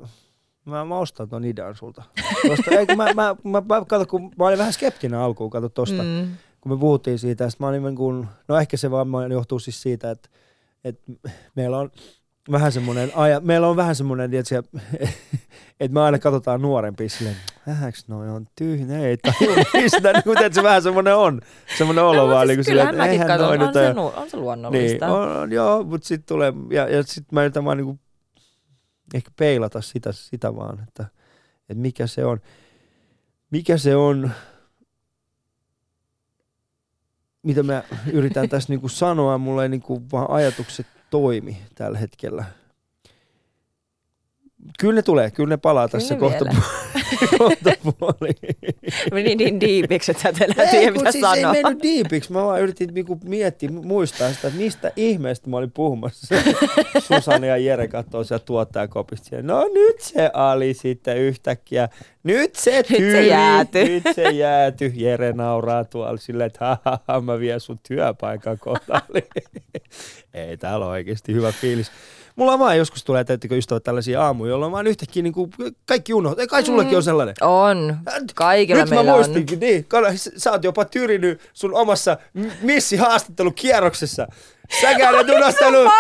mä, 0.69 0.85
mä 0.85 0.97
ostan 0.97 1.29
ton 1.29 1.45
idean 1.45 1.75
sulta. 1.75 2.03
Tosta, 2.47 2.71
ei, 2.71 2.87
kun 2.87 2.97
mä, 2.97 3.05
mä, 3.05 3.35
mä, 3.43 3.61
mä, 3.69 3.85
kato, 3.87 4.05
kun 4.05 4.31
mä 4.37 4.47
olin 4.47 4.57
vähän 4.57 4.73
skeptinen 4.73 5.19
alkuun, 5.19 5.49
kato 5.49 5.69
tosta, 5.69 6.03
mm. 6.03 6.27
Kun 6.61 6.71
me 6.71 6.77
puhuttiin 6.77 7.19
siitä, 7.19 7.49
mä 7.59 7.67
olin 7.67 7.83
niin 7.83 7.95
kuin, 7.95 8.27
no 8.47 8.57
ehkä 8.57 8.77
se 8.77 8.91
vaan 8.91 9.31
johtuu 9.31 9.59
siis 9.59 9.81
siitä, 9.81 10.11
että, 10.11 10.29
että 10.83 11.11
meillä 11.55 11.77
on 11.77 11.91
vähän 12.51 12.71
semmoinen, 12.71 13.11
aja, 13.15 13.39
meillä 13.39 13.67
on 13.67 13.75
vähän 13.75 13.95
semmoinen, 13.95 14.31
että 15.79 15.93
me 15.93 16.01
aina 16.01 16.19
katsotaan 16.19 16.61
nuorempia 16.61 17.09
silleen, 17.09 17.35
vähäks 17.67 18.07
noi 18.07 18.29
on 18.29 18.47
tyhjä, 18.55 18.97
ei 18.97 19.17
tajua 19.17 19.55
mistä, 19.73 20.13
niin 20.13 20.23
kuin, 20.23 20.37
tiedätkö, 20.37 20.63
vähän 20.63 20.81
semmoinen 20.81 21.15
on, 21.15 21.41
semmoinen 21.77 22.03
olo 22.03 22.15
No, 22.15 22.27
vaan, 22.27 22.47
siis 22.47 22.57
niin 22.57 22.65
kuin 22.65 22.71
kyllähän 22.71 22.93
silleen, 22.93 22.95
että 22.95 22.97
mäkin 22.97 23.11
eihän 23.11 23.27
katson, 23.27 23.47
noi 23.47 23.57
on 23.57 23.99
nyt 23.99 24.15
se, 24.15 24.19
on 24.21 24.29
se 24.29 24.37
luonnollista. 24.37 25.05
niin, 25.05 25.15
on, 25.15 25.37
on, 25.37 25.51
joo, 25.51 25.83
mutta 25.83 26.07
sitten 26.07 26.27
tulee, 26.27 26.53
ja, 26.71 26.89
ja 26.89 27.03
sitten 27.03 27.27
mä 27.31 27.43
yritän 27.43 27.65
vaan 27.65 27.77
niinku 27.77 27.99
ehkä 29.13 29.31
peilata 29.35 29.81
sitä, 29.81 30.11
sitä 30.11 30.55
vaan, 30.55 30.83
että, 30.87 31.05
että 31.69 31.81
mikä 31.81 32.07
se 32.07 32.25
on, 32.25 32.39
mikä 33.51 33.77
se 33.77 33.95
on, 33.95 34.31
mitä 37.43 37.63
mä 37.63 37.83
yritän 38.13 38.49
tässä 38.49 38.73
niinku 38.73 38.89
sanoa, 38.89 39.37
mulla 39.37 39.63
ei 39.63 39.69
niinku 39.69 40.01
vaan 40.11 40.29
ajatukset 40.29 40.87
toimi 41.09 41.61
tällä 41.75 41.97
hetkellä. 41.97 42.45
Kyllä 44.79 44.95
ne 44.95 45.01
tulee, 45.01 45.31
kyllä 45.31 45.49
ne 45.49 45.57
palaa 45.57 45.87
Kyllä 45.87 45.99
tässä 46.01 46.15
kohta, 46.15 46.45
puoliin. 47.99 48.57
Meni 49.11 49.35
niin 49.35 49.61
diipiksi, 49.61 50.11
että 50.11 50.23
sä 50.23 50.29
et 50.29 50.41
enää 50.41 50.71
tiedä, 50.71 50.91
mitä 50.91 51.11
siis 51.11 51.21
sanoa. 51.21 51.53
ei 51.55 51.63
mennyt 51.63 51.83
diipiksi. 51.83 52.33
Mä 52.33 52.45
vaan 52.45 52.61
yritin 52.61 52.93
niinku 52.93 53.19
miettiä, 53.23 53.69
muistaa 53.69 54.33
sitä, 54.33 54.47
että 54.47 54.59
mistä 54.59 54.91
ihmeestä 54.95 55.49
mä 55.49 55.57
olin 55.57 55.71
puhumassa. 55.71 56.35
Susanne 57.07 57.47
ja 57.47 57.57
Jere 57.57 57.87
katsoo 57.87 58.23
sieltä 58.23 58.45
tuottajakopista. 58.45 59.35
Ja 59.35 59.41
No 59.41 59.69
nyt 59.73 59.99
se 59.99 60.29
Ali 60.33 60.73
sitten 60.73 61.17
yhtäkkiä. 61.17 61.89
Nyt 62.23 62.55
se 62.55 62.77
Nyt 62.77 62.87
se 62.87 62.97
tyyli. 62.97 63.27
jääty. 63.29 63.83
Nyt 63.83 64.03
se 64.15 64.29
jääty. 64.29 64.91
Jere 64.95 65.33
nauraa 65.33 65.83
tuolla 65.83 66.17
silleen, 66.17 66.47
että 66.47 66.65
ha, 66.65 66.77
ha, 66.85 66.99
ha, 67.07 67.21
mä 67.21 67.39
vien 67.39 67.59
sun 67.59 67.79
työpaikan 67.87 68.59
kohta. 68.59 69.01
ei, 70.33 70.57
täällä 70.57 70.85
on 70.85 70.91
oikeasti 70.91 71.33
hyvä 71.33 71.51
fiilis. 71.51 71.91
Mulla 72.39 72.53
on 72.53 72.59
vaan 72.59 72.77
joskus 72.77 73.03
tulee, 73.03 73.23
teettekö 73.23 73.57
ystävät 73.57 73.83
tällaisia 73.83 74.21
aamuja, 74.25 74.49
jolloin 74.49 74.71
vaan 74.71 74.87
yhtäkkiä 74.87 75.23
niinku 75.23 75.49
kaikki 75.85 76.13
unohtaa. 76.13 76.47
Kai 76.47 76.63
sullakin 76.65 76.97
on 76.97 77.03
sellainen. 77.03 77.35
On. 77.41 77.97
Kaikilla 78.35 78.81
Nyt 78.81 78.89
mä 78.89 78.95
meillä 78.95 79.13
on. 79.13 79.17
muistinkin, 79.19 79.59
niin. 79.59 79.85
Kato, 79.85 80.07
s- 80.15 80.29
sä 80.37 80.51
oot 80.51 80.63
jopa 80.63 80.85
tyrinyt 80.85 81.41
sun 81.53 81.73
omassa 81.73 82.17
missihaastattelukierroksessa. 82.61 84.27
Säkään 84.81 85.15
et 85.19 85.29
unohtanut. 85.29 85.87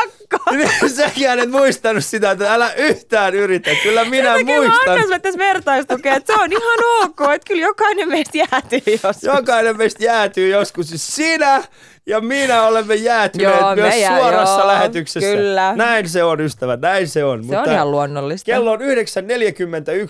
Niin, 0.51 0.89
Säkään 0.95 1.39
et 1.39 1.49
muistanut 1.51 2.05
sitä, 2.05 2.31
että 2.31 2.53
älä 2.53 2.73
yhtään 2.73 3.33
yritä. 3.35 3.69
Kyllä 3.83 4.05
minä 4.05 4.29
mä 4.37 4.43
muistan. 4.43 4.99
annan 5.03 5.21
tässä 5.21 5.37
vertaistukea, 5.39 6.15
että 6.15 6.33
se 6.33 6.41
on 6.41 6.51
ihan 6.51 6.79
ok, 7.03 7.21
että 7.21 7.47
kyllä 7.47 7.61
jokainen 7.61 8.09
meistä 8.09 8.37
jäätyy 8.37 8.81
joskus. 9.03 9.23
Jokainen 9.23 9.77
meistä 9.77 10.03
jäätyy 10.03 10.49
joskus. 10.49 10.87
Sinä 10.95 11.63
ja 12.09 12.21
minä 12.21 12.63
olemme 12.63 12.95
jäätyneet 12.95 13.59
Joo, 13.59 13.75
myös 13.75 13.95
jää- 13.95 14.19
suorassa 14.19 14.59
joo, 14.59 14.67
lähetyksessä. 14.67 15.29
kyllä. 15.35 15.75
Näin 15.75 16.09
se 16.09 16.23
on, 16.23 16.41
ystävät. 16.41 16.81
Näin 16.81 17.07
se 17.07 17.23
on. 17.23 17.43
Se 17.43 17.57
on 17.57 17.71
ihan 17.71 17.91
luonnollista. 17.91 18.45
Kello 18.45 18.71
on 18.71 18.79
9.41 18.79 18.85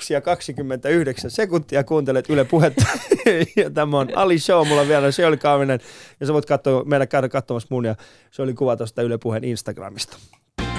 ja 0.10 0.22
29 0.22 1.32
sekuntia. 1.32 1.84
Kuuntelet 1.84 2.30
Yle 2.30 2.44
Puhetta. 2.46 2.86
ja 3.56 3.70
tämä 3.70 3.98
on 4.00 4.10
Ali 4.16 4.40
Show. 4.40 4.68
Mulla 4.68 4.82
on 4.82 4.88
vielä 4.88 5.12
Shirley 5.12 5.38
Kaavinen. 5.38 5.80
Ja 6.20 6.26
sä 6.26 6.34
voit 6.34 6.46
katsoa, 6.46 6.84
meidän 6.84 7.08
käydä 7.08 7.30
katsomassa 7.30 7.68
mun 7.72 7.86
ja 7.86 7.96
se 8.32 8.42
oli 8.42 8.54
kuva 8.54 8.76
tuosta 8.78 9.02
Yle 9.02 9.18
Puheen 9.18 9.44
Instagramista. 9.44 10.18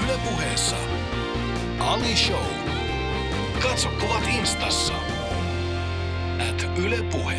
Yle 0.05 0.13
puheessa 0.31 0.77
Ali 1.79 2.17
Show. 2.17 2.45
Katso 3.63 3.89
kuvat 4.01 4.23
instassa. 4.39 4.93
At 6.51 6.67
Yle 6.85 6.97
Puhe. 7.13 7.30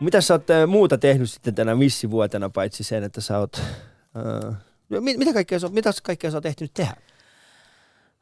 Mitä 0.00 0.20
sä 0.20 0.34
oot 0.34 0.50
äh, 0.50 0.68
muuta 0.68 0.98
tehnyt 0.98 1.30
sitten 1.30 1.54
tänä 1.54 1.74
missivuotena, 1.74 2.50
paitsi 2.50 2.84
sen, 2.84 3.04
että 3.04 3.20
sä 3.20 3.38
oot... 3.38 3.56
Äh, 3.56 4.56
no, 4.88 5.00
mit, 5.00 5.18
mitä, 5.18 5.32
kaikkea 5.32 5.58
mitä 5.70 5.90
kaikkea 6.02 6.30
sä 6.30 6.36
oot 6.36 6.46
ehtinyt 6.46 6.74
tehdä? 6.74 6.96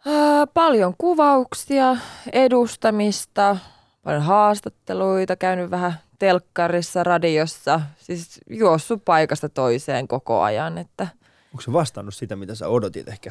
Ää, 0.07 0.47
paljon 0.47 0.95
kuvauksia, 0.99 1.97
edustamista, 2.33 3.57
paljon 4.03 4.23
haastatteluita, 4.23 5.37
käynyt 5.37 5.71
vähän 5.71 5.95
telkkarissa, 6.19 7.05
radiossa, 7.05 7.81
siis 7.99 8.41
juossut 8.51 9.05
paikasta 9.05 9.49
toiseen 9.49 10.09
koko 10.09 10.43
ajan. 10.43 10.79
Että, 10.79 11.09
Onko 11.53 11.61
se 11.63 11.73
vastannut 11.73 12.15
sitä, 12.15 12.37
mitä 12.37 12.55
sä 12.55 12.69
odotit 12.69 13.09
ehkä? 13.09 13.31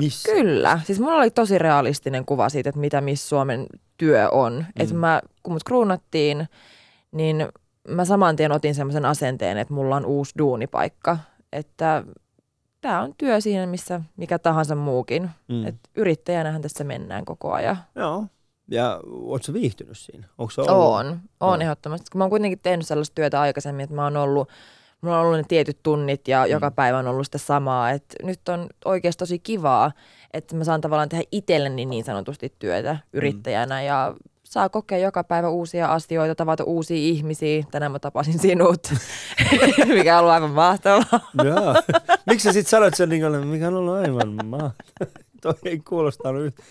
Missä? 0.00 0.32
kyllä, 0.32 0.80
siis 0.84 1.00
mulla 1.00 1.16
oli 1.16 1.30
tosi 1.30 1.58
realistinen 1.58 2.24
kuva 2.24 2.48
siitä, 2.48 2.68
että 2.68 2.80
mitä 2.80 3.00
Miss 3.00 3.28
Suomen 3.28 3.66
työ 3.96 4.30
on. 4.30 4.52
Mm. 4.52 4.82
Että 4.82 4.94
mä, 4.94 5.22
kun 5.42 5.52
mut 5.52 5.64
kruunattiin, 5.64 6.48
niin 7.16 7.48
mä 7.88 8.04
saman 8.04 8.36
tien 8.36 8.52
otin 8.52 8.74
semmoisen 8.74 9.04
asenteen, 9.04 9.58
että 9.58 9.74
mulla 9.74 9.96
on 9.96 10.06
uusi 10.06 10.32
duunipaikka. 10.38 11.18
Että 11.52 12.04
tämä 12.80 13.02
on 13.02 13.14
työ 13.18 13.40
siinä, 13.40 13.66
missä 13.66 14.00
mikä 14.16 14.38
tahansa 14.38 14.74
muukin. 14.74 15.30
Mm. 15.48 15.66
Et 15.66 15.76
yrittäjänähän 15.96 16.62
tässä 16.62 16.84
mennään 16.84 17.24
koko 17.24 17.52
ajan. 17.52 17.76
Joo. 17.94 18.24
Ja 18.70 19.00
oot 19.10 19.42
sä 19.42 19.52
viihtynyt 19.52 19.98
siinä? 19.98 20.28
Onko 20.38 20.50
se 20.50 20.60
ollut? 20.60 20.94
On, 20.94 21.06
on 21.40 21.60
Joo. 21.60 21.62
ehdottomasti. 21.62 22.06
Kun 22.12 22.18
mä 22.18 22.24
oon 22.24 22.30
kuitenkin 22.30 22.58
tehnyt 22.62 22.86
sellaista 22.86 23.14
työtä 23.14 23.40
aikaisemmin, 23.40 23.84
että 23.84 23.96
mä 23.96 24.04
oon 24.04 24.16
ollut, 24.16 24.48
mulla 25.00 25.20
on 25.20 25.26
ollut 25.26 25.38
ne 25.38 25.44
tietyt 25.48 25.78
tunnit 25.82 26.28
ja 26.28 26.46
joka 26.46 26.70
päivä 26.70 26.98
on 26.98 27.06
ollut 27.06 27.26
sitä 27.26 27.38
samaa. 27.38 27.90
Et 27.90 28.04
nyt 28.22 28.48
on 28.48 28.66
oikeasti 28.84 29.18
tosi 29.18 29.38
kivaa, 29.38 29.92
että 30.32 30.56
mä 30.56 30.64
saan 30.64 30.80
tavallaan 30.80 31.08
tehdä 31.08 31.24
itselleni 31.32 31.86
niin 31.86 32.04
sanotusti 32.04 32.54
työtä 32.58 32.98
yrittäjänä 33.12 33.82
ja 33.82 34.14
saa 34.56 34.68
kokea 34.68 34.98
joka 34.98 35.24
päivä 35.24 35.48
uusia 35.48 35.92
asioita, 35.92 36.34
tavata 36.34 36.64
uusia 36.64 36.96
ihmisiä. 36.96 37.64
Tänään 37.70 37.92
mä 37.92 37.98
tapasin 37.98 38.38
sinut, 38.38 38.92
mikä 39.96 40.14
on 40.14 40.20
ollut 40.20 40.32
aivan 40.34 40.50
mahtavaa. 40.50 41.30
Joo. 41.44 41.74
Miksi 42.26 42.44
sä 42.44 42.52
sit 42.52 42.66
sanoit 42.66 42.94
sen 42.94 43.08
niin 43.08 43.22
kuin, 43.22 43.46
mikä 43.46 43.68
on 43.68 43.74
ollut 43.74 43.94
aivan 43.94 44.46
maa? 44.46 44.72
Toi 45.42 45.54
ei 45.64 45.78
kuulostanut 45.78 46.42
yhtä. 46.42 46.62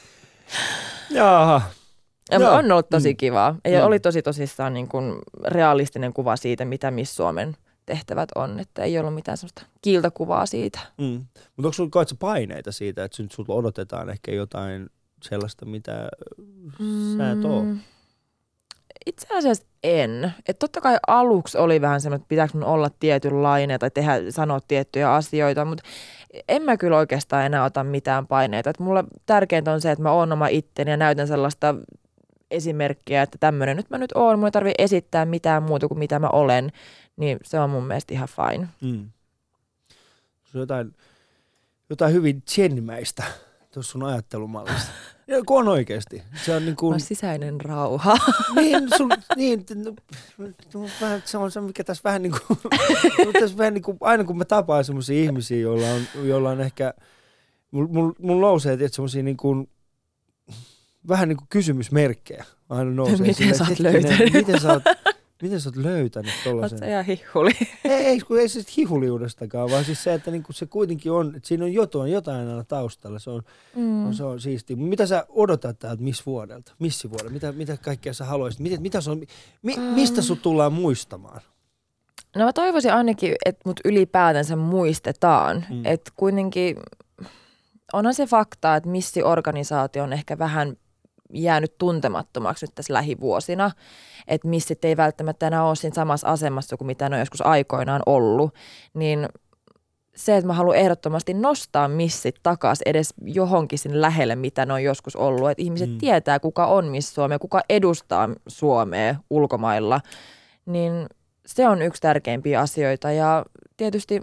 Jaha. 1.09 1.61
Ja 2.31 2.39
Joo. 2.39 2.53
on 2.55 2.71
ollut 2.71 2.89
tosi 2.89 3.09
Mm. 3.13 3.17
kivaa. 3.17 3.55
Ja 3.67 3.79
Mm. 3.79 3.85
oli 3.87 3.99
tosi 3.99 4.21
tosissaan 4.21 4.73
niin 4.73 4.87
kuin 4.87 5.15
realistinen 5.45 6.13
kuva 6.13 6.35
siitä, 6.35 6.65
mitä 6.65 6.91
Miss 6.91 7.15
Suomen 7.15 7.57
tehtävät 7.85 8.29
on. 8.35 8.59
Että 8.59 8.83
ei 8.83 8.99
ollut 8.99 9.13
mitään 9.15 9.37
sellaista 9.37 9.61
kiiltokuvaa 9.81 10.45
siitä. 10.45 10.79
Mm. 10.97 11.25
Mutta 11.57 11.81
onko 11.83 12.03
sä 12.07 12.15
paineita 12.19 12.71
siitä, 12.71 13.03
että 13.03 13.23
nyt 13.23 13.31
sulta 13.31 13.53
odotetaan 13.53 14.09
ehkä 14.09 14.31
jotain 14.31 14.89
sellaista, 15.21 15.65
mitä 15.65 16.09
sä 17.17 17.31
et 17.31 17.45
oo? 17.45 17.63
Mm. 17.63 17.79
Itse 19.05 19.27
asiassa 19.37 19.65
en. 19.83 20.33
Et 20.47 20.59
totta 20.59 20.81
kai 20.81 20.97
aluksi 21.07 21.57
oli 21.57 21.81
vähän 21.81 22.01
semmoinen, 22.01 22.21
että 22.21 22.29
pitääkö 22.29 22.53
mun 22.53 22.63
olla 22.63 22.89
tietynlainen 22.99 23.79
tai 23.79 23.91
tehdä, 23.91 24.13
sanoa 24.29 24.59
tiettyjä 24.67 25.13
asioita, 25.13 25.65
mutta 25.65 25.83
en 26.49 26.61
mä 26.61 26.77
kyllä 26.77 26.97
oikeastaan 26.97 27.45
enää 27.45 27.63
ota 27.63 27.83
mitään 27.83 28.27
paineita. 28.27 28.69
Et 28.69 28.79
mulla 28.79 29.03
tärkeintä 29.25 29.71
on 29.71 29.81
se, 29.81 29.91
että 29.91 30.03
mä 30.03 30.11
oon 30.11 30.31
oma 30.31 30.47
itteni 30.47 30.91
ja 30.91 30.97
näytän 30.97 31.27
sellaista 31.27 31.75
esimerkkiä, 32.51 33.21
että 33.21 33.37
tämmöinen 33.37 33.77
nyt 33.77 33.89
mä 33.89 33.97
nyt 33.97 34.11
oon, 34.15 34.39
mun 34.39 34.47
ei 34.47 34.51
tarvitse 34.51 34.83
esittää 34.83 35.25
mitään 35.25 35.63
muuta 35.63 35.87
kuin 35.87 35.99
mitä 35.99 36.19
mä 36.19 36.27
olen, 36.27 36.71
niin 37.17 37.37
se 37.43 37.59
on 37.59 37.69
mun 37.69 37.87
mielestä 37.87 38.13
ihan 38.13 38.27
fine. 38.27 38.67
Mm. 38.81 39.09
Se 40.43 40.57
on 40.57 40.61
jotain, 40.61 40.95
jotain 41.89 42.13
hyvin 42.13 42.41
tsennimäistä 42.41 43.23
tuossa 43.75 43.91
sun 43.91 44.03
ajattelumallissa. 44.03 44.91
Ja 45.27 45.41
kun 45.45 45.59
on 45.59 45.67
oikeasti. 45.67 46.23
Se 46.45 46.55
on 46.55 46.65
niin 46.65 46.75
kuin, 46.75 46.99
sisäinen 46.99 47.61
rauha. 47.61 48.17
niin, 48.55 48.89
sun, 48.97 49.11
niin, 49.35 49.65
no, 49.83 49.93
vähän, 51.01 51.23
se 51.25 51.37
on 51.37 51.51
se, 51.51 51.61
mikä 51.61 51.83
tässä 51.83 52.01
vähän 52.03 52.21
niin 52.23 52.35
kuin, 52.47 52.59
tässä 53.39 53.57
vähän 53.57 53.73
niin 53.73 53.81
kuin, 53.81 53.97
aina 54.01 54.23
kun 54.23 54.37
mä 54.37 54.45
tapaan 54.45 54.85
semmoisia 54.85 55.23
ihmisiä, 55.23 55.57
joilla 55.57 55.87
on, 55.87 56.27
joilla 56.27 56.49
on 56.49 56.61
ehkä, 56.61 56.93
mulla 57.71 57.89
mul, 57.91 58.11
mul 58.19 58.39
nousee 58.39 58.77
tietysti 58.77 58.95
semmoisia 58.95 59.23
niin 59.23 59.37
kuin, 59.37 59.69
vähän 61.07 61.29
niin 61.29 61.37
kuin 61.37 61.47
kysymysmerkkejä 61.49 62.45
aina 62.69 62.91
nousee. 62.91 63.27
Miten 63.27 63.57
sä 63.57 63.65
oot 63.69 63.79
löytänyt? 63.79 64.33
Miten 64.33 64.61
sä 64.61 64.73
oot, 64.73 64.83
miten 65.45 65.61
sä 65.61 65.69
oot 65.69 65.75
löytänyt 65.75 66.31
Oot 66.35 66.43
tollasen? 66.43 66.89
ihan 66.89 67.05
hihuli. 67.05 67.51
Ei, 67.83 68.05
ei, 68.05 68.19
kun 68.19 68.39
ei 68.39 68.49
se 68.49 68.59
sit 68.61 68.77
hihuliudestakaan, 68.77 69.71
vaan 69.71 69.85
siis 69.85 70.03
se, 70.03 70.13
että 70.13 70.31
niinku 70.31 70.53
se 70.53 70.65
kuitenkin 70.65 71.11
on, 71.11 71.35
että 71.35 71.47
siinä 71.47 71.65
on 71.65 71.73
jotain, 71.73 72.11
jotain 72.11 72.47
aina 72.47 72.63
taustalla. 72.63 73.19
Se 73.19 73.29
on, 73.29 73.41
Mm. 73.75 73.81
mm. 73.81 74.13
se 74.13 74.23
on 74.23 74.39
siistiä. 74.41 74.75
Mitä 74.75 75.05
sä 75.05 75.25
odotat 75.29 75.79
täältä 75.79 76.03
miss 76.03 76.25
vuodelta? 76.25 76.71
Missivuodelta? 76.79 77.33
Mitä, 77.33 77.51
mitä 77.51 77.77
kaikkea 77.77 78.13
sä 78.13 78.25
haluaisit? 78.25 78.59
Mitä, 78.59 78.77
mitä 78.81 79.01
se 79.01 79.11
on, 79.11 79.21
mi, 79.61 79.75
mistä 79.77 80.21
sut 80.21 80.41
tullaan 80.41 80.73
muistamaan? 80.73 81.41
No 82.35 82.45
mä 82.45 82.53
toivoisin 82.53 82.93
ainakin, 82.93 83.35
että 83.45 83.61
mut 83.65 83.79
ylipäätänsä 83.85 84.55
muistetaan. 84.55 85.65
Mm. 85.69 85.75
Mm. 85.75 85.85
Että 85.85 86.11
kuitenkin 86.15 86.77
onhan 87.93 88.13
se 88.13 88.25
fakta, 88.25 88.75
että 88.75 88.89
missiorganisaatio 88.89 90.03
on 90.03 90.13
ehkä 90.13 90.37
vähän 90.37 90.75
jäänyt 91.33 91.77
tuntemattomaksi 91.77 92.65
nyt 92.65 92.75
tässä 92.75 92.93
lähivuosina. 92.93 93.71
Että 94.27 94.47
missit 94.47 94.85
ei 94.85 94.97
välttämättä 94.97 95.47
enää 95.47 95.63
ole 95.65 95.75
siinä 95.75 95.95
samassa 95.95 96.27
asemassa 96.27 96.77
kuin 96.77 96.85
mitä 96.85 97.09
ne 97.09 97.15
on 97.15 97.19
joskus 97.19 97.45
aikoinaan 97.45 98.01
ollut. 98.05 98.53
Niin 98.93 99.29
se, 100.15 100.37
että 100.37 100.47
mä 100.47 100.53
haluan 100.53 100.77
ehdottomasti 100.77 101.33
nostaa 101.33 101.87
missit 101.87 102.35
takaisin 102.43 102.87
edes 102.89 103.13
johonkin 103.21 103.79
sinne 103.79 104.01
lähelle, 104.01 104.35
mitä 104.35 104.65
ne 104.65 104.73
on 104.73 104.83
joskus 104.83 105.15
ollut. 105.15 105.49
Että 105.49 105.63
ihmiset 105.63 105.89
Mm. 105.89 105.97
tietää, 105.97 106.39
kuka 106.39 106.65
on 106.65 106.85
Miss 106.85 107.15
Suomea, 107.15 107.39
kuka 107.39 107.61
edustaa 107.69 108.29
Suomea 108.47 109.15
ulkomailla. 109.29 110.01
Niin 110.65 111.05
se 111.45 111.67
on 111.67 111.81
yksi 111.81 112.01
tärkeimpiä 112.01 112.59
asioita 112.59 113.11
ja 113.11 113.45
tietysti 113.77 114.21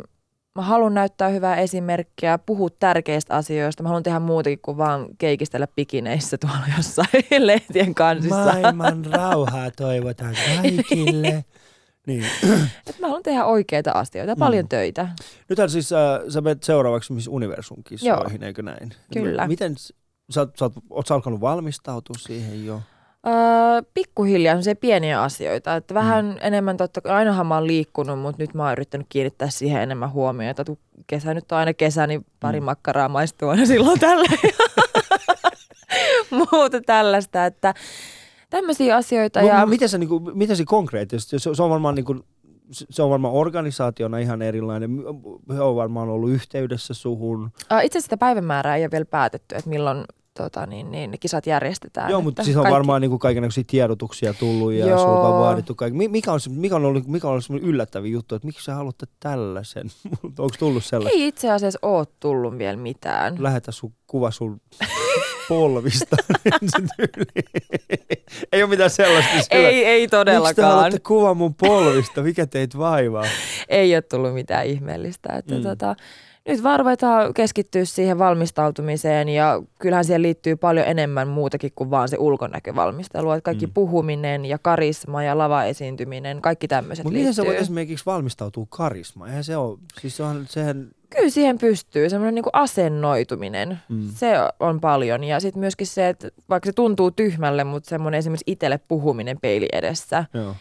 mä 0.55 0.63
haluan 0.63 0.95
näyttää 0.95 1.29
hyvää 1.29 1.57
esimerkkiä, 1.57 2.39
puhua 2.39 2.69
tärkeistä 2.79 3.35
asioista. 3.35 3.83
Mä 3.83 3.89
haluan 3.89 4.03
tehdä 4.03 4.21
muutakin 4.21 4.59
kuin 4.63 4.77
vaan 4.77 5.07
keikistellä 5.19 5.67
pikineissä 5.77 6.39
tuolla 6.39 6.67
jossain 6.77 7.09
lehtien 7.47 7.95
kansissa. 7.95 8.37
Maailman 8.45 9.05
rauhaa 9.05 9.71
toivotaan 9.71 10.35
kaikille. 10.57 11.45
Niin. 12.07 12.25
Et 12.87 12.99
mä 13.01 13.07
haluan 13.07 13.23
tehdä 13.23 13.45
oikeita 13.45 13.91
asioita, 13.91 14.35
Mm. 14.35 14.39
paljon 14.39 14.69
töitä. 14.69 15.09
Nythän 15.49 15.71
siis 15.71 15.93
äh, 15.93 15.99
sä 16.29 16.41
menet 16.41 16.63
seuraavaksi 16.63 17.13
Miss 17.13 17.29
Universum 17.29 17.77
kisoihin, 17.85 18.43
eikö 18.43 18.63
näin? 18.63 18.91
Kyllä. 19.13 19.47
Miten, 19.49 19.75
sä, 19.79 19.95
sä, 20.31 20.41
oot, 20.65 20.73
oot 20.91 21.07
sä 21.07 21.15
alkanut 21.15 21.41
valmistautua 21.41 22.17
siihen 22.19 22.67
jo? 22.67 22.81
Öö, 23.27 23.83
pikkuhiljaa 23.95 24.63
se 24.63 24.75
pieniä 24.75 25.23
asioita. 25.23 25.77
Että 25.77 25.95
vähän 25.95 26.25
mm. 26.25 26.35
enemmän 26.41 26.77
totta 26.77 27.01
ainahan 27.05 27.47
mä 27.47 27.55
oon 27.55 27.67
liikkunut, 27.67 28.19
mutta 28.19 28.43
nyt 28.43 28.55
mä 28.55 28.63
oon 28.63 28.73
yrittänyt 28.73 29.07
kiinnittää 29.11 29.51
siihen 29.51 29.83
enemmän 29.83 30.13
huomiota. 30.13 30.65
Kesä 31.07 31.35
nyt 31.35 31.53
on 31.53 31.59
aina 31.59 31.75
kesä, 31.75 32.07
niin 32.07 32.27
pari 32.41 32.61
Mm. 32.61 32.65
makkaraa 32.65 33.09
maistuu 33.09 33.49
aina 33.49 33.67
silloin 33.67 34.01
tällä. 34.01 34.29
Muuta 36.53 36.81
tällaista, 36.87 37.47
että 37.47 37.75
tämmöisiä 38.51 38.97
asioita. 38.97 39.41
Mu- 39.41 39.45
ja... 39.47 39.65
mu- 39.65 39.69
miten, 39.69 39.89
sä, 39.89 39.99
niin 39.99 40.09
kuin, 40.09 40.39
miten 40.39 40.57
se 40.57 40.65
konkreettisesti, 40.65 41.39
se, 41.39 41.55
se 41.55 41.63
on 41.63 41.71
varmaan 41.71 41.95
niin 41.95 42.05
kuin, 42.05 42.23
se 42.71 43.03
on 43.03 43.11
varmaan 43.11 43.35
organisaationa 43.35 44.19
ihan 44.19 44.43
erilainen. 44.43 44.91
He 45.55 45.61
on 45.61 45.77
varmaan 45.77 46.09
ollut 46.09 46.31
yhteydessä 46.31 46.95
suhun. 46.95 47.51
Itse 47.55 47.67
asiassa 47.75 48.01
sitä 48.01 48.17
päivämäärää 48.17 48.77
ei 48.77 48.85
ole 48.85 48.91
vielä 48.91 49.05
päätetty, 49.05 49.55
että 49.55 49.71
milloin 49.71 50.05
tota, 50.37 50.67
niin, 50.67 50.91
niin, 50.91 51.11
ne 51.11 51.19
kisat 51.19 51.47
järjestetään. 51.47 52.11
Joo, 52.11 52.21
mutta 52.21 52.45
siis 52.45 52.57
on 52.57 52.63
kaikki- 52.63 52.75
varmaan 52.75 53.01
niin 53.01 53.19
kaikenlaisia 53.19 53.65
tiedotuksia 53.67 54.35
tullut 54.35 54.73
ja 54.73 54.87
Joo. 54.87 54.99
sulta 54.99 55.29
on 55.29 55.41
vaadittu 55.41 55.75
kaikki. 55.75 55.97
Mi- 55.99 56.09
Mikä 56.09 56.33
on, 56.33 56.41
mikä 56.51 56.77
on 56.77 56.85
ollut, 56.85 57.07
mikä 57.07 57.29
on 57.29 57.33
ollut 57.33 57.63
yllättävin 57.69 58.13
juttu, 58.13 58.35
että 58.35 58.47
miksi 58.47 58.65
sä 58.65 58.75
haluatte 58.75 59.07
tällaisen? 59.21 59.87
Onko 60.25 60.55
tullut 60.59 60.85
sellaista? 60.85 61.19
Ei 61.19 61.27
itse 61.29 61.51
asiassa 61.51 61.79
ole 61.83 62.07
tullut 62.21 62.59
vielä 62.59 62.77
mitään. 62.77 63.43
Lähetä 63.43 63.73
sun 63.73 63.93
kuva 64.07 64.31
sun 64.31 64.61
polvista. 65.49 66.17
Ei 68.53 68.63
ole 68.63 68.71
mitään 68.71 68.91
sellaista. 68.91 69.31
Sillä, 69.33 69.69
Ei, 69.69 69.85
ei 69.85 70.01
Miksi 70.01 70.11
te 70.11 70.17
todellakaan. 70.17 70.93
kuvan 71.07 71.37
mun 71.37 71.55
polvista? 71.55 72.23
Mikä 72.23 72.47
teitä 72.47 72.79
vaivaa? 72.79 73.25
ei 73.69 73.95
ole 73.95 74.03
tullut 74.03 74.35
mitään 74.35 74.67
ihmeellistä. 74.67 75.33
Että 75.39 75.55
mm. 75.55 75.63
tota, 75.63 75.97
nyt 76.49 76.63
vaan 76.63 76.79
ruvetaan 76.79 77.35
keskittyä 77.35 77.85
siihen 77.85 78.19
valmistautumiseen 78.19 79.29
ja 79.29 79.63
kyllähän 79.79 80.05
siihen 80.05 80.23
liittyy 80.23 80.57
paljon 80.57 80.87
enemmän 80.87 81.29
muutakin 81.29 81.71
kuin 81.75 81.91
vaan 81.91 82.09
se 82.09 82.17
ulkonäkövalmistelu. 82.19 83.31
Että 83.33 83.45
kaikki 83.45 83.67
Mm. 83.67 83.73
puhuminen 83.73 84.45
ja 84.45 84.59
karisma 84.59 85.23
ja 85.23 85.39
lavaesiintyminen, 85.39 86.43
kaikki 86.43 86.69
tämmöiset 86.69 87.05
Mutta 87.05 87.13
miten 87.19 87.27
liittyy. 87.27 87.45
voit 87.47 87.59
esimerkiksi 87.59 88.07
valmistautua 88.07 88.67
karismaan? 88.71 89.31
Eihän 89.31 89.45
se 89.45 89.57
ole, 89.57 89.79
siis 90.01 90.17
se 90.17 90.23
on, 90.23 90.45
sehän, 90.49 90.89
Kyllä 91.11 91.31
siihen 91.31 91.59
pystyy, 91.59 92.11
semmoinen 92.11 92.35
niin 92.35 92.45
asennoituminen. 92.53 93.79
mm. 93.89 94.09
Se 94.15 94.33
on 94.61 94.81
paljon. 94.81 95.25
Ja 95.25 95.41
sitten 95.41 95.61
myöskin 95.61 95.87
se, 95.87 96.09
että 96.09 96.29
vaikka 96.49 96.67
se 96.67 96.73
tuntuu 96.73 97.11
tyhmälle, 97.11 97.65
mutta 97.65 97.89
semmoinen 97.89 98.19
esimerkiksi 98.19 98.45
itselle 98.53 98.81
puhuminen 98.89 99.39
peili 99.43 99.69
edessä 99.73 100.25
joo. 100.35 100.55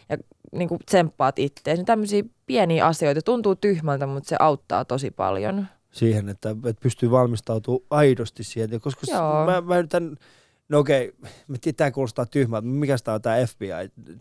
Niin 0.51 0.69
kuin 0.69 0.79
tsemppaat 0.85 1.39
itseäsi. 1.39 1.77
Niin 1.77 1.85
tämmöisiä 1.85 2.23
pieniä 2.45 2.85
asioita. 2.85 3.21
Tuntuu 3.21 3.55
tyhmältä, 3.55 4.07
mutta 4.07 4.29
se 4.29 4.35
auttaa 4.39 4.85
tosi 4.85 5.11
paljon. 5.11 5.67
siihen, 5.91 6.29
että, 6.29 6.49
että 6.49 6.81
pystyy 6.83 7.11
valmistautumaan 7.11 7.85
aidosti 7.89 8.43
siihen. 8.43 8.81
Koska 8.81 9.01
Joo. 9.11 9.45
mä, 9.45 9.61
mä 9.61 9.77
yritän, 9.77 10.17
no 10.69 10.79
okei, 10.79 11.13
mä 11.47 11.57
tiedän, 11.61 11.75
tämä 11.75 11.91
kuulostaa 11.91 12.25
tyhmältä, 12.25 12.65
mutta 12.65 12.79
mikä 12.79 12.95
tämä 13.03 13.15
on 13.15 13.21
tämä 13.21 13.45
FBI? 13.45 13.69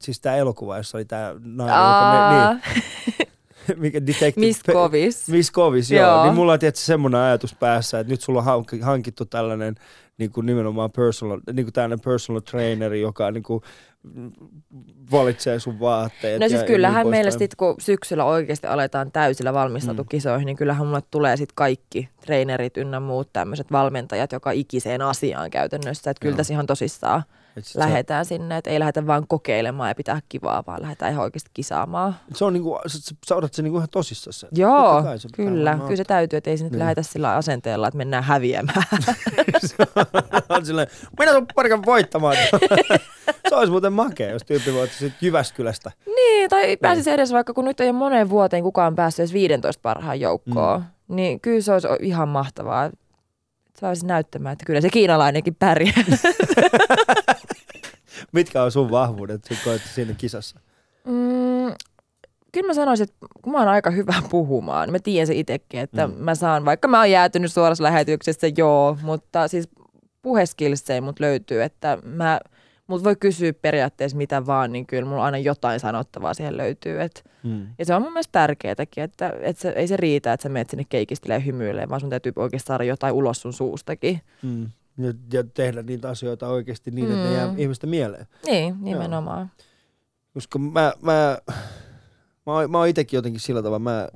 Siis 0.00 0.20
tämä 0.20 0.36
elokuva, 0.36 0.76
jossa 0.76 0.98
oli 0.98 1.04
tämä 1.04 1.34
nainen, 1.44 1.78
joka 1.78 2.10
me, 2.12 2.60
niin, 3.68 3.80
mikä 3.82 4.06
detective, 4.06 4.46
Miss 4.46 4.62
Kovis. 4.72 5.28
Miss 5.28 5.50
Kovis, 5.50 5.90
joo. 5.90 6.06
Joo. 6.06 6.24
Niin 6.24 6.34
mulla 6.34 6.52
on 6.52 6.58
tietysti 6.58 6.86
semmoinen 6.86 7.20
ajatus 7.20 7.54
päässä, 7.54 8.00
että 8.00 8.10
nyt 8.10 8.20
sulla 8.20 8.44
on 8.46 8.64
hankittu 8.80 9.24
tällainen 9.24 9.74
niin 10.18 10.30
kuin 10.30 10.46
nimenomaan 10.46 10.90
personal, 10.90 11.40
niin 11.52 11.66
kuin 11.66 11.72
tällainen 11.72 12.00
personal 12.00 12.40
traineri, 12.40 13.00
joka 13.00 13.30
niin 13.30 13.42
kuin 13.42 13.62
valitsee 15.12 15.58
sun 15.58 15.80
vaatteet. 15.80 16.40
No 16.40 16.48
siis 16.48 16.62
kyllähän 16.62 17.02
niin 17.04 17.10
meillä 17.10 17.28
poispäin. 17.28 17.44
sit, 17.50 17.54
kun 17.54 17.74
syksyllä 17.78 18.24
oikeasti 18.24 18.66
aletaan 18.66 19.12
täysillä 19.12 19.52
valmistautua 19.54 20.02
Mm. 20.04 20.08
kisoihin, 20.08 20.46
niin 20.46 20.56
kyllähän 20.56 20.86
mulle 20.86 21.02
tulee 21.10 21.36
sitten 21.36 21.54
kaikki 21.54 22.08
treenerit 22.20 22.76
ynnä 22.76 23.00
muut 23.00 23.32
tämmöiset 23.32 23.72
valmentajat 23.72 24.32
joka 24.32 24.50
ikiseen 24.50 25.02
asiaan 25.02 25.50
käytännössä. 25.50 26.10
Että 26.10 26.20
kyllä 26.20 26.36
tässä 26.36 26.54
ihan 26.54 26.66
tosissaan 26.66 27.22
Et 27.56 27.64
lähdetään 27.74 28.24
sinne, 28.24 28.56
että 28.56 28.70
ei 28.70 28.78
lähdetä 28.80 29.06
vaan 29.06 29.26
kokeilemaan 29.28 29.88
ja 29.90 29.94
pitää 29.94 30.20
kivaa, 30.28 30.64
vaan 30.66 30.82
lähdetään 30.82 31.12
ihan 31.12 31.22
oikeasti 31.24 31.50
kisaamaan. 31.54 32.16
Se, 32.32 32.38
se 32.38 32.44
on 32.44 32.52
niin 32.52 32.62
kuin, 32.62 32.78
sä, 32.86 33.14
sä 33.28 33.36
otat 33.36 33.54
sen 33.54 33.62
niin 33.64 33.72
kuin 33.72 33.78
ihan 33.80 33.88
tosissaan. 33.90 34.32
se. 34.34 34.46
Joo, 34.52 35.02
se 35.18 35.28
kyllä. 35.36 35.78
Kyllä 35.84 35.96
se 35.96 36.04
täytyy, 36.04 36.36
että 36.36 36.50
ei 36.50 36.56
se 36.58 36.64
nyt 36.64 36.72
Niin. 36.72 36.78
lähdetä 36.78 37.02
sillä 37.02 37.34
asenteella, 37.36 37.88
että 37.88 37.98
mennään 37.98 38.24
häviämään. 38.24 38.82
on 40.48 40.66
silleen, 40.66 40.88
minä 41.18 41.32
tulen 41.32 41.46
parikan 41.54 41.84
voittamaan. 41.86 42.36
se 43.50 43.56
olisi 43.56 43.70
muuten 43.70 43.92
makea, 43.92 44.30
jos 44.30 44.42
tyyppi 44.42 44.74
voittaisi 44.74 45.12
Jyväskylästä. 45.20 45.90
niin, 46.06 46.50
tai 46.50 46.76
pääsisi 46.76 47.10
edes 47.10 47.32
vaikka, 47.32 47.54
kun 47.54 47.64
nyt 47.64 47.80
ei 47.80 47.88
ole 47.88 47.98
moneen 47.98 48.30
vuoteen 48.30 48.62
kukaan 48.62 48.94
päässyt 48.94 49.20
edes 49.20 49.32
15 49.32 49.80
parhaan 49.82 50.20
joukkoon, 50.20 50.80
mm. 50.80 51.16
niin 51.16 51.40
kyllä 51.40 51.60
se 51.60 51.72
olisi 51.72 51.88
ihan 52.00 52.28
mahtavaa. 52.28 52.90
Saisi 53.80 54.06
näyttämään, 54.06 54.52
että 54.52 54.64
kyllä 54.64 54.80
se 54.80 54.88
kiinalainenkin 54.88 55.54
pärjää. 55.54 55.94
Mitkä 58.32 58.62
on 58.62 58.72
sun 58.72 58.90
vahvuudet, 58.90 59.48
kun 59.48 59.56
koet 59.64 59.82
siinä 59.94 60.14
kisassa? 60.14 60.60
Mm, 61.04 61.74
kyllä 62.52 62.66
mä 62.66 62.74
sanoisin, 62.74 63.04
että 63.04 63.26
kun 63.42 63.52
mä 63.52 63.58
oon 63.58 63.68
aika 63.68 63.90
hyvä 63.90 64.14
puhumaan, 64.30 64.88
niin 64.88 64.92
mä 64.92 64.98
tiedän 64.98 65.26
se 65.26 65.34
itsekin, 65.34 65.80
että 65.80 66.06
mm. 66.06 66.14
mä 66.14 66.34
saan, 66.34 66.64
vaikka 66.64 66.88
mä 66.88 66.98
oon 66.98 67.10
jäätynyt 67.10 67.52
suorassa 67.52 67.84
lähetyksessä, 67.84 68.46
joo, 68.56 68.98
mutta 69.02 69.48
siis 69.48 69.68
puheskilsejä 70.22 71.00
mut 71.00 71.20
löytyy, 71.20 71.62
että 71.62 71.98
mä, 72.04 72.40
mut 72.90 73.04
voi 73.04 73.16
kysyä 73.16 73.52
periaatteessa 73.52 74.16
mitä 74.16 74.46
vaan, 74.46 74.72
niin 74.72 74.86
kyllä 74.86 75.08
mulla 75.08 75.24
aina 75.24 75.38
jotain 75.38 75.80
sanottavaa 75.80 76.34
siihen 76.34 76.56
löytyy. 76.56 77.00
Et, 77.02 77.24
Hmm. 77.42 77.66
ja 77.78 77.84
se 77.84 77.94
on 77.94 78.02
mun 78.02 78.12
mielestä 78.12 78.32
tärkeätäkin, 78.32 79.04
että, 79.04 79.32
että 79.40 79.62
se, 79.62 79.68
ei 79.68 79.88
se 79.88 79.96
riitä, 79.96 80.32
että 80.32 80.42
sä 80.42 80.48
menet 80.48 80.70
sinne 80.70 80.84
keikistelemään 80.88 81.46
hymyilemään, 81.46 81.88
vaan 81.88 82.00
sun 82.00 82.10
täytyy 82.10 82.32
oikeasti 82.36 82.66
saada 82.66 82.84
jotain 82.84 83.14
ulos 83.14 83.42
sun 83.42 83.52
suustakin. 83.52 84.20
Hmm. 84.42 84.66
Ja, 84.98 85.12
ja 85.32 85.44
tehdä 85.54 85.82
niitä 85.82 86.08
asioita 86.08 86.48
oikeasti 86.48 86.90
niin, 86.90 87.06
että 87.10 87.22
ne 87.22 87.28
Mm. 87.28 87.34
jää 87.34 87.54
ihmisten 87.56 87.90
mieleen. 87.90 88.26
Niin, 88.46 88.76
nimenomaan. 88.80 89.50
Koska 90.34 90.58
mä, 90.58 90.92
mä, 91.02 91.38
mä, 92.46 92.52
oon- 92.52 92.70
mä 92.70 92.78
oon 92.78 92.88
itekin 92.88 93.18
jotenkin 93.18 93.40
sillä 93.40 93.62
tavalla, 93.62 93.78
mä, 93.78 94.08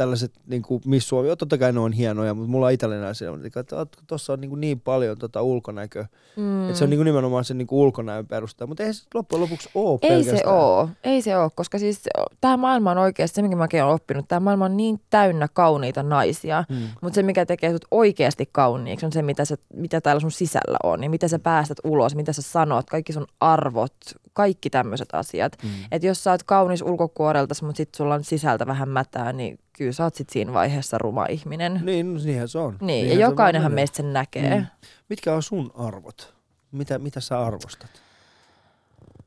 tällaiset 0.00 0.32
niin 0.46 0.62
kuin 0.62 0.82
Miss 0.86 1.08
Suomi, 1.08 1.36
totta 1.36 1.58
kai 1.58 1.72
ne 1.72 1.80
on 1.80 1.92
hienoja, 1.92 2.34
mutta 2.34 2.50
mulla 2.50 2.66
on 2.66 2.72
italialainen 2.72 3.10
asia, 3.10 3.30
että 3.60 3.76
tuossa 4.06 4.32
on 4.32 4.40
niin, 4.40 4.48
kuin 4.48 4.60
niin 4.60 4.80
paljon 4.80 5.18
tota 5.18 5.42
ulkonäköä, 5.42 6.06
Mm. 6.36 6.42
mm. 6.42 6.64
että 6.66 6.78
se 6.78 6.84
on 6.84 6.90
niin 6.90 6.98
kuin 6.98 7.04
nimenomaan 7.04 7.44
sen 7.44 7.58
niin 7.58 7.66
kuin 7.66 7.78
ulkonäön 7.78 8.26
perusteella, 8.26 8.68
mutta 8.68 8.82
ei 8.82 8.94
se 8.94 9.02
loppujen 9.14 9.42
lopuksi 9.42 9.68
ole 9.74 9.98
Ei 10.02 10.08
pelkästään. 10.08 10.38
se 10.38 10.46
oo, 10.46 10.88
ei 11.04 11.22
se 11.22 11.38
oo, 11.38 11.50
koska 11.54 11.78
siis 11.78 12.02
tämä 12.40 12.56
maailma 12.56 12.90
on 12.90 12.98
oikeasti, 12.98 13.34
se 13.34 13.42
mikä 13.42 13.56
mäkin 13.56 13.82
olen 13.84 13.94
oppinut, 13.94 14.28
tämä 14.28 14.40
maailma 14.40 14.64
on 14.64 14.76
niin 14.76 15.00
täynnä 15.10 15.48
kauniita 15.52 16.02
naisia, 16.02 16.64
Hmm. 16.68 16.88
mutta 17.00 17.14
se 17.14 17.22
mikä 17.22 17.46
tekee 17.46 17.72
sut 17.72 17.84
oikeasti 17.90 18.48
kauniiksi 18.52 19.06
on 19.06 19.12
se, 19.12 19.22
mitä, 19.22 19.44
sä, 19.44 19.56
mitä 19.74 20.00
täällä 20.00 20.20
sun 20.20 20.30
sisällä 20.30 20.78
on 20.82 21.02
ja 21.02 21.10
mitä 21.10 21.28
sä 21.28 21.38
päästät 21.38 21.78
ulos, 21.84 22.14
mitä 22.14 22.32
sä 22.32 22.42
sanot, 22.42 22.90
kaikki 22.90 23.12
sun 23.12 23.26
arvot, 23.40 23.94
kaikki 24.32 24.70
tämmöiset 24.70 25.08
asiat. 25.12 25.62
Hmm. 25.62 25.70
Että 25.90 26.06
jos 26.06 26.24
sä 26.24 26.30
oot 26.30 26.42
kaunis 26.42 26.82
ulkokuoreltas, 26.82 27.62
mutta 27.62 27.76
sit 27.76 27.94
sulla 27.94 28.14
on 28.14 28.24
sisältä 28.24 28.66
vähän 28.66 28.88
mätää, 28.88 29.32
niin 29.32 29.58
kyllä 29.72 29.92
sä 29.92 30.04
oot 30.04 30.14
sit 30.14 30.30
siinä 30.30 30.52
vaiheessa 30.52 30.98
ruma 30.98 31.26
ihminen. 31.26 31.80
Niin, 31.84 32.14
no, 32.14 32.20
niinhän 32.24 32.48
se 32.48 32.58
on. 32.58 32.76
Niin, 32.80 32.86
Niinhän 32.86 33.18
ja 33.18 33.26
jokainenhan 33.26 33.72
meistä 33.72 33.96
sen 33.96 34.12
näkee. 34.12 34.56
Mm. 34.56 34.66
Mitkä 35.08 35.34
on 35.34 35.42
sun 35.42 35.70
arvot? 35.74 36.34
Mitä, 36.72 36.98
mitä 36.98 37.20
sä 37.20 37.40
arvostat? 37.40 37.90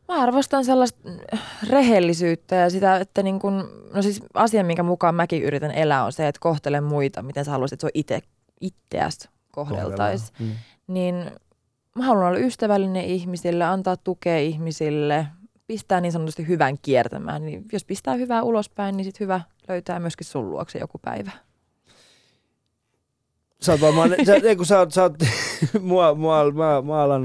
Mä 0.08 0.22
arvostan 0.22 0.66
sellaista 0.66 1.00
mm, 1.10 1.20
rehellisyyttä 1.70 2.56
ja 2.56 2.70
sitä, 2.70 2.98
että 2.98 3.24
niin 3.24 3.40
kun, 3.40 3.70
no 3.94 4.02
siis 4.02 4.22
asia, 4.34 4.64
minkä 4.64 4.84
mukaan 4.84 5.16
mäkin 5.16 5.44
yritän 5.44 5.72
elää, 5.72 6.06
on 6.06 6.12
se, 6.12 6.28
että 6.28 6.40
kohtele 6.40 6.82
muita, 6.82 7.22
miten 7.22 7.46
sä 7.46 7.52
haluaisit, 7.52 7.74
että 7.74 7.82
se 7.82 7.88
on 7.88 7.92
ite, 7.94 8.22
itseäsi 8.62 9.30
kohdeltaisi. 9.52 10.34
Mm. 10.40 10.52
Niin 10.88 11.32
mä 11.96 12.06
haluan 12.06 12.28
olla 12.28 12.40
ystävällinen 12.40 13.06
ihmisille, 13.06 13.64
antaa 13.64 13.98
tukea 13.98 14.40
ihmisille, 14.40 15.28
pistää 15.68 16.02
niin 16.02 16.12
sanotusti 16.12 16.48
hyvän 16.48 16.78
kiertämään, 16.82 17.46
niin 17.46 17.66
jos 17.72 17.86
pistää 17.86 18.14
hyvää 18.14 18.44
ulospäin, 18.44 18.98
niin 18.98 19.06
sit 19.06 19.20
hyvä 19.20 19.42
löytää 19.68 20.00
myöskin 20.00 20.28
sun 20.28 20.50
luokse 20.50 20.80
joku 20.80 20.98
päivä. 20.98 21.32
Sä 23.62 23.72
oot 23.72 23.82
varmaan, 23.82 24.16
sä, 24.26 24.36
ei 24.44 24.56
kun 24.56 24.66
sä 24.66 24.80
oot, 24.80 24.94
sä 24.94 25.04
oot 25.04 25.14
mua, 25.82 26.16
mua, 26.16 26.52
mä, 26.52 26.82
mä 26.82 27.02
alan, 27.02 27.24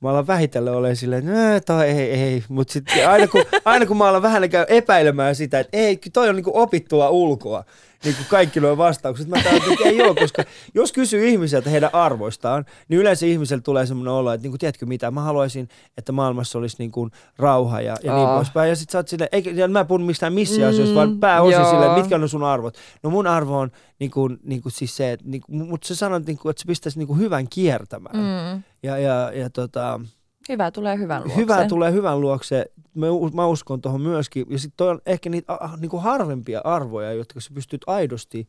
mä 0.00 0.10
alan 0.10 0.26
vähitellen 0.26 0.74
olemaan 0.74 0.96
silleen, 0.96 1.28
että 1.56 1.84
ei, 1.84 1.98
ei, 1.98 2.44
mutta 2.48 2.72
sitten 2.72 3.08
aina 3.08 3.26
kun, 3.26 3.44
aina 3.64 3.86
kun 3.86 3.96
mä 3.96 4.08
alan 4.08 4.22
vähän 4.22 4.50
käy 4.50 4.64
epäilemään 4.68 5.34
sitä, 5.34 5.60
että 5.60 5.76
ei, 5.76 5.98
toi 6.12 6.28
on 6.28 6.36
niinku 6.36 6.52
opittua 6.54 7.10
ulkoa, 7.10 7.64
niin 8.04 8.16
kuin 8.16 8.26
kaikki 8.30 8.60
nuo 8.60 8.76
vastaukset. 8.76 9.28
Mä 9.28 9.42
tajutin, 9.44 9.72
että 9.72 9.88
ei 9.88 10.02
ole, 10.02 10.14
koska 10.14 10.44
jos 10.74 10.92
kysyy 10.92 11.28
ihmiseltä 11.28 11.70
heidän 11.70 11.90
arvoistaan, 11.92 12.64
niin 12.88 13.00
yleensä 13.00 13.26
ihmisellä 13.26 13.62
tulee 13.62 13.86
semmoinen 13.86 14.12
olo, 14.12 14.32
että 14.32 14.42
niin 14.42 14.50
kuin, 14.52 14.58
tiedätkö 14.58 14.86
mitä, 14.86 15.10
mä 15.10 15.20
haluaisin, 15.20 15.68
että 15.98 16.12
maailmassa 16.12 16.58
olisi 16.58 16.76
niin 16.78 16.90
kuin 16.92 17.10
rauha 17.38 17.80
ja, 17.80 17.96
ja 18.02 18.14
niin 18.14 18.26
Oh. 18.28 18.34
poispäin. 18.36 18.68
Ja 18.68 18.76
sit 18.76 18.90
sä 18.90 18.98
oot 18.98 19.08
silleen, 19.08 19.28
eikä, 19.32 19.68
mä 19.68 19.80
en 19.80 19.86
puhu 19.86 19.98
mistään 19.98 20.32
missään 20.32 20.62
Mm, 20.62 20.68
asioista, 20.70 20.94
vaan 20.94 21.18
pääosin 21.20 21.64
silleen, 21.66 21.92
mitkä 21.92 22.16
on 22.16 22.28
sun 22.28 22.44
arvot. 22.44 22.74
No 23.02 23.10
mun 23.10 23.26
arvo 23.26 23.58
on 23.58 23.70
niin 23.98 24.10
kuin, 24.10 24.38
niin 24.42 24.62
kuin 24.62 24.72
siis 24.72 24.96
se, 24.96 25.12
että, 25.12 25.26
niin 25.28 25.42
kuin, 25.42 25.68
mutta 25.68 25.88
sä 25.88 25.94
sanot, 25.94 26.26
niin 26.26 26.38
kuin, 26.38 26.50
että 26.50 26.62
se 26.62 26.66
pistäisi 26.66 26.98
niin 26.98 27.06
kuin 27.06 27.18
hyvän 27.18 27.48
kiertämään. 27.48 28.16
Mm. 28.16 28.62
Ja, 28.82 28.98
ja, 28.98 29.32
ja 29.34 29.50
tota, 29.50 30.00
Hyvä 30.48 30.70
tulee 30.70 30.98
hyvän 30.98 31.20
luokse. 31.22 31.36
hyvää 31.36 31.68
tulee 31.68 31.92
hyvän 31.92 32.20
luokse. 32.20 32.66
Mä, 32.94 33.06
mä 33.34 33.46
uskon 33.46 33.80
tuohon 33.80 34.00
myöskin. 34.00 34.46
Ja 34.50 34.58
sitten 34.58 34.76
toi 34.76 34.88
on 34.88 35.00
ehkä 35.06 35.30
niitä 35.30 35.52
a- 35.52 35.76
niinku 35.80 35.98
harvempia 35.98 36.60
arvoja, 36.64 37.12
jotka 37.12 37.40
sä 37.40 37.50
pystyt 37.54 37.80
aidosti 37.86 38.48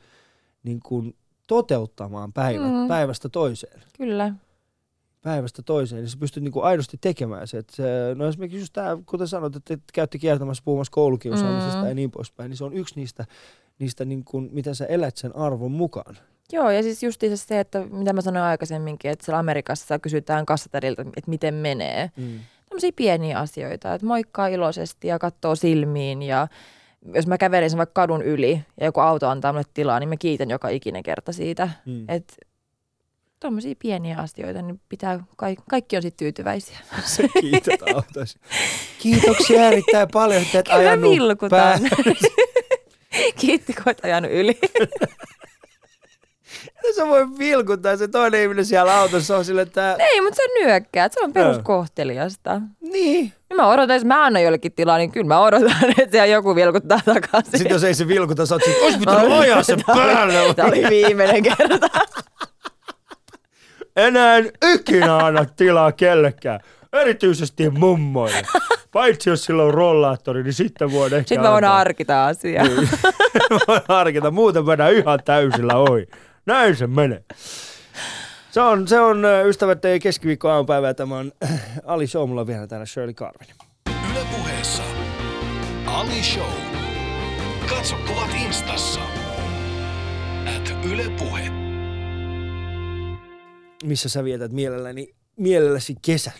niin 0.63 0.79
kuin 0.85 1.15
toteuttamaan 1.47 2.33
päivä, 2.33 2.65
Mm. 2.67 2.87
päivästä 2.87 3.29
toiseen. 3.29 3.81
Kyllä. 3.97 4.33
Päivästä 5.21 5.61
toiseen, 5.61 6.01
niin 6.01 6.09
sä 6.09 6.17
pystyt 6.19 6.43
niin 6.43 6.51
kuin 6.51 6.65
aidosti 6.65 6.97
tekemään 7.01 7.47
se. 7.47 7.63
Se 7.71 7.83
no 8.15 8.27
esimerkiksi 8.27 8.59
just 8.59 8.73
tämä, 8.73 8.97
kuten 9.05 9.27
sanoit, 9.27 9.55
että 9.55 9.73
että 9.73 9.85
käytte 9.93 10.17
kiertämässä 10.17 10.63
puhumassa 10.65 10.91
koulukiusaamisesta 10.91 11.81
Mm. 11.81 11.87
ja 11.87 11.93
niin 11.93 12.11
poispäin, 12.11 12.49
niin 12.49 12.57
se 12.57 12.63
on 12.63 12.73
yksi 12.73 12.95
niistä, 12.95 13.25
niistä 13.79 14.05
niin 14.05 14.23
kuin, 14.25 14.49
miten 14.51 14.75
sä 14.75 14.85
elät 14.85 15.17
sen 15.17 15.35
arvon 15.35 15.71
mukaan. 15.71 16.17
Joo, 16.51 16.71
ja 16.71 16.83
siis 16.83 17.03
justiinsa 17.03 17.47
se, 17.47 17.59
että 17.59 17.85
mitä 17.91 18.13
mä 18.13 18.21
sanoin 18.21 18.45
aikaisemminkin, 18.45 19.11
että 19.11 19.25
siellä 19.25 19.39
Amerikassa 19.39 19.99
kysytään 19.99 20.45
kassatäriltä, 20.45 21.01
että 21.01 21.29
miten 21.29 21.53
menee. 21.53 22.09
Mm. 22.15 22.39
Tämmöisiä 22.69 22.91
pieniä 22.95 23.39
asioita, 23.39 23.93
että 23.93 24.07
moikkaa 24.07 24.47
iloisesti 24.47 25.07
ja 25.07 25.19
katsoo 25.19 25.55
silmiin 25.55 26.21
ja 26.21 26.47
jos 27.15 27.27
mä 27.27 27.37
kävelisin 27.37 27.77
vaikka 27.77 28.01
kadun 28.01 28.21
yli 28.21 28.61
ja 28.79 28.85
joku 28.85 28.99
auto 28.99 29.29
antaa 29.29 29.53
mulle 29.53 29.65
tilaa, 29.73 29.99
niin 29.99 30.09
mä 30.09 30.17
kiitän 30.17 30.49
joka 30.49 30.69
ikinen 30.69 31.03
kerta 31.03 31.31
siitä. 31.31 31.69
Mm. 31.85 32.05
Että 32.07 32.33
tuommoisia 33.39 33.75
pieniä 33.79 34.17
asioita, 34.17 34.61
niin 34.61 34.81
pitää, 34.89 35.23
kaikki, 35.35 35.63
kaikki 35.69 35.95
on 35.95 36.01
sitten 36.01 36.25
tyytyväisiä. 36.25 36.77
Sä 37.05 37.23
kiität 37.41 37.81
autosi. 37.95 38.39
Kiitoksia 38.99 39.67
erittäin 39.67 40.07
paljon, 40.13 40.41
että 40.41 40.59
et 40.59 40.65
Kyllä 40.65 40.79
ajanut 40.79 41.11
vilkutan. 41.11 41.79
Kiitti, 43.39 43.73
kun 43.73 43.83
oot 43.85 44.05
ajanut 44.05 44.31
yli. 44.31 44.59
Sä 46.95 47.07
voi 47.07 47.27
vilkuttaa 47.37 47.97
se 47.97 48.07
toinen 48.07 48.41
ihminen 48.41 48.65
siellä 48.65 48.99
autossa 48.99 49.37
on 49.37 49.45
sille, 49.45 49.61
että 49.61 49.95
Ei, 49.99 50.21
mutta 50.21 50.35
sä 50.37 50.43
nyökkäät. 50.63 51.13
Se 51.13 51.19
on 51.23 51.33
peruskohteliasta. 51.33 52.61
niin. 52.81 53.33
Ja 53.49 53.55
mä 53.55 53.67
odotan, 53.67 53.95
jos 53.95 54.05
mä 54.05 54.25
annan 54.25 54.43
jollekin 54.43 54.73
tilaa, 54.73 54.97
niin 54.97 55.11
kyllä 55.11 55.27
mä 55.27 55.39
odotan, 55.39 55.75
että 55.97 56.11
siellä 56.11 56.25
joku 56.25 56.55
vilkuttaa 56.55 56.99
takaisin. 57.05 57.51
Sitten 57.57 57.75
jos 57.75 57.83
ei 57.83 57.93
se 57.93 58.07
vilkuta, 58.07 58.45
sä 58.45 58.55
oot 58.55 58.63
sit, 58.63 58.77
ois 58.81 58.97
pitänyt 58.97 59.31
ajaa 59.31 59.63
sen 59.63 59.79
päälle. 59.95 60.53
Tämä 60.53 60.67
oli 60.67 60.85
viimeinen 60.89 61.43
kerta. 61.43 61.89
Enää 63.95 64.37
en 64.37 64.51
ikinä 64.73 65.17
anna 65.17 65.45
tilaa 65.45 65.91
kellekään. 65.91 66.59
Erityisesti 66.93 67.69
mummoille. 67.69 68.41
Paitsi 68.91 69.29
jos 69.29 69.45
sillä 69.45 69.63
on 69.63 69.73
rollaattori, 69.73 70.43
niin 70.43 70.53
sitten 70.53 70.91
voin 70.91 71.13
ehkä 71.13 71.27
Sitten 71.27 71.41
mä 71.41 71.51
voin 71.51 71.63
harkita 71.63 72.25
asiaa. 72.25 72.63
Niin. 72.63 72.89
voin 73.67 73.81
harkita, 73.89 74.31
muuten 74.31 74.65
mennään 74.65 74.93
ihan 74.93 75.19
täysillä 75.25 75.75
ohi. 75.75 76.07
Näin 76.45 76.75
se 76.75 76.87
menee. 76.87 77.23
Se 78.51 78.61
on, 78.61 78.87
se 78.87 78.99
on 78.99 79.23
ystävät 79.45 79.85
ei 79.85 79.99
keskiviikko 79.99 80.49
aamupäivää. 80.49 80.93
Tämä 80.93 81.17
on 81.17 81.31
Ali 81.85 82.07
Show. 82.07 82.29
Mulla 82.29 82.41
on 82.41 82.47
vielä 82.47 82.67
täällä 82.67 82.85
Shirley 82.85 83.13
Carvin. 83.13 83.47
Yle 84.11 84.25
puheessa 84.31 84.83
Ali 85.85 86.23
Show. 86.23 86.53
Katso 87.69 87.95
kuvat 88.07 88.29
instassa. 88.45 88.99
At 90.57 90.73
Yle 90.91 91.09
Puhe. 91.19 91.49
Missä 93.83 94.09
sä 94.09 94.23
vietät 94.23 94.51
mielelläni, 94.51 95.15
mielelläsi 95.35 95.95
kesän? 96.01 96.33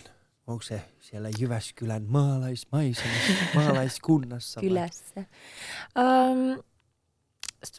Onko 0.46 0.62
se 0.62 0.82
siellä 1.00 1.28
Jyväskylän 1.38 2.02
maalaismaisemassa, 2.08 3.32
maalaiskunnassa? 3.54 4.60
Kylässä. 4.60 5.24
Um, 5.98 6.62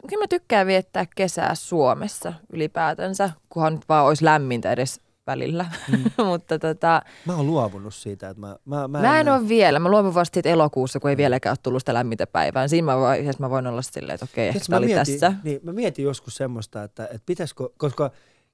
kyllä 0.08 0.22
mä 0.22 0.28
tykkään 0.28 0.66
viettää 0.66 1.06
kesää 1.16 1.54
Suomessa 1.54 2.32
ylipäätänsä, 2.52 3.30
kunhan 3.48 3.74
nyt 3.74 3.88
vaan 3.88 4.06
olisi 4.06 4.24
lämmintä 4.24 4.72
edes 4.72 5.00
välillä. 5.26 5.66
Mm. 5.92 6.04
Mutta 6.26 6.58
tota, 6.58 7.02
Mä 7.24 7.36
oon 7.36 7.46
luovunut 7.46 7.94
siitä, 7.94 8.28
että 8.28 8.40
mä, 8.40 8.56
mä, 8.64 8.88
mä, 8.88 9.00
mä 9.00 9.20
en 9.20 9.28
ole 9.28 9.48
vielä. 9.48 9.78
Mä 9.78 9.90
luovun 9.90 10.14
vasta 10.14 10.34
siitä 10.34 10.48
elokuussa, 10.48 11.00
kun 11.00 11.10
ei 11.10 11.16
vieläkään 11.16 11.50
ole 11.50 11.58
tullut 11.62 11.82
sitä 11.82 11.94
lämmintä 11.94 12.26
päivää. 12.26 12.68
Siinä 12.68 12.96
vaiheessa 12.96 13.42
mä 13.42 13.50
voin 13.50 13.66
olla 13.66 13.82
silleen, 13.82 14.14
että 14.14 14.26
okei, 14.32 14.52
tämä 14.52 14.62
mä 14.68 14.76
oli 14.76 14.86
mietin, 14.86 15.20
tässä. 15.20 15.32
Niin, 15.44 15.60
mä 15.62 15.72
mietin 15.72 16.04
joskus 16.04 16.36
semmoista, 16.36 16.82
että, 16.82 17.04
että 17.04 17.22
pitäisikö, 17.26 17.68
koska 17.76 18.10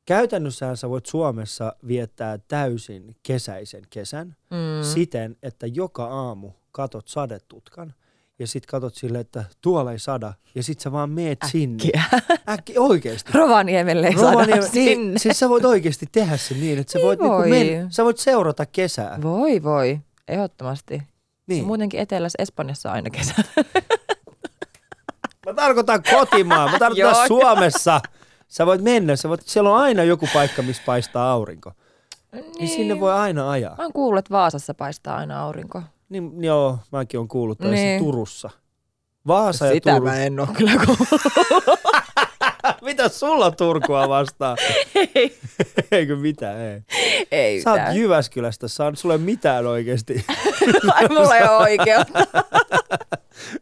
käytännössähän 0.06 0.76
sä 0.76 0.88
voit 0.90 1.06
Suomessa 1.06 1.72
viettää 1.86 2.38
täysin 2.48 3.16
kesäisen 3.22 3.82
kesän 3.90 4.36
Mm. 4.50 4.82
siten, 4.82 5.36
että 5.42 5.66
joka 5.66 6.04
aamu 6.04 6.50
katot 6.72 7.08
sadetutkan 7.08 7.94
ja 8.38 8.46
sit 8.46 8.66
katot 8.66 8.94
silleen, 8.94 9.20
että 9.20 9.44
tuolla 9.60 9.92
ei 9.92 9.98
sada 9.98 10.32
ja 10.54 10.62
sit 10.62 10.80
sä 10.80 10.92
vaan 10.92 11.10
meet 11.10 11.38
sinne. 11.50 11.74
Äkkiä. 11.84 12.04
Äkki, 12.54 12.78
oikeesti. 12.78 13.32
Rovaniemelle 13.32 14.06
ei 14.06 14.12
Rovaniemi- 14.14 14.62
sinne. 14.68 14.94
niin, 15.04 15.18
siis 15.20 15.38
sä 15.38 15.48
voit 15.48 15.64
oikeasti 15.64 16.06
tehdä 16.12 16.36
sen 16.36 16.60
niin, 16.60 16.78
että 16.78 16.92
sä 16.92 16.98
Niin 16.98 17.06
voit, 17.06 17.20
niinku 17.20 17.36
voi. 17.36 17.48
men, 17.48 17.92
sä 17.92 18.04
voit 18.04 18.18
seurata 18.18 18.66
kesää. 18.66 19.18
Voi 19.22 19.62
voi, 19.62 20.00
ehdottomasti. 20.28 21.02
Niin. 21.46 21.64
Muutenkin 21.66 22.00
Etelässä 22.00 22.36
Espanjassa 22.42 22.92
aina 22.92 23.10
kesä. 23.10 23.34
Mä 25.46 25.54
tarkoitan 25.54 26.02
kotimaa, 26.10 26.70
mä 26.70 26.78
tarkoitan 26.78 26.96
Joo. 27.16 27.26
Suomessa. 27.26 28.00
Sä 28.48 28.66
voit 28.66 28.80
mennä, 28.82 29.16
sä 29.16 29.28
voit, 29.28 29.40
siellä 29.44 29.70
on 29.70 29.76
aina 29.76 30.04
joku 30.04 30.28
paikka, 30.34 30.62
missä 30.62 30.82
paistaa 30.86 31.32
aurinko. 31.32 31.72
Niin 32.58 32.68
sinne 32.68 33.00
voi 33.00 33.12
aina 33.12 33.50
ajaa. 33.50 33.74
Mä 33.76 33.82
oon 33.82 33.92
kuullut, 33.92 34.18
että 34.18 34.30
Vaasassa 34.30 34.74
paistaa 34.74 35.16
aina 35.16 35.42
aurinko. 35.42 35.82
Niin, 36.12 36.44
joo, 36.44 36.78
mäkin 36.92 37.20
on 37.20 37.28
kuullut 37.28 37.58
tai 37.58 37.70
Niin. 37.70 37.98
Turussa. 38.04 38.50
Vaasa 39.26 39.66
ja 39.66 39.72
Sitä 39.72 39.90
Turku. 39.92 40.06
mä 40.06 40.16
en 40.24 40.40
oo 40.40 40.46
kyllä 40.56 40.72
kuullut. 40.86 41.08
Mitä 42.82 43.08
sulla 43.08 43.50
Turkua 43.50 44.08
vastaan? 44.08 44.56
ei, 45.14 45.38
Eikö 45.92 46.16
mitään, 46.16 46.60
ei. 46.60 46.80
ei 47.32 47.62
Sä 47.62 47.70
oot 47.70 47.78
mitään. 47.80 47.96
Jyväskylästä, 47.96 48.68
sä 48.68 48.84
oot 48.84 48.98
sulle 48.98 49.18
mitään 49.18 49.66
oikeesti. 49.66 50.24
Ai 50.94 51.08
mulla 51.08 51.36
ei 51.36 51.42
ole 51.42 51.56
oikeutta. 51.56 52.26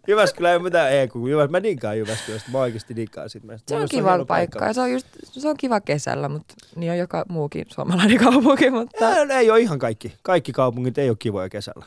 Jyväskylä 0.09 0.51
ei 0.51 0.57
ole 0.57 0.63
mitään, 0.63 0.93
ei 0.93 1.09
kun 1.09 1.31
Jyväs, 1.31 1.51
mä 1.51 1.63
dinkkaan 1.63 1.99
Jyväskylästä, 1.99 2.51
mä 2.51 2.59
oikeesti 2.59 2.97
dinkkaan 2.97 3.31
sit. 3.31 3.45
Mä- 3.45 3.59
Se 3.67 3.77
on 3.77 3.87
kiva 3.91 4.09
hieno 4.11 4.25
paikka 4.27 4.65
ja 4.65 4.73
se 4.73 4.81
on, 4.81 4.93
just, 4.93 5.07
se 5.23 5.49
on 5.49 5.57
kiva 5.57 5.81
kesällä, 5.81 6.29
mutta 6.29 6.55
niin 6.77 6.93
on 6.93 6.99
joka 6.99 7.25
muukin 7.29 7.67
suomalainen 7.69 8.19
kaupunki, 8.19 8.71
mutta 8.71 9.05
Ja, 9.05 9.39
ei 9.39 9.51
ole 9.51 9.61
ihan 9.61 9.79
kaikki. 9.79 10.13
Kaikki 10.23 10.53
kaupungit 10.53 10.99
ei 10.99 11.09
ole 11.09 11.17
kivoja 11.19 11.49
kesällä. 11.49 11.85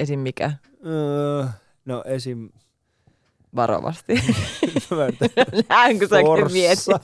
Esim. 0.00 0.20
mikä 0.20 0.52
Öö, 0.86 1.44
no 1.84 2.02
esim... 2.06 2.48
varovasti. 3.56 4.14
mä 4.90 5.28
Näin 5.68 5.98
kun 5.98 6.08
säkin 6.08 6.52
mietit. 6.52 6.86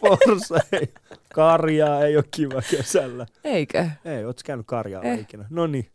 Forssa 0.00 0.58
ei. 0.72 0.92
Karjaa 1.34 2.00
ei 2.04 2.16
ole 2.16 2.24
kiva 2.30 2.62
kesällä. 2.70 3.26
Eikö? 3.44 3.90
Ei, 4.04 4.24
ootko 4.24 4.42
käynyt 4.44 4.66
karjaalla 4.66 5.08
Eh. 5.08 5.20
ikinä? 5.20 5.44
No 5.50 5.66
niin. 5.66 5.90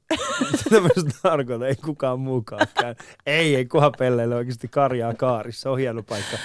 Sitä 0.55 0.81
myös 0.81 1.05
tarkoitan, 1.21 1.67
ei 1.67 1.75
kukaan 1.75 2.19
muukaan 2.19 2.67
käy. 2.81 2.95
Ei, 3.25 3.55
ei 3.55 3.65
kuhan 3.65 3.91
pelleille 3.97 4.35
oikeasti 4.35 4.67
karjaa 4.67 5.13
kaarissa, 5.13 5.61
se 5.61 5.69
on 5.69 5.77
hieno 5.79 6.03
paikka. 6.03 6.37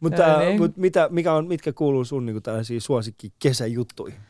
Mutta, 0.00 0.26
No 0.26 0.38
niin. 0.38 0.60
mutta 0.62 0.80
mitä, 0.80 1.08
mikä 1.10 1.32
on, 1.32 1.46
mitkä 1.48 1.72
kuuluu 1.72 2.04
sun 2.04 2.26
niin 2.26 2.42
tällaisiin 2.42 2.80
suosikki 2.80 3.32
kesäjuttuihin? 3.38 4.20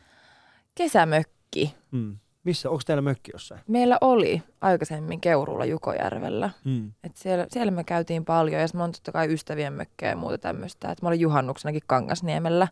Kesämökki. 0.75 1.75
Hmm. 1.91 2.17
Missä, 2.43 2.69
onko 2.69 2.81
teillä 2.85 3.01
mökki 3.01 3.31
jossain? 3.33 3.61
Meillä 3.67 3.97
oli 4.01 4.43
aikaisemmin 4.61 5.21
Keurulla 5.21 5.65
Jukojärvellä. 5.65 6.49
Hmm. 6.65 6.91
Et 7.03 7.17
siellä, 7.17 7.45
siellä 7.49 7.71
me 7.71 7.83
käytiin 7.83 8.25
paljon 8.25 8.61
ja 8.61 8.67
sitten 8.67 8.81
on 8.81 8.91
totta 8.91 9.11
kai 9.11 9.33
ystävien 9.33 9.73
mökkejä 9.73 10.09
ja 10.11 10.15
muuta 10.15 10.37
tämmöistä. 10.37 10.91
Et 10.91 11.01
mä 11.01 11.07
olin 11.07 11.19
juhannuksenakin 11.19 11.81
Kangasniemellä. 11.87 12.67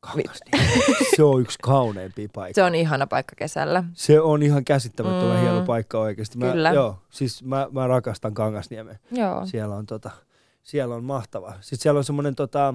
Kangasniemi. 0.00 0.84
Se 1.16 1.22
on 1.22 1.40
yksi 1.40 1.58
kauneimpia 1.62 2.28
paikkoja. 2.34 2.54
Se 2.54 2.62
on 2.62 2.74
ihana 2.74 3.06
paikka 3.06 3.34
kesällä. 3.36 3.84
Se 3.92 4.20
on 4.20 4.42
ihan 4.42 4.64
käsittämättömän 4.64 5.36
Mm. 5.36 5.42
hieno 5.42 5.62
paikka 5.62 5.98
oikeasti. 5.98 6.38
Mä, 6.38 6.52
Kyllä. 6.52 6.70
Joo, 6.72 6.98
siis 7.10 7.44
mä, 7.44 7.68
mä 7.72 7.86
rakastan 7.86 8.34
Kangasniemen. 8.34 8.98
Joo. 9.10 9.46
Siellä 9.46 9.74
on, 9.74 9.86
tota, 9.86 10.10
siellä 10.62 10.94
on 10.94 11.04
mahtava. 11.04 11.52
Sitten 11.60 11.78
siellä 11.82 11.98
on 11.98 12.04
semmoinen, 12.04 12.34
tota, 12.34 12.74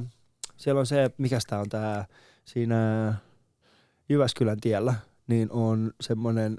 siellä 0.58 0.80
on 0.80 0.86
se, 0.86 1.12
mikä 1.18 1.40
tää 1.48 1.60
on 1.60 1.70
tää 1.70 2.06
siinä 2.46 3.14
Jyväskylän 4.10 4.60
tiellä, 4.62 4.94
niin 5.30 5.52
on 5.52 5.94
semmoinen 6.02 6.58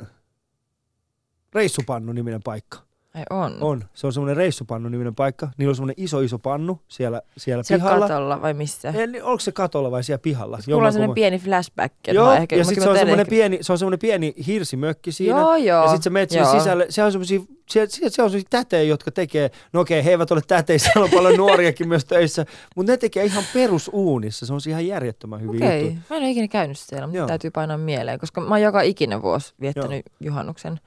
reissupannu-niminen 1.54 2.40
paikka. 2.44 2.89
Ei 3.14 3.24
on. 3.30 3.56
On. 3.60 3.84
Se 3.94 4.06
on 4.06 4.12
semmoinen 4.12 4.36
reissupannu-niminen 4.36 5.14
paikka. 5.14 5.48
Niillä 5.58 5.70
on 5.70 5.76
semmoinen 5.76 6.04
iso, 6.04 6.20
iso 6.20 6.38
pannu 6.38 6.80
siellä, 6.88 7.22
siellä 7.36 7.62
Siellä 7.62 7.84
pihalla. 7.84 8.08
katolla 8.08 8.42
vai 8.42 8.54
missä? 8.54 8.88
En, 8.88 9.24
onko 9.24 9.40
se 9.40 9.52
katolla 9.52 9.90
vai 9.90 10.04
siellä 10.04 10.18
pihalla? 10.22 10.58
Mulla 10.68 10.86
on 10.86 10.92
sellainen 10.92 11.14
pieni 11.14 11.38
flashback. 11.38 11.94
Joo, 12.08 12.32
ehkä, 12.32 12.56
ja 12.56 12.64
sitten 12.64 12.84
se 12.84 12.90
on 12.90 12.98
semmoinen 12.98 13.26
pieni, 13.26 13.58
se 13.60 13.72
on 13.72 13.78
semmoinen 13.78 13.98
pieni 13.98 14.34
hirsimökki 14.46 15.12
siinä. 15.12 15.38
Joo, 15.38 15.56
joo. 15.56 15.82
Ja 15.82 15.88
sitten 15.88 16.02
sä 16.02 16.10
menet 16.10 16.32
joo. 16.32 16.52
sisälle, 16.52 16.86
siellä 16.88 17.06
on 17.06 17.12
semmoisia, 17.12 17.40
siellä, 17.70 17.88
siellä, 17.90 18.10
siellä 18.10 18.26
on 18.26 18.30
semmoisia 18.30 18.48
tätejä, 18.50 18.82
jotka 18.82 19.10
tekee, 19.10 19.50
no 19.72 19.80
okei, 19.80 20.04
he 20.04 20.10
eivät 20.10 20.30
ole 20.30 20.42
tätejä, 20.46 20.78
siellä 20.92 21.04
on 21.04 21.10
paljon 21.10 21.36
nuoriakin 21.36 21.88
myös 21.88 22.04
töissä, 22.04 22.46
mutta 22.76 22.92
ne 22.92 22.96
tekee 22.96 23.24
ihan 23.24 23.44
perusuunissa, 23.54 24.46
se 24.46 24.52
on 24.52 24.60
ihan 24.68 24.86
järjettömän 24.86 25.40
hyviä 25.40 25.66
Okei, 25.66 25.80
juttuja. 25.80 26.00
mä 26.10 26.16
en 26.16 26.22
ole 26.22 26.30
ikinä 26.30 26.48
käynyt 26.48 26.78
siellä, 26.78 27.06
mutta 27.06 27.18
Joo. 27.18 27.26
täytyy 27.26 27.50
painaa 27.50 27.78
mieleen, 27.78 28.18
koska 28.18 28.40
mä 28.40 28.48
oon 28.48 28.62
joka 28.62 28.80
ikinen 28.80 29.22
vuosi 29.22 29.54
viettänyt 29.60 30.06
juhannuksen, 30.20 30.80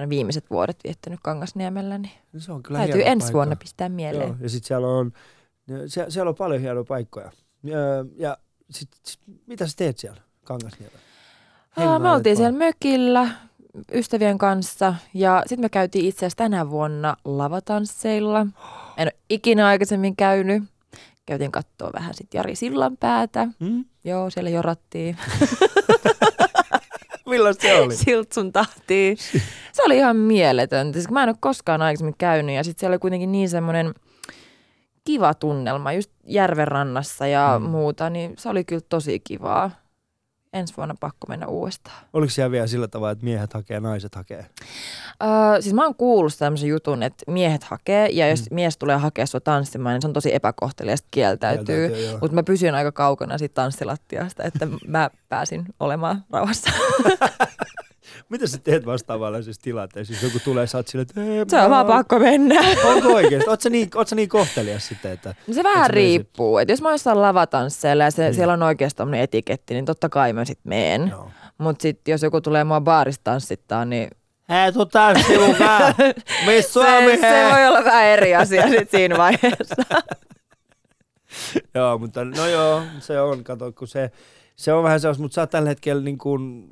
ne 0.00 0.08
viimeiset 0.08 0.44
vuodet 0.50 0.76
viettänyt 0.84 1.20
Kangasniemellä, 1.22 1.98
niin 1.98 2.12
No 2.32 2.40
Se 2.40 2.52
on 2.52 2.62
kyllä 2.62 2.78
täytyy 2.78 3.02
ensi 3.04 3.24
paikka. 3.24 3.32
vuonna 3.36 3.56
pistää 3.56 3.88
mieleen. 3.88 4.28
Joo, 4.28 4.36
ja 4.40 4.48
sitten 4.48 4.66
siellä 4.68 4.88
on, 4.88 5.12
siellä, 5.86 6.10
siellä 6.10 6.28
on 6.28 6.34
paljon 6.34 6.60
hienoja 6.60 6.84
paikkoja. 6.84 7.32
Ja, 7.64 7.78
ja 8.16 8.38
sit, 8.70 8.88
sit, 9.04 9.20
mitä 9.46 9.66
sä 9.66 9.76
teet 9.76 9.98
siellä 9.98 10.20
Kangasniemellä? 10.44 10.98
Aa, 11.76 11.98
me 11.98 12.10
oltiin 12.10 12.36
siellä 12.36 12.58
mökillä 12.58 13.28
ystävien 13.92 14.38
kanssa 14.38 14.94
ja 15.14 15.42
sitten 15.46 15.64
me 15.64 15.68
käytiin 15.68 16.04
itse 16.06 16.18
asiassa 16.18 16.36
tänä 16.36 16.70
vuonna 16.70 17.16
lavatansseilla. 17.24 18.40
En 18.96 19.06
ole 19.06 19.12
ikinä 19.30 19.66
aikaisemmin 19.66 20.16
käynyt. 20.16 20.62
Käytiin 21.26 21.52
katsoa 21.52 21.90
vähän 21.94 22.14
sitten 22.14 22.38
Jari 22.38 22.54
Sillanpäätä. 22.56 23.48
Hmm? 23.60 23.84
Joo, 24.04 24.30
siellä 24.30 24.50
jorattiin 24.50 25.16
Millaista 27.26 27.62
se 27.62 27.80
oli? 27.80 27.96
siltsun 27.96 28.52
tahtiin. 28.52 29.16
Se 29.82 29.86
oli 29.86 29.96
ihan 29.96 30.16
mieletöntä. 30.16 30.98
Siis 30.98 31.10
mä 31.10 31.22
en 31.22 31.28
ole 31.28 31.36
koskaan 31.40 31.82
aikaisemmin 31.82 32.14
käynyt 32.18 32.54
ja 32.56 32.64
sitten 32.64 32.80
siellä 32.80 32.94
oli 32.94 32.98
kuitenkin 32.98 33.32
niin 33.32 33.48
semmoinen 33.48 33.94
kiva 35.04 35.34
tunnelma 35.34 35.92
just 35.92 36.10
järven 36.26 36.68
rannassa 36.68 37.26
ja 37.26 37.56
Mm. 37.60 37.66
muuta, 37.70 38.10
niin 38.10 38.34
se 38.38 38.48
oli 38.48 38.64
kyllä 38.64 38.82
tosi 38.88 39.20
kivaa. 39.20 39.70
Ensi 40.52 40.74
vuonna 40.76 40.94
pakko 41.00 41.26
mennä 41.28 41.46
uudestaan. 41.46 41.96
Oliko 42.12 42.30
siellä 42.30 42.50
vielä 42.50 42.66
sillä 42.66 42.88
tavalla, 42.88 43.10
että 43.12 43.24
miehet 43.24 43.52
hakee 43.54 43.74
ja 43.74 43.80
naiset 43.80 44.14
hakee? 44.14 44.46
Öö, 45.22 45.60
siis 45.62 45.74
mä 45.74 45.84
oon 45.84 45.94
kuullut 45.94 46.32
tämmöisen 46.38 46.68
jutun, 46.68 47.02
että 47.02 47.24
miehet 47.30 47.64
hakee 47.64 48.08
ja 48.12 48.28
jos 48.28 48.50
Mm. 48.50 48.54
mies 48.54 48.76
tulee 48.78 48.96
hakea 48.96 49.26
sua 49.26 49.40
tanssimaan, 49.40 49.92
niin 49.94 50.02
se 50.02 50.06
on 50.08 50.12
tosi 50.12 50.34
epäkohteliasta 50.34 51.08
kieltäytyy. 51.10 51.88
Kieltäytyy. 51.88 52.18
Mutta 52.20 52.34
mä 52.34 52.42
pysyin 52.42 52.74
aika 52.74 52.92
kaukana 52.92 53.38
siitä 53.38 53.54
tanssilattiasta, 53.54 54.42
että 54.42 54.68
mä 54.86 55.10
pääsin 55.28 55.64
olemaan 55.80 56.24
rauhassa. 56.30 56.70
Mitä 58.32 58.46
sä 58.46 58.58
teet 58.58 58.86
vastaavallaisessa 58.86 59.62
tilanteessa, 59.62 60.12
jos 60.14 60.22
joku 60.22 60.38
tulee, 60.44 60.66
sä 60.66 60.78
oot 60.78 60.88
silleen, 60.88 61.06
että 61.10 61.20
"Ei, 61.22 61.44
Se 61.48 61.60
on 61.60 61.70
vaan 61.70 61.86
oon-" 61.86 61.96
pakko 61.96 62.18
mennä. 62.18 62.54
Onko 62.84 63.08
oikeesti? 63.14 63.50
Oot 63.50 63.60
sä 63.60 63.70
niin, 63.70 63.88
oot 63.94 64.08
sä 64.08 64.16
niin 64.16 64.28
kohtelias 64.28 64.88
sitten, 64.88 65.12
että 65.12 65.34
No 65.46 65.54
se 65.54 65.62
vähän 65.62 65.84
menisit- 65.90 65.94
riippuu. 65.94 66.58
Että 66.58 66.72
jos 66.72 66.82
mä 66.82 66.88
oon 66.88 66.94
jossain 66.94 67.22
lavatansseilla 67.22 68.04
ja 68.04 68.10
se, 68.10 68.22
Niin. 68.22 68.34
siellä 68.34 68.52
on 68.52 68.62
oikeasti 68.62 68.96
tommonen 68.96 69.20
etiketti, 69.20 69.74
niin 69.74 69.84
totta 69.84 70.08
kai 70.08 70.32
mä 70.32 70.44
sit 70.44 70.58
meen. 70.64 71.08
Joo. 71.08 71.30
Mutta 71.58 71.82
sitten 71.82 72.12
jos 72.12 72.22
joku 72.22 72.40
tulee 72.40 72.64
mua 72.64 72.80
baarista 72.80 73.24
tanssittaa, 73.24 73.84
niin 73.84 74.08
Hei, 74.48 74.72
tuu 74.72 74.86
tanssi 74.86 75.38
mukaan. 75.38 75.94
Me 76.46 76.62
Suomi, 76.62 77.16
se, 77.16 77.20
se 77.20 77.48
voi 77.52 77.66
olla 77.66 77.84
vähän 77.84 78.04
eri 78.04 78.34
asia 78.34 78.68
sit 78.68 78.90
siinä 78.90 79.16
vaiheessa. 79.18 79.74
Joo, 81.74 81.98
mutta 81.98 82.24
no 82.24 82.46
joo, 82.46 82.82
se 83.00 83.20
on, 83.20 83.44
kato, 83.44 83.72
kun 83.72 83.88
se, 83.88 84.10
se 84.56 84.72
on 84.72 84.82
vähän 84.84 85.00
sellaista, 85.00 85.22
mutta 85.22 85.34
sä 85.34 85.40
oot 85.40 85.50
tällä 85.50 85.68
hetkellä 85.68 86.02
niin 86.02 86.18
kuin, 86.18 86.68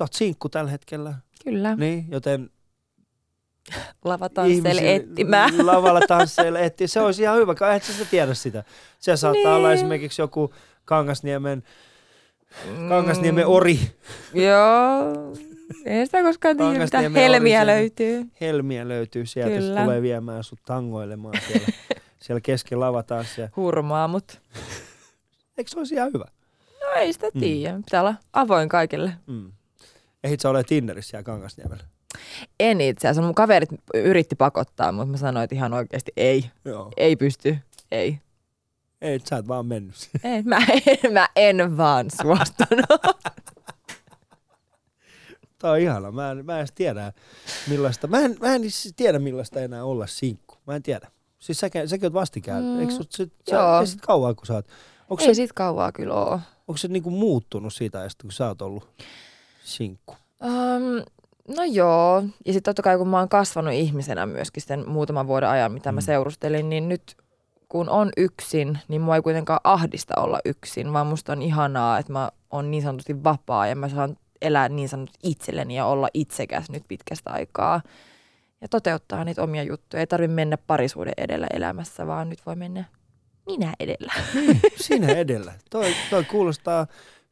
sä 0.00 0.04
oot 0.04 0.12
sinkku 0.12 0.48
tällä 0.48 0.70
hetkellä, 0.70 1.14
Kyllä, 1.44 1.76
niin, 1.76 2.04
joten 2.10 2.50
lavatansseille 4.04 4.94
etsimään. 4.94 5.50
Lavalla 5.66 6.00
tansseille 6.08 6.64
etsiä, 6.64 6.86
se 6.86 7.00
olisi 7.00 7.22
ihan 7.22 7.36
hyvä, 7.36 7.54
kai 7.54 7.76
et 7.76 7.82
sä 7.82 8.04
tiedä 8.04 8.34
sitä. 8.34 8.64
Se 8.98 9.16
saattaa 9.16 9.42
Niin. 9.42 9.48
olla 9.48 9.72
esimerkiksi 9.72 10.22
joku 10.22 10.54
Kangasniemen, 10.84 11.62
Mm. 12.78 12.88
Kangasniemen 12.88 13.46
ori, 13.46 13.78
Joo, 14.34 15.34
ei 15.84 16.06
sitä 16.06 16.22
koskaan 16.22 16.56
tiedä, 16.56 16.84
mitä 16.84 17.00
helmiä 17.00 17.58
siellä. 17.58 17.72
löytyy. 17.72 18.24
helmiä 18.40 18.88
löytyy 18.88 19.26
sieltä, 19.26 19.54
se 19.54 19.60
Kyllä. 19.60 19.82
tulee 19.82 20.02
viemään 20.02 20.44
sut 20.44 20.58
tangoilemaan 20.64 21.34
siellä, 21.48 21.66
siellä 22.22 22.40
kesken 22.40 22.80
lavatanssia. 22.80 23.48
Hurmaa, 23.56 24.08
mutta 24.08 24.34
Eikö 25.58 25.70
se 25.70 25.78
olisi 25.78 25.94
ihan 25.94 26.12
hyvä? 26.14 26.24
no 26.80 26.86
ei 27.00 27.12
sitä 27.12 27.26
Mm. 27.34 27.40
tiedä. 27.40 27.76
Pitää 27.76 28.00
olla 28.00 28.14
avoin 28.32 28.68
kaikille. 28.68 29.12
Mm. 29.26 29.52
Ehdit 30.24 30.40
sä 30.40 30.50
ole 30.50 30.64
Tinderissä 30.64 31.10
siellä 31.10 31.24
Kangasniemellä? 31.24 31.84
En 32.60 32.80
itse 32.80 33.08
asiassa. 33.08 33.22
Mun 33.22 33.34
kaverit 33.34 33.68
yritti 33.94 34.36
pakottaa, 34.36 34.92
mutta 34.92 35.06
mä 35.06 35.16
sanoin, 35.16 35.44
että 35.44 35.56
ihan 35.56 35.74
oikeasti 35.74 36.12
ei. 36.16 36.50
Joo. 36.64 36.92
Ei 36.96 37.16
pysty. 37.16 37.58
Ei. 37.90 38.18
Ei, 39.00 39.20
sä 39.24 39.36
et 39.36 39.48
vaan 39.48 39.66
mennyt 39.66 39.94
ei 40.24 40.42
mä, 40.42 40.58
en, 40.86 41.12
mä 41.12 41.28
en 41.36 41.76
vaan 41.76 42.06
suostunut. 42.22 43.16
Tää 45.58 45.70
on 45.70 45.78
ihana. 45.78 46.10
Mä 46.10 46.30
en, 46.30 46.46
mä 46.46 46.52
en 46.52 46.58
edes 46.58 46.72
tiedä 46.74 47.12
millaista. 47.68 48.06
Mä 48.06 48.18
en, 48.18 48.36
mä 48.40 48.54
en 48.54 48.70
siis 48.70 48.94
tiedä 48.96 49.18
millaista 49.18 49.60
enää 49.60 49.84
olla 49.84 50.06
sinkku. 50.06 50.56
Mä 50.66 50.76
en 50.76 50.82
tiedä. 50.82 51.10
Siis 51.38 51.60
säkin, 51.60 51.88
säkin 51.88 52.06
oot 52.06 52.12
vastikään. 52.12 52.64
Mm. 52.64 52.80
Eikö 52.80 52.92
sut, 52.92 53.12
sit, 53.12 53.32
sä, 53.50 53.80
ei 53.80 53.86
sit 53.86 54.00
kauan 54.00 54.36
kun 54.36 54.46
sä 54.46 54.54
oot. 54.54 54.66
Onko 55.10 55.22
ei 55.22 55.26
se, 55.26 55.34
sit 55.34 55.52
kauaa 55.52 55.92
kyllä 55.92 56.14
oo. 56.14 56.40
onko 56.68 56.76
se 56.76 56.88
niinku 56.88 57.10
muuttunut 57.10 57.74
siitä 57.74 58.00
ajasta, 58.00 58.22
kun 58.22 58.32
sä 58.32 58.48
oot 58.48 58.62
ollut 58.62 58.88
sinkku? 59.64 60.16
Um, 60.44 61.04
no 61.56 61.64
joo, 61.64 62.22
ja 62.46 62.52
sitten 62.52 62.70
totta 62.70 62.82
kai 62.82 62.98
kun 62.98 63.08
mä 63.08 63.18
oon 63.18 63.28
kasvanut 63.28 63.72
ihmisenä 63.74 64.26
myöskin 64.26 64.62
sen 64.62 64.88
muutaman 64.88 65.26
vuoden 65.26 65.48
ajan, 65.48 65.72
mitä 65.72 65.92
mä 65.92 66.00
Mm. 66.00 66.04
seurustelin, 66.04 66.68
niin 66.68 66.88
nyt 66.88 67.16
kun 67.68 67.88
on 67.88 68.10
yksin, 68.16 68.78
niin 68.88 69.00
mua 69.00 69.16
ei 69.16 69.22
kuitenkaan 69.22 69.60
ahdista 69.64 70.14
olla 70.16 70.38
yksin, 70.44 70.92
vaan 70.92 71.06
musta 71.06 71.32
on 71.32 71.42
ihanaa, 71.42 71.98
että 71.98 72.12
mä 72.12 72.30
oon 72.50 72.70
niin 72.70 72.82
sanotusti 72.82 73.24
vapaa 73.24 73.66
ja 73.66 73.76
mä 73.76 73.88
saan 73.88 74.16
elää 74.42 74.68
niin 74.68 74.88
sanotusti 74.88 75.18
itselleni 75.22 75.76
ja 75.76 75.84
olla 75.86 76.08
itsekäs 76.14 76.70
nyt 76.70 76.82
pitkästä 76.88 77.30
aikaa. 77.30 77.80
Ja 78.60 78.68
toteuttaa 78.68 79.24
niitä 79.24 79.42
omia 79.42 79.62
juttuja. 79.62 80.00
Ei 80.00 80.06
tarvitse 80.06 80.34
mennä 80.34 80.56
parisuuden 80.56 81.12
edellä 81.16 81.46
elämässä, 81.52 82.06
vaan 82.06 82.28
nyt 82.28 82.38
voi 82.46 82.56
mennä 82.56 82.84
minä 83.46 83.72
edellä. 83.80 84.12
Siinä 84.76 85.06
edellä. 85.24 85.52
Toi, 85.70 85.94
toi 86.10 86.24
kuulostaa 86.24 86.86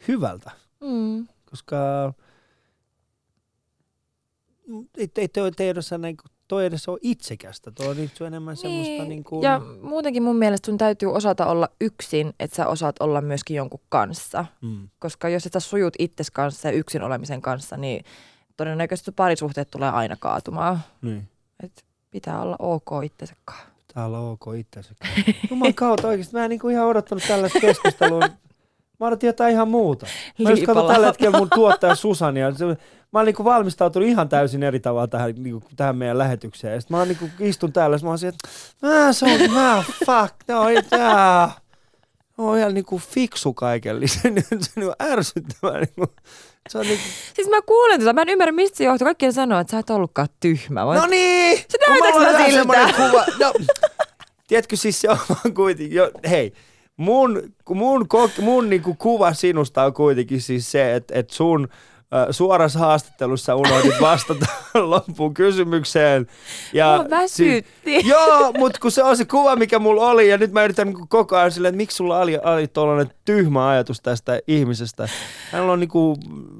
hyvältä, 0.08 0.50
Mm. 0.80 1.26
Koska 1.50 1.76
ei, 4.98 5.08
ei 5.16 5.28
toi 5.28 5.50
tiedossa 5.52 5.98
niin 5.98 6.16
toi 6.48 6.66
edes 6.66 6.88
ole 6.88 6.98
itsekästä. 7.02 7.70
Toi 7.70 7.86
on 7.86 7.96
nyt 7.96 8.20
enemmän 8.20 8.56
semmoista 8.56 9.04
niin 9.04 9.24
kuin... 9.24 9.42
Ja 9.42 9.60
muutenkin 9.82 10.22
mun 10.22 10.36
mielestä 10.36 10.66
sun 10.66 10.78
täytyy 10.78 11.12
osata 11.12 11.46
olla 11.46 11.68
yksin, 11.80 12.32
että 12.40 12.56
sä 12.56 12.66
osaat 12.66 12.96
olla 13.00 13.20
myöskin 13.20 13.56
jonkun 13.56 13.80
kanssa. 13.88 14.44
Mm. 14.62 14.88
Koska 14.98 15.28
jos 15.28 15.46
et 15.46 15.52
sä 15.52 15.60
sujut 15.60 15.94
itses 15.98 16.30
kanssa 16.30 16.68
ja 16.68 16.72
yksin 16.72 17.02
olemisen 17.02 17.42
kanssa, 17.42 17.76
niin 17.76 18.04
todennäköisesti 18.56 19.12
parisuhteet 19.12 19.70
tulee 19.70 19.90
aina 19.90 20.16
kaatumaan. 20.20 20.80
Niin. 21.02 21.28
Et 21.62 21.84
pitää 22.10 22.42
olla 22.42 22.56
ok 22.58 23.04
itsensä 23.04 23.34
kanssa. 23.44 23.66
Täällä 23.94 24.18
on 24.18 24.32
ok 24.32 24.44
itsensä. 24.58 24.94
Juman 25.50 25.74
kautta 25.74 26.08
oikeesti. 26.08 26.36
Mä 26.36 26.44
en 26.44 26.50
niinku 26.50 26.68
ihan 26.68 26.86
odottanut 26.86 27.24
tällaista 27.28 27.60
keskustelua. 27.60 28.20
Mä 29.00 29.06
odotin 29.06 29.26
jotain 29.26 29.52
ihan 29.52 29.68
muuta. 29.68 30.06
Mä 30.06 30.10
just 30.50 30.62
katson 30.62 30.76
Liipalaa. 30.76 30.92
tällä 30.92 31.06
hetkellä 31.06 31.38
mun 31.38 31.48
tuottaja 31.54 31.94
Susania. 31.94 32.50
Mä 33.12 33.18
oon 33.18 33.26
niinku 33.26 33.44
valmistautunut 33.44 34.08
ihan 34.08 34.28
täysin 34.28 34.62
eri 34.62 34.80
tavalla 34.80 35.06
tähän, 35.06 35.34
niinku, 35.38 35.62
tähän 35.76 35.96
meidän 35.96 36.18
lähetykseen. 36.18 36.74
Ja 36.74 36.80
sit 36.80 36.90
mä 36.90 36.98
oon 36.98 37.08
niinku, 37.08 37.28
istun 37.40 37.72
täällä 37.72 37.96
ja 37.96 38.00
mä 38.02 38.08
oon 38.08 38.18
että 38.28 38.48
mä 38.82 39.12
se 39.12 39.24
on, 39.24 39.50
mä 39.50 39.84
fuck, 40.06 40.34
no 40.48 40.68
ei 40.68 40.82
tää. 40.82 41.50
No 42.38 42.54
ihan 42.54 42.74
niinku 42.74 42.98
fiksu 42.98 43.54
kaikellisen. 43.54 44.34
Se 44.48 44.50
on 44.52 44.60
niinku 44.76 44.94
ärsyttävää. 45.02 45.80
Niinku. 45.80 46.06
Se 46.68 46.78
on 46.78 46.86
niinku, 46.86 47.04
Siis 47.34 47.48
mä 47.48 47.62
kuulen 47.62 48.00
tätä, 48.00 48.12
mä 48.12 48.22
en 48.22 48.28
ymmärrä 48.28 48.52
mistä 48.52 48.78
se 48.78 48.84
johtuu. 48.84 49.04
Kaikki 49.04 49.32
sanoo, 49.32 49.60
että 49.60 49.70
sä 49.70 49.78
et 49.78 49.90
ollutkaan 49.90 50.28
tyhmä. 50.40 50.84
Mä, 50.84 50.94
No 50.94 51.06
niin! 51.06 51.58
Se 51.68 51.78
näytäks 51.88 52.16
mä 52.18 52.46
siltä? 52.46 52.92
Kuva. 52.96 53.24
No, 53.40 53.52
tiedätkö, 54.48 54.76
siis 54.76 55.00
se 55.00 55.08
on 55.10 55.54
kuitenkin, 55.54 55.96
jo, 55.96 56.10
hei, 56.30 56.52
mun, 56.98 57.42
mun, 57.74 58.02
kok- 58.02 58.42
mun 58.42 58.70
niinku 58.70 58.94
kuva 58.98 59.32
sinusta 59.34 59.84
on 59.84 59.92
kuitenkin 59.94 60.40
siis 60.40 60.70
se, 60.70 60.94
että 60.94 61.18
et 61.18 61.30
sun 61.30 61.68
suorassa 62.30 62.78
haastattelussa 62.78 63.56
unohdit 63.56 64.00
vastata 64.00 64.46
loppuun 64.74 65.34
kysymykseen. 65.34 66.26
Ja 66.72 66.96
Mua 66.96 67.10
väsytti. 67.10 68.08
joo, 68.08 68.52
mutta 68.58 68.80
kun 68.80 68.90
se 68.90 69.02
on 69.02 69.16
se 69.16 69.24
kuva, 69.24 69.56
mikä 69.56 69.78
mulla 69.78 70.10
oli, 70.10 70.28
ja 70.28 70.38
nyt 70.38 70.52
mä 70.52 70.64
yritän 70.64 70.86
niinku 70.86 71.06
koko 71.08 71.36
ajan 71.36 71.52
silleen, 71.52 71.74
että 71.74 71.76
miksi 71.76 71.96
sulla 71.96 72.18
oli, 72.18 72.38
oli 72.38 72.68
tuollainen 72.68 73.14
tyhmä 73.24 73.68
ajatus 73.68 74.00
tästä 74.00 74.40
ihmisestä. 74.46 75.08
Hän, 75.52 75.62
on 75.62 75.80
niinku, 75.80 76.16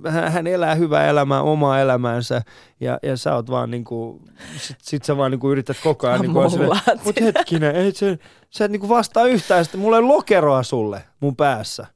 hän, 0.09 0.33
hän 0.33 0.47
elää 0.47 0.75
hyvää 0.75 1.07
elämää, 1.07 1.43
omaa 1.43 1.81
elämäänsä, 1.81 2.43
ja, 2.81 2.99
ja 3.03 3.17
sä 3.17 3.35
oot 3.35 3.51
vaan 3.51 3.71
niinku, 3.71 4.23
sit, 4.57 4.77
sit 4.83 5.05
sä 5.05 5.17
vaan 5.17 5.31
niinku 5.31 5.51
yrität 5.51 5.77
koko 5.83 6.07
ajan 6.07 6.21
niinku 6.21 6.51
silleen, 6.51 6.69
mollaat 6.69 7.05
mut 7.05 7.21
hetkinen, 7.21 7.77
ei 7.77 7.93
se, 7.93 8.19
sä 8.51 8.65
et 8.65 8.71
niinku 8.71 8.89
vastaa 8.89 9.27
yhtään, 9.27 9.65
sitten 9.65 9.81
mulla 9.81 9.97
ei 9.97 10.03
lokeroa 10.03 10.63
sulle 10.63 11.03
mun 11.21 11.37
päässä. 11.37 11.87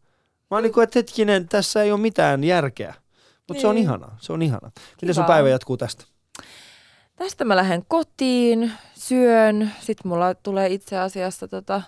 Mä 0.50 0.56
oon 0.56 0.62
niinku, 0.62 0.80
että 0.80 0.98
hetkinen, 0.98 1.48
tässä 1.48 1.82
ei 1.82 1.92
ole 1.92 2.00
mitään 2.00 2.44
järkeä. 2.44 3.01
Mutta 3.48 3.60
se 3.60 3.66
on 3.66 3.74
Niin. 3.74 3.82
ihanaa, 3.84 4.16
se 4.20 4.32
on 4.32 4.42
ihanaa. 4.42 4.70
Miten 5.02 5.14
sun 5.14 5.24
päivä 5.24 5.48
jatkuu 5.48 5.76
tästä? 5.76 6.04
Tästä 7.16 7.44
mä 7.44 7.56
lähden 7.56 7.84
kotiin, 7.88 8.72
syön, 8.94 9.70
sitten 9.80 10.08
mulla 10.08 10.34
tulee 10.34 10.68
itse 10.68 10.98
asiassa 10.98 11.48
tota, 11.48 11.82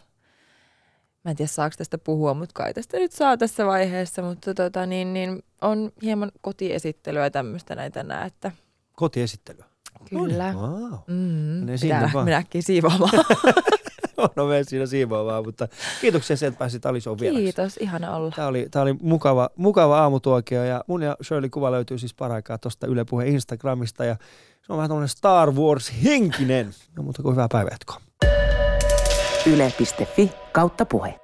mä 1.24 1.30
en 1.30 1.36
tiedä 1.36 1.48
saako 1.48 1.74
tästä 1.78 1.98
puhua, 1.98 2.34
mutta 2.34 2.52
kai 2.54 2.74
tästä 2.74 2.96
nyt 2.98 3.12
saa 3.12 3.36
tässä 3.36 3.66
vaiheessa, 3.66 4.22
mutta 4.22 4.54
tota, 4.54 4.86
niin, 4.86 5.12
niin, 5.14 5.42
on 5.62 5.92
hieman 6.02 6.32
kotiesittelyä 6.40 7.30
tämmöistä 7.30 7.74
näitä 7.74 8.02
nää, 8.02 8.24
että 8.24 8.52
Kotiesittelyä. 8.92 9.64
kyllä. 10.10 10.52
Wow. 10.52 10.92
Mm, 11.06 11.14
Menee 11.14 11.76
sinne 11.76 11.94
pitää 11.96 12.10
vaan. 12.14 12.24
minä 12.24 12.42
siivoamaan. 14.14 14.34
No 14.36 14.46
mene 14.46 14.64
siinä 14.64 14.86
siivoamaan, 14.86 15.44
mutta 15.44 15.68
kiitoksia 16.00 16.36
sen, 16.36 16.48
että 16.48 16.58
pääsit 16.58 16.86
Alison 16.86 17.18
vieraksi. 17.18 17.42
Kiitos, 17.42 17.76
ihana 17.76 18.16
olla. 18.16 18.32
Tämä 18.36 18.48
oli, 18.48 18.66
tämä 18.70 18.82
oli 18.82 18.92
mukava, 19.02 19.50
mukava 19.56 19.98
aamutuokio 19.98 20.64
ja 20.64 20.84
mun 20.86 21.02
ja 21.02 21.16
Shirley 21.22 21.50
kuva 21.50 21.70
löytyy 21.70 21.98
siis 21.98 22.14
paraikaa 22.14 22.58
tuosta 22.58 22.86
Yle 22.86 23.04
Puheen 23.04 23.28
Instagramista 23.28 24.04
ja 24.04 24.16
se 24.66 24.72
on 24.72 24.76
vähän 24.76 24.88
tämmöinen 24.90 25.08
Star 25.08 25.50
Wars-henkinen. 25.50 26.74
No 26.96 27.02
mutta 27.02 27.22
kuin 27.22 27.32
hyvää 27.32 27.48
päivänjatkoa. 27.52 28.00
Yle.fi 29.46 30.30
kautta 30.52 30.86
puhe. 30.86 31.23